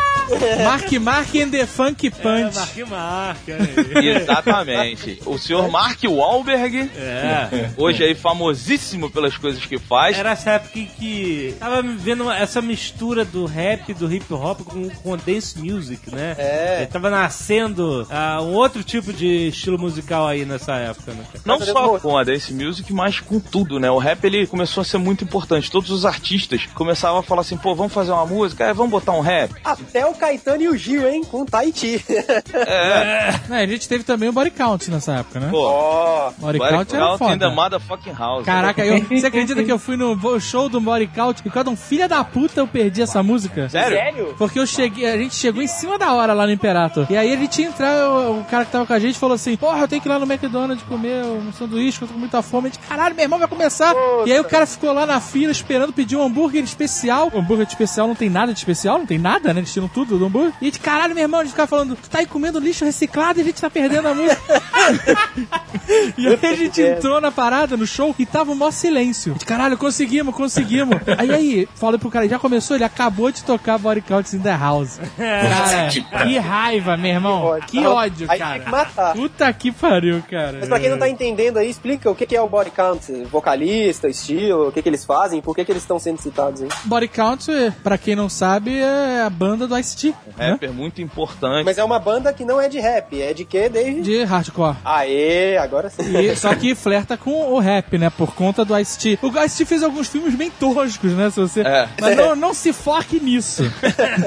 [1.00, 2.54] Mark and the Funk É, Punch.
[2.56, 3.56] Marque marca.
[3.98, 4.08] aí.
[4.16, 5.20] Exatamente.
[5.24, 7.70] O senhor Mark Wahlberg, É.
[7.76, 10.18] hoje aí famosíssimo pelas coisas que faz.
[10.18, 14.88] Era essa época em que tava vendo essa mistura do rap, do hip hop com,
[14.90, 16.34] com dance music, né?
[16.38, 16.76] É.
[16.78, 21.24] Ele tava nascendo ah, um outro tipo de estilo musical aí nessa época, né?
[21.44, 23.90] Não só com a dance music, mas com tudo, né?
[23.90, 25.70] O rap ele começou a ser muito importante.
[25.70, 29.12] Todos os artistas começavam a falar assim, pô, vamos fazer uma música, é, vamos botar
[29.12, 29.52] um rap.
[29.64, 31.22] Até o Caetano e o Gil, hein?
[31.24, 32.04] Com Tahiti.
[32.52, 33.34] É.
[33.50, 35.48] É, a gente teve também o Body Count nessa época, né?
[35.50, 37.50] Pô, Ó, Body Body Count era Count in the foda.
[37.50, 38.44] motherfucking house.
[38.44, 41.76] Caraca, eu, você acredita que eu fui no show do Body Count e quando um
[41.76, 43.68] filho da puta eu perdi essa música?
[43.68, 44.34] Sério?
[44.36, 47.06] Porque eu cheguei, a gente chegou em cima da hora lá no Imperator.
[47.10, 49.34] E aí a gente ia entrar, o, o cara que tava com a gente falou
[49.34, 52.14] assim: Porra, eu tenho que ir lá no McDonald's comer um sanduíche, que eu tô
[52.14, 52.68] com muita fome.
[52.68, 53.94] A gente, caralho, meu irmão vai começar.
[54.26, 57.30] E aí o cara ficou lá na fila esperando pedir um hambúrguer especial.
[57.32, 59.60] O hambúrguer de especial não tem nada de especial, não tem nada, né?
[59.60, 60.54] Eles tiram tudo do hambúrguer.
[60.60, 63.38] E gente, caralho, meu irmão, a gente ficava falando: Tu tá aí comendo lixo reciclado
[63.38, 64.40] e a gente tá perdendo a música.
[66.16, 69.32] e aí a gente entrou na parada, no show, e tava um maior silêncio.
[69.32, 70.96] Gente, caralho, conseguimos, conseguimos.
[71.18, 72.76] Aí aí, falei pro cara, já começou?
[72.76, 75.00] Ele acabou de tocar Body Count in the House.
[75.18, 77.58] Cara, que raiva, meu irmão.
[77.66, 78.54] Que ódio, Aí cara.
[78.54, 79.14] tem que matar.
[79.14, 80.58] Puta que pariu, cara.
[80.60, 83.24] Mas pra quem não tá entendendo aí, explica o que que é o body count,
[83.24, 86.68] vocalista, estilo, o que que eles fazem, por que que eles estão sendo citados aí.
[86.84, 87.46] Body Count,
[87.82, 90.50] pra quem não sabe, é a banda do Ice-T, Um né?
[90.52, 91.64] rapper muito importante.
[91.64, 94.02] Mas é uma banda que não é de rap, é de quê, David?
[94.02, 94.76] De hardcore.
[94.84, 96.16] Aê, agora sim.
[96.16, 98.10] E- só que flerta com o rap, né?
[98.10, 99.18] Por conta do Ice-T.
[99.22, 101.30] O Ice-T fez alguns filmes bem toscos, né?
[101.30, 101.60] Se você...
[101.62, 101.88] É.
[102.00, 103.64] Mas não, não se foque nisso.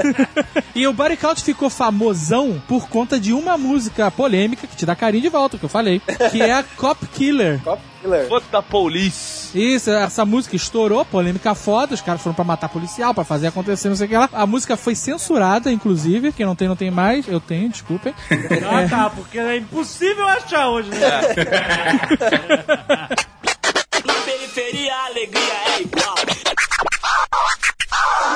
[0.76, 4.95] e o Body Count ficou famosão por conta de uma música polêmica que te dá
[4.95, 6.02] carinho de volta, que eu falei.
[6.31, 7.60] Que é a Cop Killer.
[7.64, 8.27] Cop Killer.
[8.27, 9.57] Foda da police.
[9.57, 13.89] Isso, essa música estourou, polêmica foda, os caras foram pra matar policial, pra fazer acontecer,
[13.89, 14.29] não sei o que lá.
[14.33, 17.27] A música foi censurada, inclusive, quem não tem, não tem mais.
[17.27, 18.13] Eu tenho, desculpem.
[18.71, 20.99] Ah, tá, porque é impossível achar hoje, né?
[24.05, 26.15] Na periferia a alegria é igual.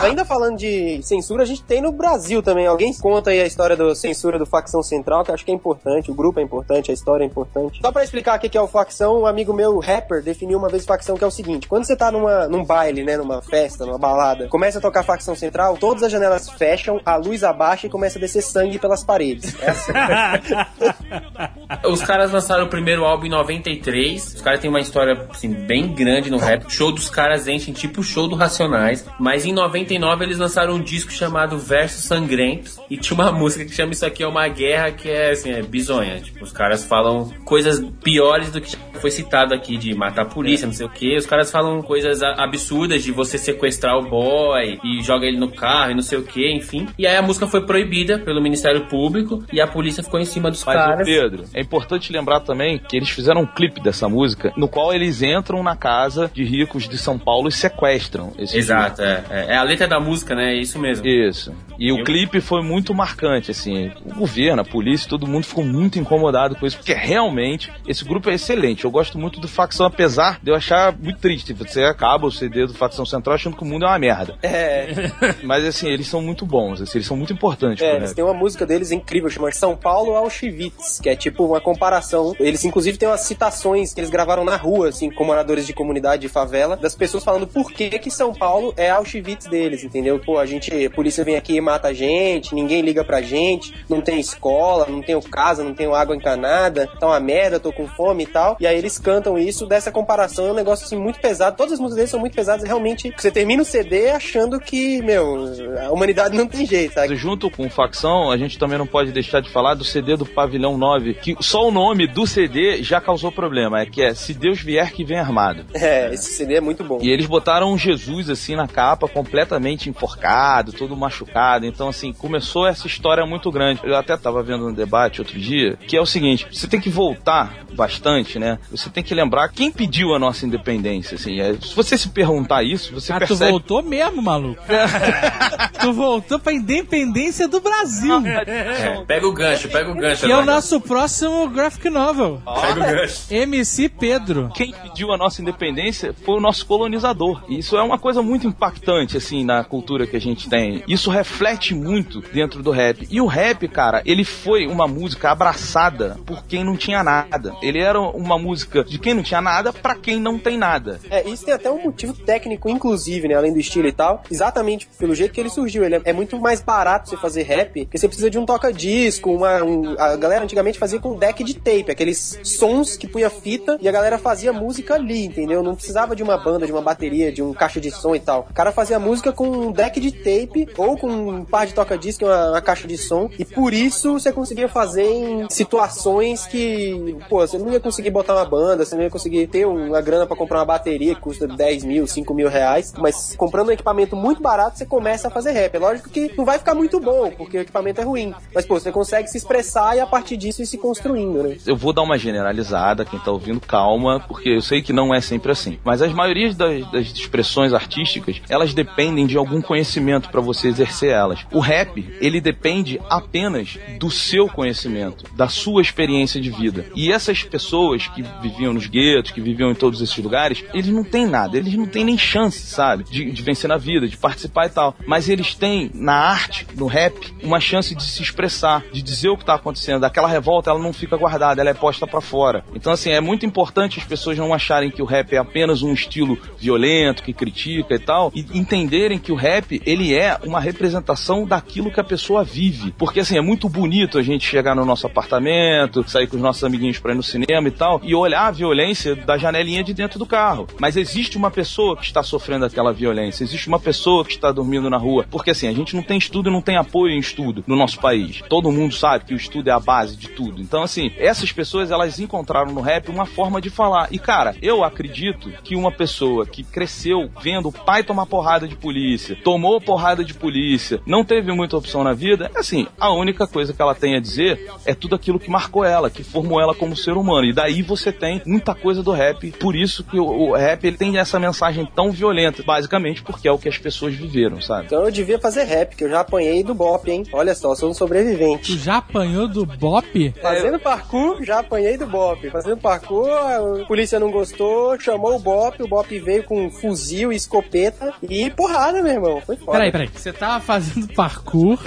[0.05, 2.67] Ainda falando de censura, a gente tem no Brasil também.
[2.67, 6.11] Alguém conta aí a história da censura do Facção Central, que acho que é importante,
[6.11, 7.79] o grupo é importante, a história é importante.
[7.81, 10.85] Só pra explicar o que é o Facção, um amigo meu, rapper, definiu uma vez
[10.85, 13.97] Facção que é o seguinte: quando você tá numa, num baile, né, numa festa, numa
[13.97, 18.17] balada, começa a tocar Facção Central, todas as janelas fecham, a luz abaixa e começa
[18.17, 19.55] a descer sangue pelas paredes.
[19.61, 19.91] É assim.
[21.89, 24.35] Os caras lançaram o primeiro álbum em 93.
[24.35, 26.65] Os caras têm uma história assim, bem grande no rap.
[26.65, 29.05] O show dos caras enchem tipo show do Racionais.
[29.19, 29.53] Mas em
[29.99, 32.79] 99 eles lançaram um disco chamado Versos Sangrentos.
[32.89, 35.61] E tinha uma música que chama Isso Aqui é uma Guerra, que é assim, é
[35.61, 36.19] bizonha.
[36.19, 40.65] Tipo, os caras falam coisas piores do que foi citado aqui, de matar a polícia,
[40.65, 41.15] não sei o que.
[41.15, 45.91] Os caras falam coisas absurdas de você sequestrar o boy e joga ele no carro
[45.91, 46.87] e não sei o que, enfim.
[46.97, 50.49] E aí a música foi proibida pelo Ministério Público e a polícia ficou em cima
[50.49, 51.05] dos Mas, caras.
[51.05, 55.21] Pedro, é importante lembrar também que eles fizeram um clipe dessa música, no qual eles
[55.21, 59.45] entram na casa de ricos de São Paulo e sequestram esse Exato, é, é.
[59.55, 60.53] É a letra da música, né?
[60.53, 61.05] É isso mesmo.
[61.05, 61.53] Isso.
[61.77, 63.91] E o Eu- clipe foi muito marcante, assim.
[64.05, 68.29] O governo, a polícia, todo mundo ficou muito incomodado com isso, porque realmente esse grupo
[68.29, 68.85] é excelente.
[68.85, 71.53] Eu gosto muito do Facção, apesar de eu achar muito triste.
[71.53, 74.37] Você acaba o CD do Facção Central achando que o mundo é uma merda.
[74.41, 75.11] É,
[75.43, 78.33] Mas assim, eles são muito bons, assim, eles são muito importantes é, eles têm uma
[78.33, 82.35] música deles incrível, chama São Paulo Auschwitz, que é tipo uma comparação.
[82.39, 86.21] Eles inclusive têm umas citações que eles gravaram na rua, assim, com moradores de comunidade
[86.23, 90.19] de favela, das pessoas falando por que que São Paulo é Auschwitz deles, entendeu?
[90.19, 93.73] Pô, a gente, a polícia vem aqui e mata a gente, ninguém liga pra gente,
[93.89, 97.87] não tem escola, não tenho casa, não tenho água encanada, tá uma merda, tô com
[97.87, 98.57] fome e tal.
[98.59, 101.57] E aí eles cantam isso dessa comparação, é um negócio assim muito pesado.
[101.57, 105.01] Todas as músicas deles são muito pesadas, e realmente você termina o CD achando que,
[105.01, 105.45] meu,
[105.85, 107.15] a humanidade não tem jeito, sabe?
[107.15, 110.77] Junto com Facção, a gente também não pode deixar de falar do CD do Pavilhão
[110.77, 114.61] 9, que só o nome do CD já causou problema, é que é Se Deus
[114.61, 115.65] Vier Que Vem Armado.
[115.73, 116.99] É, esse CD é muito bom.
[117.01, 119.07] E eles botaram um Jesus assim na capa,
[119.55, 121.65] completamente enforcado, todo machucado.
[121.65, 123.81] Então, assim, começou essa história muito grande.
[123.83, 126.89] Eu até tava vendo um debate outro dia, que é o seguinte: você tem que
[126.89, 128.59] voltar bastante, né?
[128.71, 131.39] Você tem que lembrar quem pediu a nossa independência, assim.
[131.39, 133.51] É, se você se perguntar isso, você Ah, tu percebe.
[133.51, 134.61] voltou mesmo, maluco.
[135.79, 138.21] tu voltou pra independência do Brasil.
[138.25, 140.25] É, pega o gancho, pega o gancho.
[140.25, 142.41] Que é o nosso próximo graphic novel.
[142.61, 143.25] Pega o gancho.
[143.29, 144.49] MC Pedro.
[144.53, 147.43] Quem pediu a nossa independência foi o nosso colonizador.
[147.49, 150.83] E isso é uma coisa muito impactante, assim, na cultura que a gente tem.
[150.87, 153.07] Isso reflete muito dentro do rap.
[153.09, 157.53] E o rap, cara, ele foi uma música abraçada por quem não tinha nada.
[157.61, 160.99] Ele era uma música de quem não tinha nada pra quem não tem nada.
[161.09, 163.35] É, isso tem até um motivo técnico, inclusive, né?
[163.35, 164.23] Além do estilo e tal.
[164.29, 165.83] Exatamente pelo jeito que ele surgiu.
[165.83, 169.31] Ele é, é muito mais barato você fazer rap, porque você precisa de um toca-disco,
[169.31, 169.63] uma.
[169.63, 173.87] um- a galera antigamente fazia com deck de tape, aqueles sons que punha fita e
[173.87, 175.61] a galera fazia música ali, entendeu?
[175.63, 178.47] Não precisava de uma banda, de uma bateria, de um caixa de som e tal.
[178.49, 182.23] O cara fazia música com um deck de tape ou com um par de toca-disco
[182.23, 183.29] e uma, uma caixa de som.
[183.37, 188.33] E por isso você conseguia fazer em situações que, pô, você não ia conseguir botar
[188.33, 191.47] uma banda, você não ia conseguir ter uma grana pra comprar uma bateria que custa
[191.47, 192.93] 10 mil, 5 mil reais.
[192.97, 195.75] Mas comprando um equipamento muito barato, você começa a fazer rap.
[195.75, 198.33] É lógico que não vai ficar muito bom, porque o equipamento é ruim.
[198.53, 201.57] Mas, pô, você consegue se expressar e a partir disso ir se construindo, né?
[201.65, 205.21] Eu vou dar uma generalizada, quem tá ouvindo, calma, porque eu sei que não é
[205.21, 205.79] sempre assim.
[205.83, 211.11] Mas as maiorias das, das expressões artísticas, elas dependem de algum conhecimento para você exercer
[211.11, 211.45] elas.
[211.51, 216.85] O rap, ele depende apenas do seu conhecimento, da sua experiência de vida.
[216.95, 221.03] E essas pessoas que viviam nos guetos, que viviam em todos esses lugares, eles não
[221.03, 224.67] têm nada, eles não têm nem chance, sabe, de, de vencer na vida, de participar
[224.67, 224.95] e tal.
[225.05, 229.37] Mas eles têm, na arte, no rap, uma chance de se expressar, de dizer o
[229.37, 230.03] que tá acontecendo.
[230.03, 232.63] Aquela revolta, ela não fica guardada, ela é posta para fora.
[232.73, 235.93] Então, assim, é muito importante as pessoas não acharem que o rap é apenas um
[235.93, 241.45] estilo violento, que critica e tal, e entenderem que o rap, ele é uma representação
[241.45, 242.93] daquilo que a pessoa vive.
[242.97, 246.63] Porque, assim, é muito bonito a gente chegar no nosso apartamento, sair com os nossos
[246.63, 250.19] amiguinhos pra ir no cinema e tal, e olhar a violência da janelinha de dentro
[250.19, 250.67] do carro.
[250.79, 254.89] Mas existe uma pessoa que está sofrendo aquela violência, existe uma pessoa que está dormindo
[254.89, 255.25] na rua.
[255.29, 257.99] Porque, assim, a gente não tem estudo e não tem apoio em estudo no nosso
[257.99, 258.41] país.
[258.49, 260.61] Todo mundo sabe que o estudo é a base de tudo.
[260.61, 264.07] Então, assim, essas pessoas, elas encontraram no rap uma forma de falar.
[264.11, 268.75] E, cara, eu acredito que uma pessoa que cresceu vendo o pai tomar porrada de
[268.75, 268.95] polícia,
[269.43, 273.81] tomou porrada de polícia, não teve muita opção na vida, assim, a única coisa que
[273.81, 277.13] ela tem a dizer é tudo aquilo que marcou ela, que formou ela como ser
[277.13, 277.45] humano.
[277.45, 279.51] E daí você tem muita coisa do rap.
[279.53, 283.51] Por isso que o, o rap ele tem essa mensagem tão violenta, basicamente porque é
[283.51, 284.85] o que as pessoas viveram, sabe?
[284.85, 287.23] Então eu devia fazer rap, que eu já apanhei do Bop, hein?
[287.31, 288.73] Olha só, eu sou um sobrevivente.
[288.73, 290.33] Tu já apanhou do Bop?
[290.41, 292.49] Fazendo parkour, já apanhei do Bop.
[292.49, 297.31] Fazendo parkour, a polícia não gostou, chamou o Bop, o Bop veio com um fuzil
[297.31, 299.41] e escopeta e porrada, meu irmão.
[299.45, 299.71] Foi foda.
[299.73, 300.09] Peraí, peraí.
[300.13, 301.79] Você tava fazendo parkour,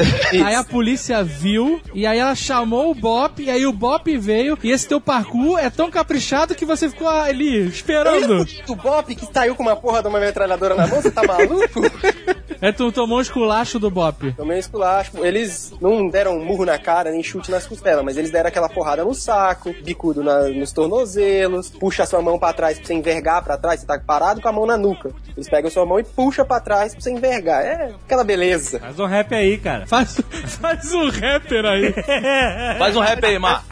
[0.44, 4.58] aí a polícia viu, e aí ela chamou o Bop, e aí o Bop veio,
[4.62, 8.46] e esse teu parkour é tão caprichado que você ficou ali esperando.
[8.68, 11.80] O Bop que saiu com uma porra de uma metralhadora na mão, você tá maluco?
[12.60, 14.32] É tu tomou um esculacho do Bop.
[14.32, 15.24] Tomei um esculacho.
[15.24, 18.68] Eles não deram um murro na cara, nem chute nas costelas, mas eles deram aquela
[18.68, 22.94] porrada no saco, bicudo na- nos tornozelos, puxa a sua mão pra trás pra você
[22.94, 25.12] envergar pra trás, você tá parado com a mão na nuca.
[25.36, 27.64] Eles pegam a sua mão e puxa pra trás pra você envergar.
[27.64, 28.80] É aquela beleza.
[28.80, 29.86] Faz um rap aí, cara.
[29.86, 30.20] Faz,
[30.60, 31.94] faz um rapper aí.
[32.78, 33.64] Faz um rap aí, Mar.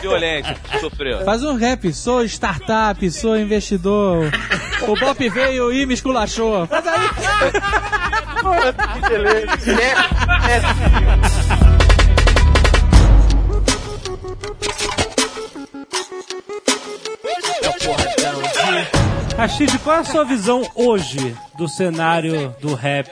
[0.00, 1.24] Violência que sofreu.
[1.24, 1.92] Faz um rap.
[1.92, 4.30] Sou startup, sou investidor.
[4.82, 6.66] O Bop veio e me esculachou.
[6.66, 7.08] Faz aí.
[8.94, 9.58] que beleza.
[19.36, 23.10] Rashid, qual é a sua visão hoje do cenário do rap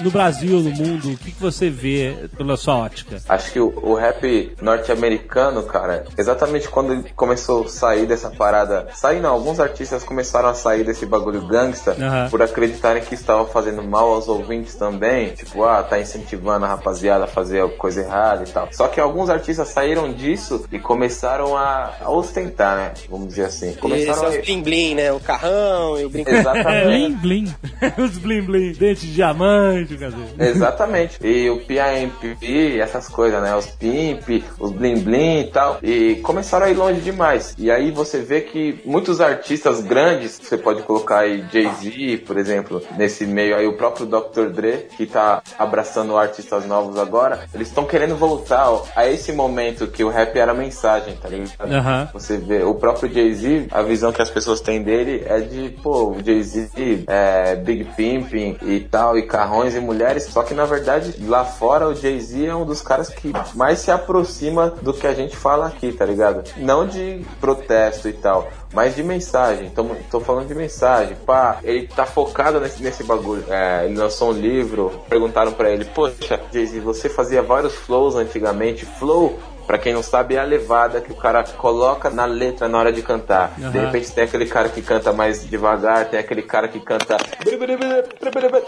[0.00, 1.12] no Brasil, no mundo?
[1.12, 3.22] O que, que você vê pela sua ótica?
[3.28, 8.88] Acho que o, o rap norte-americano, cara, exatamente quando ele começou a sair dessa parada.
[8.92, 12.28] Sair não, alguns artistas começaram a sair desse bagulho gangsta Aham.
[12.28, 15.30] por acreditarem que estava fazendo mal aos ouvintes também.
[15.30, 18.68] Tipo, ah, tá incentivando a rapaziada a fazer coisa errada e tal.
[18.72, 22.94] Só que alguns artistas saíram disso e começaram a, a ostentar, né?
[23.08, 23.68] Vamos dizer assim.
[23.68, 24.40] Esse Começaram é a...
[24.40, 25.12] os bling bling, né?
[25.12, 26.30] O carrão e o brinco.
[26.30, 26.86] Exatamente.
[26.86, 27.54] Blim, blim.
[27.98, 30.16] Os blim blim, dente de diamante, cadê?
[30.38, 31.18] Exatamente.
[31.22, 33.54] E o PIMP, essas coisas, né?
[33.54, 35.78] Os pimp, os bling bling e tal.
[35.82, 37.54] E começaram a ir longe demais.
[37.58, 42.82] E aí você vê que muitos artistas grandes, você pode colocar aí Jay-Z, por exemplo,
[42.96, 44.48] nesse meio aí, o próprio Dr.
[44.52, 49.86] Dre, que tá abraçando artistas novos agora, eles estão querendo voltar ó, a esse momento
[49.86, 51.72] que o rap era mensagem, tá ligado?
[51.72, 52.08] Aham.
[52.12, 56.10] Você vê, o próprio Jay-Z, a visão que as pessoas têm dele é de, pô,
[56.10, 61.16] o Jay-Z é Big Pimping e tal, e carrões e mulheres, só que na verdade
[61.26, 65.12] lá fora o Jay-Z é um dos caras que mais se aproxima do que a
[65.12, 66.44] gente fala aqui, tá ligado?
[66.56, 68.48] Não de protesto e tal.
[68.72, 73.44] Mas de mensagem, tô, tô falando de mensagem, pá, ele tá focado nesse, nesse bagulho.
[73.48, 78.84] É, ele lançou um livro, perguntaram pra ele, poxa, Jay-Z, você fazia vários flows antigamente,
[78.84, 82.78] flow Pra quem não sabe, é a levada que o cara coloca na letra na
[82.78, 83.54] hora de cantar.
[83.56, 83.86] De Aham.
[83.86, 87.16] repente tem aquele cara que canta mais devagar, tem aquele cara que canta.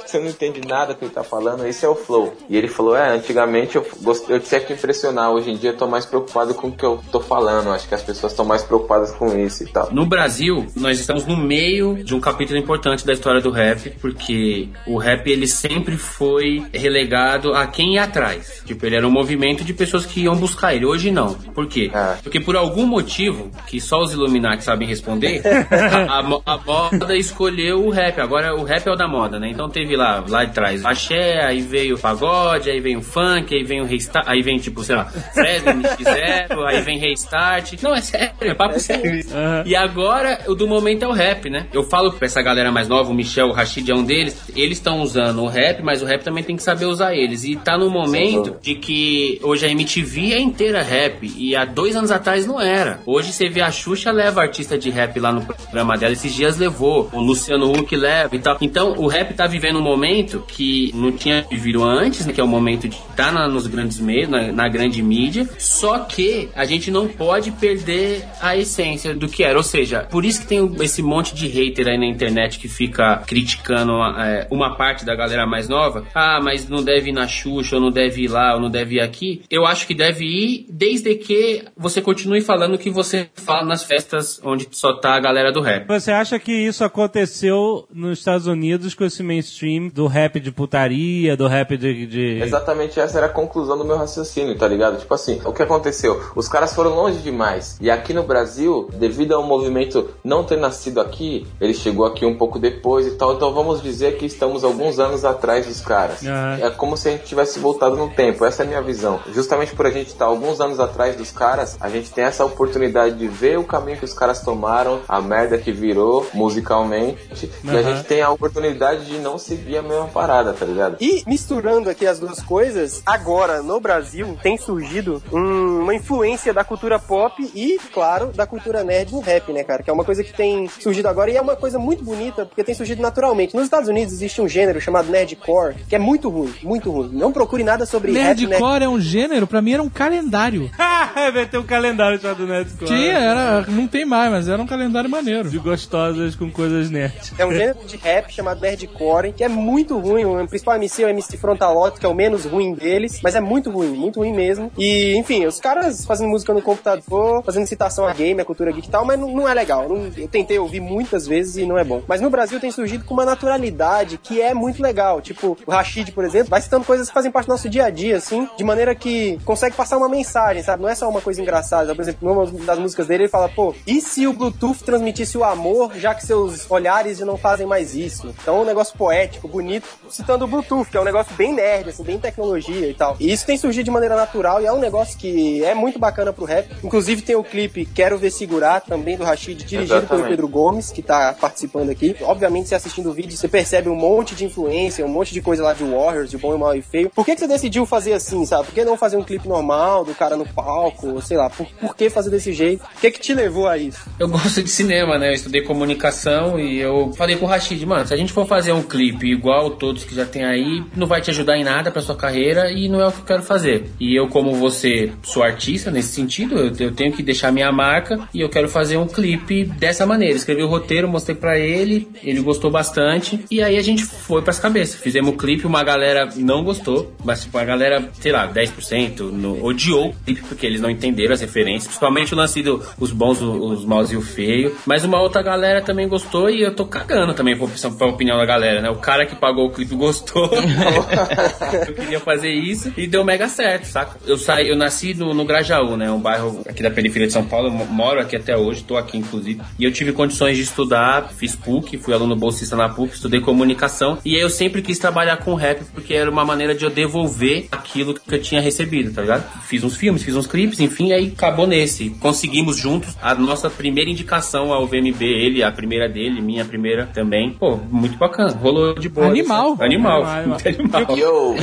[0.07, 2.35] Você não entende nada que ele tá falando, esse é o flow.
[2.49, 4.29] E ele falou: É, antigamente eu, gost...
[4.29, 7.01] eu tinha que impressionar, hoje em dia eu tô mais preocupado com o que eu
[7.11, 7.70] tô falando.
[7.70, 9.89] Acho que as pessoas estão mais preocupadas com isso e tal.
[9.93, 14.69] No Brasil, nós estamos no meio de um capítulo importante da história do rap, porque
[14.87, 18.62] o rap ele sempre foi relegado a quem ia atrás.
[18.65, 20.85] Tipo, ele era um movimento de pessoas que iam buscar ele.
[20.89, 21.35] Hoje não.
[21.35, 21.90] Por quê?
[21.93, 22.16] É.
[22.23, 25.43] Porque por algum motivo, que só os Illuminati sabem responder,
[26.09, 28.19] a, a mo- a moda escolheu o rap.
[28.20, 29.48] Agora o rap é o da moda, né?
[29.51, 33.55] Então teve lá, lá de trás, axé, aí veio o pagode, aí vem o funk,
[33.55, 37.74] aí vem o restart, aí vem tipo, sei lá, Fresno, NX0, aí vem restart.
[37.82, 39.35] Não, é sério, é papo sério isso.
[39.66, 41.66] E agora, o do momento é o rap, né?
[41.73, 44.78] Eu falo pra essa galera mais nova, o Michel, o Rashid é um deles, eles
[44.78, 47.44] estão usando o rap, mas o rap também tem que saber usar eles.
[47.44, 51.97] E tá no momento de que hoje a MTV é inteira rap, e há dois
[51.97, 53.01] anos atrás não era.
[53.07, 56.57] Hoje você vê a Xuxa leva artista de rap lá no programa dela, esses dias
[56.59, 58.57] levou, o Luciano Huck leva e tal.
[58.61, 62.33] Então o rap tá vivendo um momento que não tinha vivido antes, né?
[62.33, 65.49] Que é o momento de estar na- nos grandes meios, na, na grande mídia.
[65.59, 69.57] Só que a gente não pode perder a essência do que era.
[69.57, 73.23] Ou seja, por isso que tem esse monte de hater aí na internet que fica
[73.27, 76.05] criticando é, uma parte da galera mais nova.
[76.15, 78.97] Ah, mas não deve ir na Xuxa, ou não deve ir lá, ou não deve
[78.97, 79.43] ir aqui.
[79.51, 83.82] Eu acho que deve ir desde que você continue falando o que você fala nas
[83.82, 85.86] festas onde só tá a galera do rap.
[85.86, 91.36] Você acha que isso aconteceu nos Estados Unidos com esse mainstream do rap de putaria,
[91.36, 92.07] do rap de.
[92.07, 92.43] de...
[92.43, 94.99] Exatamente essa era a conclusão do meu raciocínio, tá ligado?
[94.99, 96.20] Tipo assim, o que aconteceu?
[96.35, 97.78] Os caras foram longe demais.
[97.81, 102.36] E aqui no Brasil, devido ao movimento não ter nascido aqui, ele chegou aqui um
[102.36, 103.35] pouco depois e tal.
[103.35, 106.24] Então vamos dizer que estamos alguns anos atrás dos caras.
[106.24, 106.59] Aham.
[106.61, 108.45] É como se a gente tivesse voltado no tempo.
[108.45, 109.20] Essa é a minha visão.
[109.32, 113.16] Justamente por a gente estar alguns anos atrás dos caras, a gente tem essa oportunidade
[113.16, 117.51] de ver o caminho que os caras tomaram, a merda que virou musicalmente.
[117.64, 120.97] E a gente tem a oportunidade de não seguir a mesma parada, tá ligado?
[121.01, 126.64] E misturando aqui as duas coisas, agora no Brasil tem surgido um- uma influência da
[126.64, 129.82] cultura pop e, claro, da cultura nerd no rap, né, cara?
[129.82, 132.64] Que é uma coisa que tem surgido agora e é uma coisa muito bonita porque
[132.64, 133.55] tem surgido naturalmente.
[133.55, 137.10] Nos Estados Unidos existe um gênero chamado nerdcore que é muito ruim, muito ruim.
[137.12, 138.47] Não procure nada sobre rap nerd.
[138.47, 140.48] Nerdcore é um gênero, pra mim era um calendário.
[141.33, 142.87] Vai ter um calendário chamado Nerdcore.
[142.87, 145.49] Tinha, era, não tem mais, mas era um calendário maneiro.
[145.51, 147.33] De gostosas com coisas nerds.
[147.39, 150.25] É um gênero de rap chamado nerdcore, que é muito ruim.
[150.25, 153.41] O principal MC é o MC Frontalot, que é o menos ruim deles, mas é
[153.41, 154.70] muito ruim, muito ruim mesmo.
[154.79, 158.89] E, enfim, os caras fazendo música no computador, fazendo citação a game, a cultura geek
[158.89, 159.89] e tal, mas não, não é legal.
[159.89, 162.03] Não- eu tentei ouvir muitas vezes e não é bom.
[162.07, 165.20] Mas no Brasil tem surgido com uma naturalidade que é muito legal.
[165.20, 167.91] Tipo, o Rashid, por exemplo, vai citando coisas que fazem parte do nosso dia a
[167.91, 170.82] dia, assim, de maneira que consegue passar uma mensagem, sabe?
[170.82, 171.94] Não é só uma coisa engraçada.
[171.94, 175.44] Por exemplo, numa das músicas dele, ele fala, pô, e se o Bluetooth transmitisse o
[175.44, 178.35] amor, já que seus olhares já não fazem mais isso?
[178.40, 181.89] Então é um negócio poético, bonito, citando o Bluetooth, que é um negócio bem nerd,
[181.89, 183.16] assim, bem tecnologia e tal.
[183.19, 186.32] E isso tem surgido de maneira natural e é um negócio que é muito bacana
[186.32, 186.69] pro rap.
[186.82, 190.28] Inclusive tem o clipe Quero Ver Segurar, também do Rashid, dirigido pelo Exatamente.
[190.28, 192.16] Pedro Gomes, que tá participando aqui.
[192.23, 195.62] Obviamente, você assistindo o vídeo, você percebe um monte de influência, um monte de coisa
[195.62, 197.10] lá de Warriors, de bom e mal e feio.
[197.10, 198.66] Por que, que você decidiu fazer assim, sabe?
[198.66, 201.49] Por que não fazer um clipe normal, do cara no palco, sei lá?
[201.49, 202.82] Por, por que fazer desse jeito?
[202.82, 204.01] O que que te levou a isso?
[204.19, 205.28] Eu gosto de cinema, né?
[205.28, 208.73] Eu estudei comunicação e eu falei com o Rashid, mano, se a gente for fazer
[208.73, 212.03] um clipe igual todos que já tem aí, não vai te ajudar em nada pra
[212.03, 213.90] sua carreira e não é o que eu quero fazer.
[214.01, 218.28] E eu, como você, sou artista nesse sentido, eu, eu tenho que deixar minha marca
[218.35, 220.35] e eu quero fazer um clipe dessa maneira.
[220.35, 224.59] Escrevi o roteiro, mostrei pra ele, ele gostou bastante e aí a gente foi pras
[224.59, 225.01] cabeças.
[225.01, 229.65] Fizemos o clipe, uma galera não gostou, mas tipo, a galera, sei lá, 10% no,
[229.65, 233.40] odiou o clipe porque eles não entenderam as referências, principalmente o lance do os bons,
[233.40, 234.74] os maus e o feio.
[234.86, 237.66] Mas uma outra galera também gostou e eu tô cagando também pra
[237.97, 238.90] pra opinião da galera, né?
[238.90, 240.48] O cara que pagou o clipe gostou.
[241.86, 244.16] eu queria fazer isso e deu mega certo, saca?
[244.26, 246.10] Eu saí, eu nasci no, no Grajaú, né?
[246.10, 248.97] Um bairro aqui da periferia de São Paulo, eu mo- moro aqui até hoje, tô
[248.97, 249.60] aqui inclusive.
[249.78, 254.18] E eu tive condições de estudar, fiz PUC, fui aluno bolsista na PUC, estudei comunicação.
[254.24, 257.66] E aí eu sempre quis trabalhar com rap porque era uma maneira de eu devolver
[257.70, 259.44] aquilo que eu tinha recebido, tá ligado?
[259.62, 262.11] Fiz uns filmes, fiz uns clipes, enfim, aí acabou nesse.
[262.11, 267.53] Conseguimos juntos a nossa primeira indicação ao VMB, ele, a primeira dele, minha primeira também.
[267.53, 268.53] Pô, muito bacana.
[268.53, 269.27] Rolou de boa.
[269.27, 269.75] Animal.
[269.75, 269.83] isso.
[269.83, 270.25] Animal.
[270.25, 271.16] Animal, Muito animal.
[271.16, 271.55] Yo!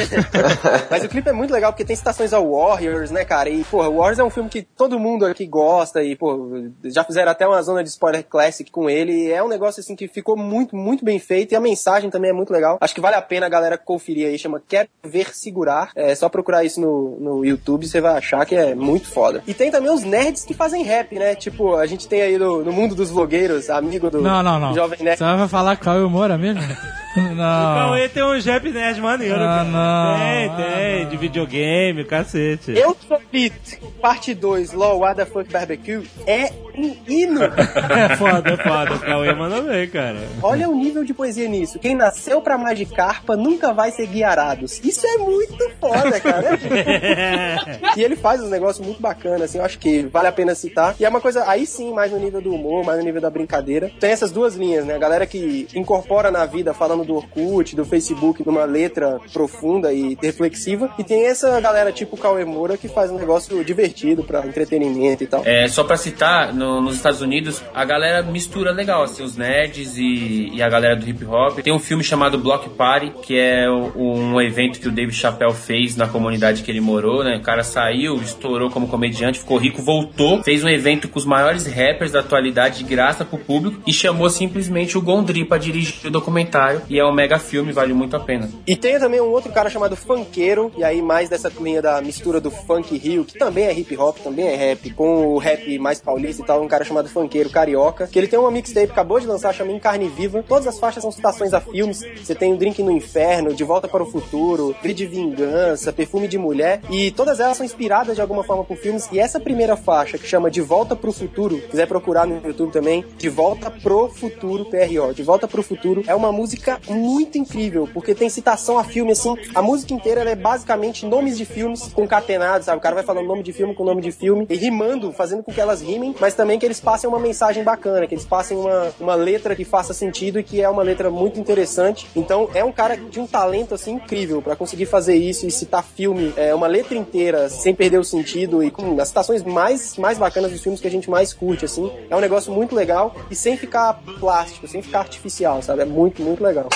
[0.91, 3.49] Mas o clipe é muito legal porque tem citações ao Warriors, né, cara?
[3.49, 7.03] E, porra, o Warriors é um filme que todo mundo aqui gosta e, pô, já
[7.03, 9.13] fizeram até uma zona de spoiler classic com ele.
[9.13, 12.31] E é um negócio, assim, que ficou muito, muito bem feito e a mensagem também
[12.31, 12.77] é muito legal.
[12.81, 15.91] Acho que vale a pena a galera conferir aí, chama Quer Ver Segurar.
[15.95, 19.43] É só procurar isso no, no YouTube, você vai achar que é muito foda.
[19.47, 21.35] E tem também os nerds que fazem rap, né?
[21.35, 24.73] Tipo, a gente tem aí no, no mundo dos vlogueiros, amigo do Não, não, não.
[24.73, 25.17] Jovem Nerd.
[25.17, 26.61] Você vai falar Cauê Moura mesmo?
[27.15, 27.75] O Não.
[27.75, 30.17] Cauê tem um rap nerd maneiro, Ah, não.
[30.19, 30.55] Tem, Ah,
[30.97, 31.07] tem.
[31.07, 32.73] De videogame, cacete.
[32.77, 33.53] Eu Sou Beat,
[34.01, 37.39] parte 2, Law What the Fuck Barbecue, é um hino.
[37.95, 38.95] É foda, é foda.
[38.95, 40.17] O Cauê manda bem, cara.
[40.43, 41.79] Olha o nível de poesia nisso.
[41.79, 44.81] Quem nasceu pra Magikarpa nunca vai ser guiarados.
[44.83, 46.59] Isso é muito foda, cara.
[47.95, 50.95] e ele faz um negócio muito bacana, assim, eu acho que vale a pena citar.
[50.99, 53.29] E é uma coisa, aí sim, mais no nível do humor, mais no nível da
[53.29, 53.91] brincadeira.
[53.99, 54.95] Tem essas duas linhas, né?
[54.95, 60.17] A galera que incorpora na vida, falando do Orkut, do Facebook, numa letra profunda e
[60.21, 60.89] reflexiva.
[60.97, 65.27] E tem essa galera tipo Cauê Moura que faz um negócio divertido pra entretenimento e
[65.27, 65.41] tal.
[65.45, 69.97] É, só pra citar, no- nos Estados Unidos, a galera mistura legal, assim, os nerds
[69.97, 71.59] e, e a galera do hip hop.
[71.59, 75.53] Tem um filme chamado Block Party, que é o- um evento que o Dave Chappelle
[75.53, 77.37] fez na comunidade que ele morou, né?
[77.37, 81.65] O cara saiu, estourou como comediante, ficou rico, voltou, fez um evento com os maiores
[81.65, 86.11] rappers da atualidade de graça pro público e chamou simplesmente o Gondry pra dirigir o
[86.11, 86.81] documentário.
[86.89, 88.49] E é um mega filme, vale muito a pena.
[88.67, 92.39] E tem também um outro cara chamado Funkeiro, e aí mais dessa linha da mistura
[92.39, 95.99] do funk rio, que também é hip hop, também é rap, com o rap mais
[95.99, 99.27] paulista e tal, um cara chamado Funkeiro Carioca, que ele tem uma mixtape, acabou de
[99.27, 100.43] lançar, chama Em Carne Viva.
[100.47, 102.01] Todas as faixas são citações a filmes.
[102.21, 106.27] Você tem o Drink no Inferno, De Volta para o Futuro, Grito de Vingança, Perfume
[106.27, 109.07] de Mulher, e todas elas são inspiradas de alguma forma por filmes.
[109.11, 113.05] E essa primeira faixa, que chama De Volta pro Futuro, quiser procurar no YouTube também,
[113.17, 118.13] De Volta pro Futuro, PRO, De Volta pro Futuro, é uma música muito incrível, porque
[118.13, 122.77] tem citação a filme, assim, a música inteira é basicamente nomes de filmes concatenados, sabe?
[122.77, 125.51] O cara vai falando nome de filme com nome de filme e rimando, fazendo com
[125.51, 128.93] que elas rimem, mas também que eles passem uma mensagem bacana, que eles passem uma,
[128.99, 132.07] uma letra que faça sentido e que é uma letra muito interessante.
[132.15, 135.83] Então é um cara de um talento assim incrível pra conseguir fazer isso e citar
[135.83, 140.17] filme, é uma letra inteira sem perder o sentido e com as citações mais mais
[140.17, 141.91] bacanas dos filmes que a gente mais curte assim.
[142.09, 145.81] É um negócio muito legal e sem ficar plástico, sem ficar artificial, sabe?
[145.81, 146.69] É muito muito legal.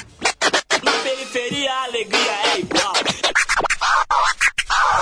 [0.84, 2.94] Na periferia a alegria é igual.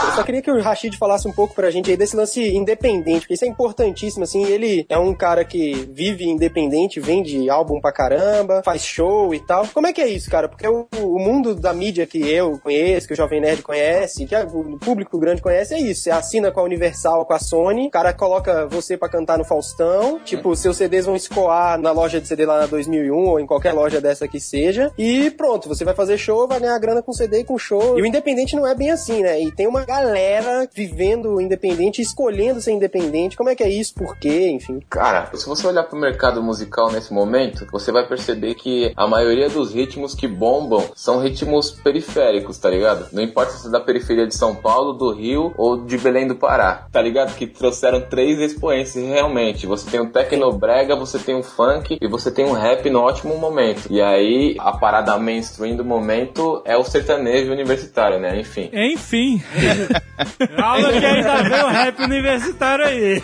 [0.05, 3.21] Eu só queria que o Rashid falasse um pouco pra gente aí desse lance independente,
[3.21, 7.91] porque isso é importantíssimo, assim, ele é um cara que vive independente, vende álbum pra
[7.91, 9.67] caramba, faz show e tal.
[9.73, 10.47] Como é que é isso, cara?
[10.47, 14.35] Porque o, o mundo da mídia que eu conheço, que o Jovem Nerd conhece, que
[14.35, 16.03] o público grande conhece, é isso.
[16.03, 19.45] Você assina com a Universal, com a Sony, o cara coloca você pra cantar no
[19.45, 23.45] Faustão, tipo, seus CDs vão escoar na loja de CD lá na 2001 ou em
[23.45, 27.11] qualquer loja dessa que seja, e pronto, você vai fazer show, vai ganhar grana com
[27.11, 27.97] CD e com show.
[27.97, 29.41] E o independente não é bem assim, né?
[29.41, 33.37] E tem uma galera vivendo independente, escolhendo ser independente.
[33.37, 33.93] Como é que é isso?
[33.93, 34.49] Por quê?
[34.49, 34.79] Enfim.
[34.89, 39.49] Cara, se você olhar pro mercado musical nesse momento, você vai perceber que a maioria
[39.49, 43.07] dos ritmos que bombam são ritmos periféricos, tá ligado?
[43.11, 46.35] Não importa se é da periferia de São Paulo, do Rio ou de Belém do
[46.35, 47.35] Pará, tá ligado?
[47.35, 49.67] Que trouxeram três expoentes realmente.
[49.67, 53.37] Você tem o tecnobrega, você tem o funk e você tem o rap no ótimo
[53.37, 53.87] momento.
[53.89, 58.39] E aí, a parada mainstream do momento é o sertanejo universitário, né?
[58.39, 58.69] Enfim.
[58.73, 59.41] Enfim.
[60.57, 63.23] Calma que ainda vem o rap universitário aí.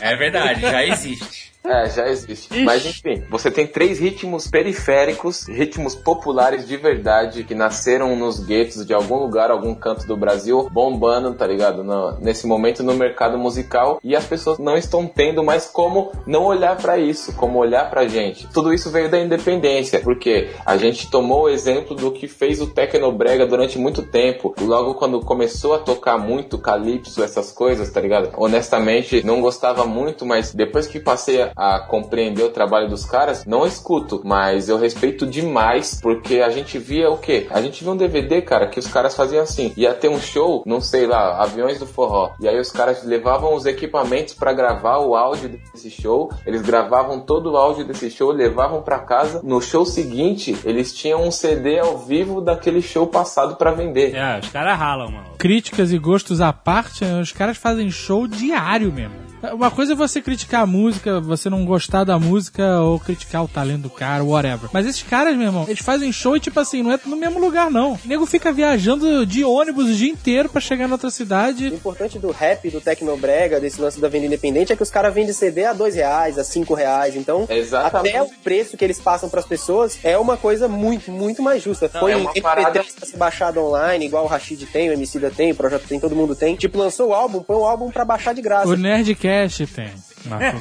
[0.00, 1.53] É verdade, já existe.
[1.66, 2.62] É, já existe.
[2.62, 8.84] Mas enfim, você tem três ritmos periféricos, ritmos populares de verdade, que nasceram nos guetos
[8.84, 11.82] de algum lugar, algum canto do Brasil, bombando, tá ligado?
[11.82, 13.98] No- nesse momento no mercado musical.
[14.04, 18.06] E as pessoas não estão tendo mais como não olhar pra isso, como olhar pra
[18.06, 18.46] gente.
[18.52, 22.66] Tudo isso veio da independência, porque a gente tomou o exemplo do que fez o
[22.66, 24.54] Tecnobrega durante muito tempo.
[24.60, 28.30] Logo quando começou a tocar muito calypso, essas coisas, tá ligado?
[28.36, 33.44] Honestamente, não gostava muito, mas depois que passei a a compreender o trabalho dos caras,
[33.44, 37.46] não escuto, mas eu respeito demais, porque a gente via o quê?
[37.50, 40.62] A gente via um DVD, cara, que os caras faziam assim, ia ter um show,
[40.66, 44.98] não sei lá, aviões do forró, e aí os caras levavam os equipamentos pra gravar
[44.98, 49.60] o áudio desse show, eles gravavam todo o áudio desse show, levavam pra casa, no
[49.60, 54.14] show seguinte, eles tinham um CD ao vivo daquele show passado pra vender.
[54.14, 55.26] É, os caras ralam, mano.
[55.38, 59.33] Críticas e gostos à parte, os caras fazem show diário mesmo.
[59.52, 63.48] Uma coisa é você criticar a música, você não gostar da música ou criticar o
[63.48, 64.70] talento do cara, whatever.
[64.72, 67.38] Mas esses caras, meu irmão, eles fazem show e tipo assim, não é no mesmo
[67.38, 67.92] lugar não.
[67.94, 71.66] O nego fica viajando de ônibus o dia inteiro pra chegar na outra O cidade.
[71.66, 75.32] importante do rap, do tecnobrega, desse lance da venda independente é que os caras vendem
[75.32, 77.16] CD a dois reais, a cinco reais.
[77.16, 78.16] Então, Exatamente.
[78.16, 81.88] até o preço que eles passam pras pessoas é uma coisa muito, muito mais justa.
[81.88, 84.92] Foi é um uma MP3 parada- pra ser baixado online, igual o Rashid tem, o
[84.92, 86.56] Emicida tem, o Projeto tem, todo mundo tem.
[86.56, 88.68] Tipo, lançou o álbum, põe o álbum pra baixar de graça.
[88.68, 89.33] O Nerdcast
[89.66, 90.13] tem.
[90.26, 90.58] Marco.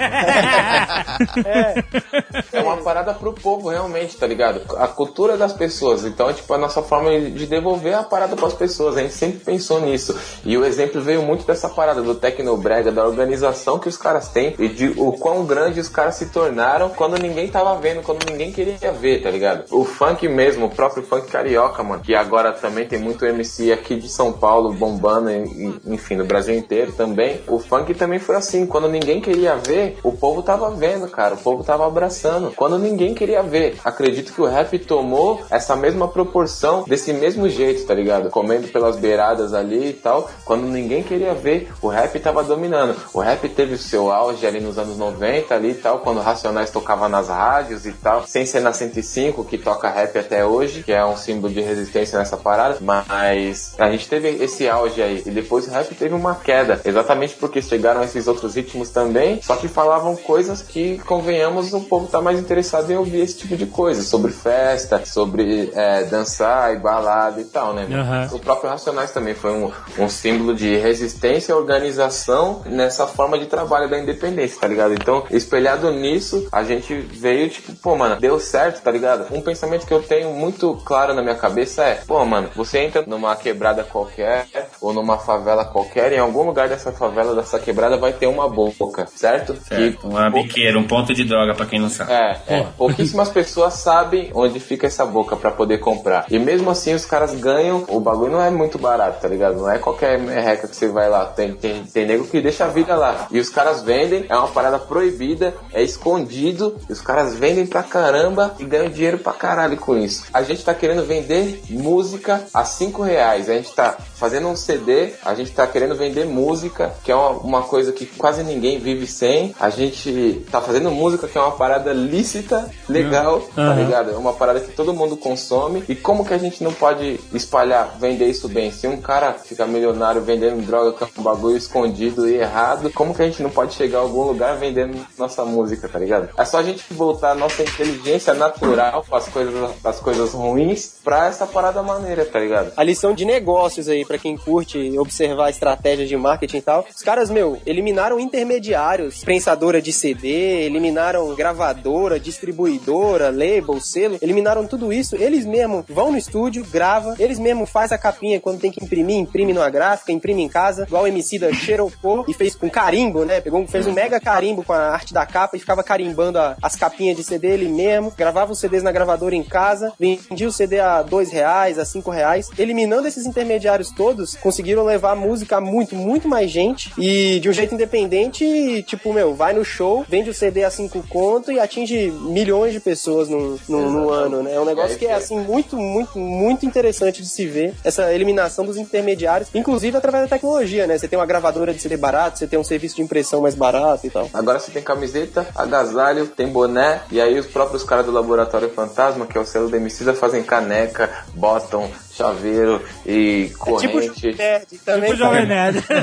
[2.52, 4.62] É uma parada pro povo realmente, tá ligado?
[4.78, 6.06] A cultura das pessoas.
[6.06, 8.98] Então, é tipo a nossa forma de devolver a parada pras pessoas.
[8.98, 10.18] A gente sempre pensou nisso.
[10.46, 14.56] E o exemplo veio muito dessa parada do Tecnobrega, da organização que os caras têm
[14.60, 18.52] e de o quão grande os caras se tornaram quando ninguém tava vendo, quando ninguém
[18.52, 19.66] queria ver, tá ligado?
[19.72, 23.96] O funk mesmo, o próprio funk carioca, mano, que agora também tem muito MC aqui
[23.96, 27.42] de São Paulo bombando, e, enfim, no Brasil inteiro também.
[27.48, 31.38] O funk também foi assim, quando ninguém queria ver, o povo tava vendo, cara, o
[31.38, 32.52] povo tava abraçando.
[32.56, 37.86] Quando ninguém queria ver, acredito que o rap tomou essa mesma proporção desse mesmo jeito,
[37.86, 38.30] tá ligado?
[38.30, 40.30] Comendo pelas beiradas ali e tal.
[40.46, 42.96] Quando ninguém queria ver, o rap tava dominando.
[43.14, 46.70] O rap teve o seu auge ali nos anos 90 ali e tal, quando Racionais
[46.70, 50.92] tocava nas rádios e tal, sem ser na 105, que toca rap até hoje, que
[50.92, 55.32] é um símbolo de resistência nessa parada, mas a gente teve esse auge aí, e
[55.32, 59.68] depois o rap teve uma queda, exatamente porque chegaram esses outros ritmos também, só que
[59.68, 64.02] falavam coisas que, convenhamos, o povo tá mais interessado em ouvir esse tipo de coisa,
[64.02, 67.84] sobre festa, sobre é, dançar e balada e tal, né?
[67.84, 68.38] Uhum.
[68.38, 73.90] O próprio Racionais também foi um, um símbolo de resistência, organização nessa forma de trabalho
[73.90, 74.94] da independência, tá ligado?
[74.94, 79.28] Então, espelhado nisso, a gente veio tipo, pô, mano, deu certo, tá ligado?
[79.36, 83.04] Um pensamento que eu tenho muito claro na minha cabeça é, pô, mano, você entra
[83.06, 84.48] numa quebrada qualquer
[84.80, 89.06] ou numa favela qualquer, em algum lugar dessa favela, dessa quebrada, vai ter uma boca,
[89.14, 89.33] certo?
[89.40, 92.12] Certo, uma pou- biqueira, um ponto de droga pra quem não sabe.
[92.12, 92.68] é, é.
[92.78, 96.26] pouquíssimas pessoas sabem onde fica essa boca pra poder comprar.
[96.30, 99.58] E mesmo assim os caras ganham, o bagulho não é muito barato, tá ligado?
[99.58, 101.26] Não é qualquer merreca que você vai lá.
[101.26, 103.28] Tem, tem, tem nego que deixa a vida lá.
[103.32, 107.84] E os caras vendem, é uma parada proibida, é escondido, e os caras vendem pra
[107.84, 110.26] caramba e ganham dinheiro pra caralho com isso.
[110.34, 113.50] A gente tá querendo vender música a 5 reais.
[113.50, 117.30] A gente tá fazendo um CD, a gente tá querendo vender música, que é uma,
[117.30, 119.23] uma coisa que quase ninguém vive sem.
[119.60, 123.76] A gente tá fazendo música que é uma parada lícita, legal, tá Aham.
[123.76, 124.12] ligado?
[124.12, 125.84] É uma parada que todo mundo consome.
[125.88, 128.72] E como que a gente não pode espalhar, vender isso bem?
[128.72, 133.14] Se um cara fica milionário vendendo droga, que é um bagulho escondido e errado, como
[133.14, 136.30] que a gente não pode chegar a algum lugar vendendo nossa música, tá ligado?
[136.38, 140.96] É só a gente voltar a nossa inteligência natural para as coisas, as coisas ruins
[141.04, 142.72] pra essa parada maneira, tá ligado?
[142.76, 146.86] A lição de negócios aí, pra quem curte observar estratégias de marketing e tal.
[146.94, 154.92] Os caras, meu, eliminaram intermediários, prensadora de CD, eliminaram gravadora, distribuidora, label, selo, eliminaram tudo
[154.94, 155.16] isso.
[155.16, 159.18] Eles mesmo vão no estúdio, grava, eles mesmo faz a capinha quando tem que imprimir,
[159.18, 163.26] imprime numa gráfica, imprime em casa, igual o MC da xeropô e fez com carimbo,
[163.26, 163.42] né?
[163.42, 166.76] Pegou, fez um mega carimbo com a arte da capa e ficava carimbando a- as
[166.76, 170.80] capinhas de CD ele mesmo, gravava os CDs na gravadora em casa, vendia o CD
[170.80, 175.62] a dois reais, a cinco reais, eliminando esses intermediários todos, conseguiram levar a música a
[175.62, 180.30] muito, muito mais gente e de um jeito independente, tipo, meu, vai no show, vende
[180.30, 184.54] o CD a cinco conto e atinge milhões de pessoas no, no, no ano, né?
[184.54, 188.66] É um negócio que é, assim, muito, muito, muito interessante de se ver, essa eliminação
[188.66, 190.98] dos intermediários, inclusive através da tecnologia, né?
[190.98, 194.06] Você tem uma gravadora de CD barato, você tem um serviço de impressão mais barato
[194.06, 194.30] e tal.
[194.34, 199.26] Agora você tem camiseta, agasalho, tem boné, e aí os próprios caras do Laboratório Fantasma,
[199.26, 204.36] que é o selo da Emicida, fazem caneca, botam chaveiro e É tipo corrente.
[204.38, 205.12] nerd também.
[205.12, 205.84] Tipo Jovem Nerd.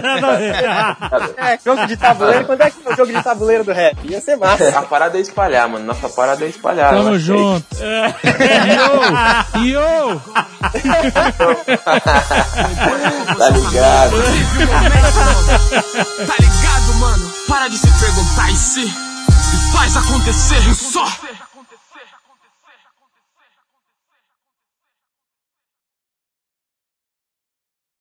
[1.36, 2.44] É, jogo de tabuleiro.
[2.44, 3.96] Quando é que é o jogo de tabuleiro do rap?
[4.04, 4.68] Ia ser massa.
[4.78, 5.84] A parada é espalhar, mano.
[5.84, 6.90] Nossa parada é espalhar.
[6.90, 7.66] Tamo que é junto.
[9.54, 9.64] Yo!
[9.64, 10.20] Yo!
[13.40, 14.16] Tá ligado?
[16.26, 17.30] Tá ligado, mano?
[17.48, 21.04] Para de se perguntar e se e faz acontecer só.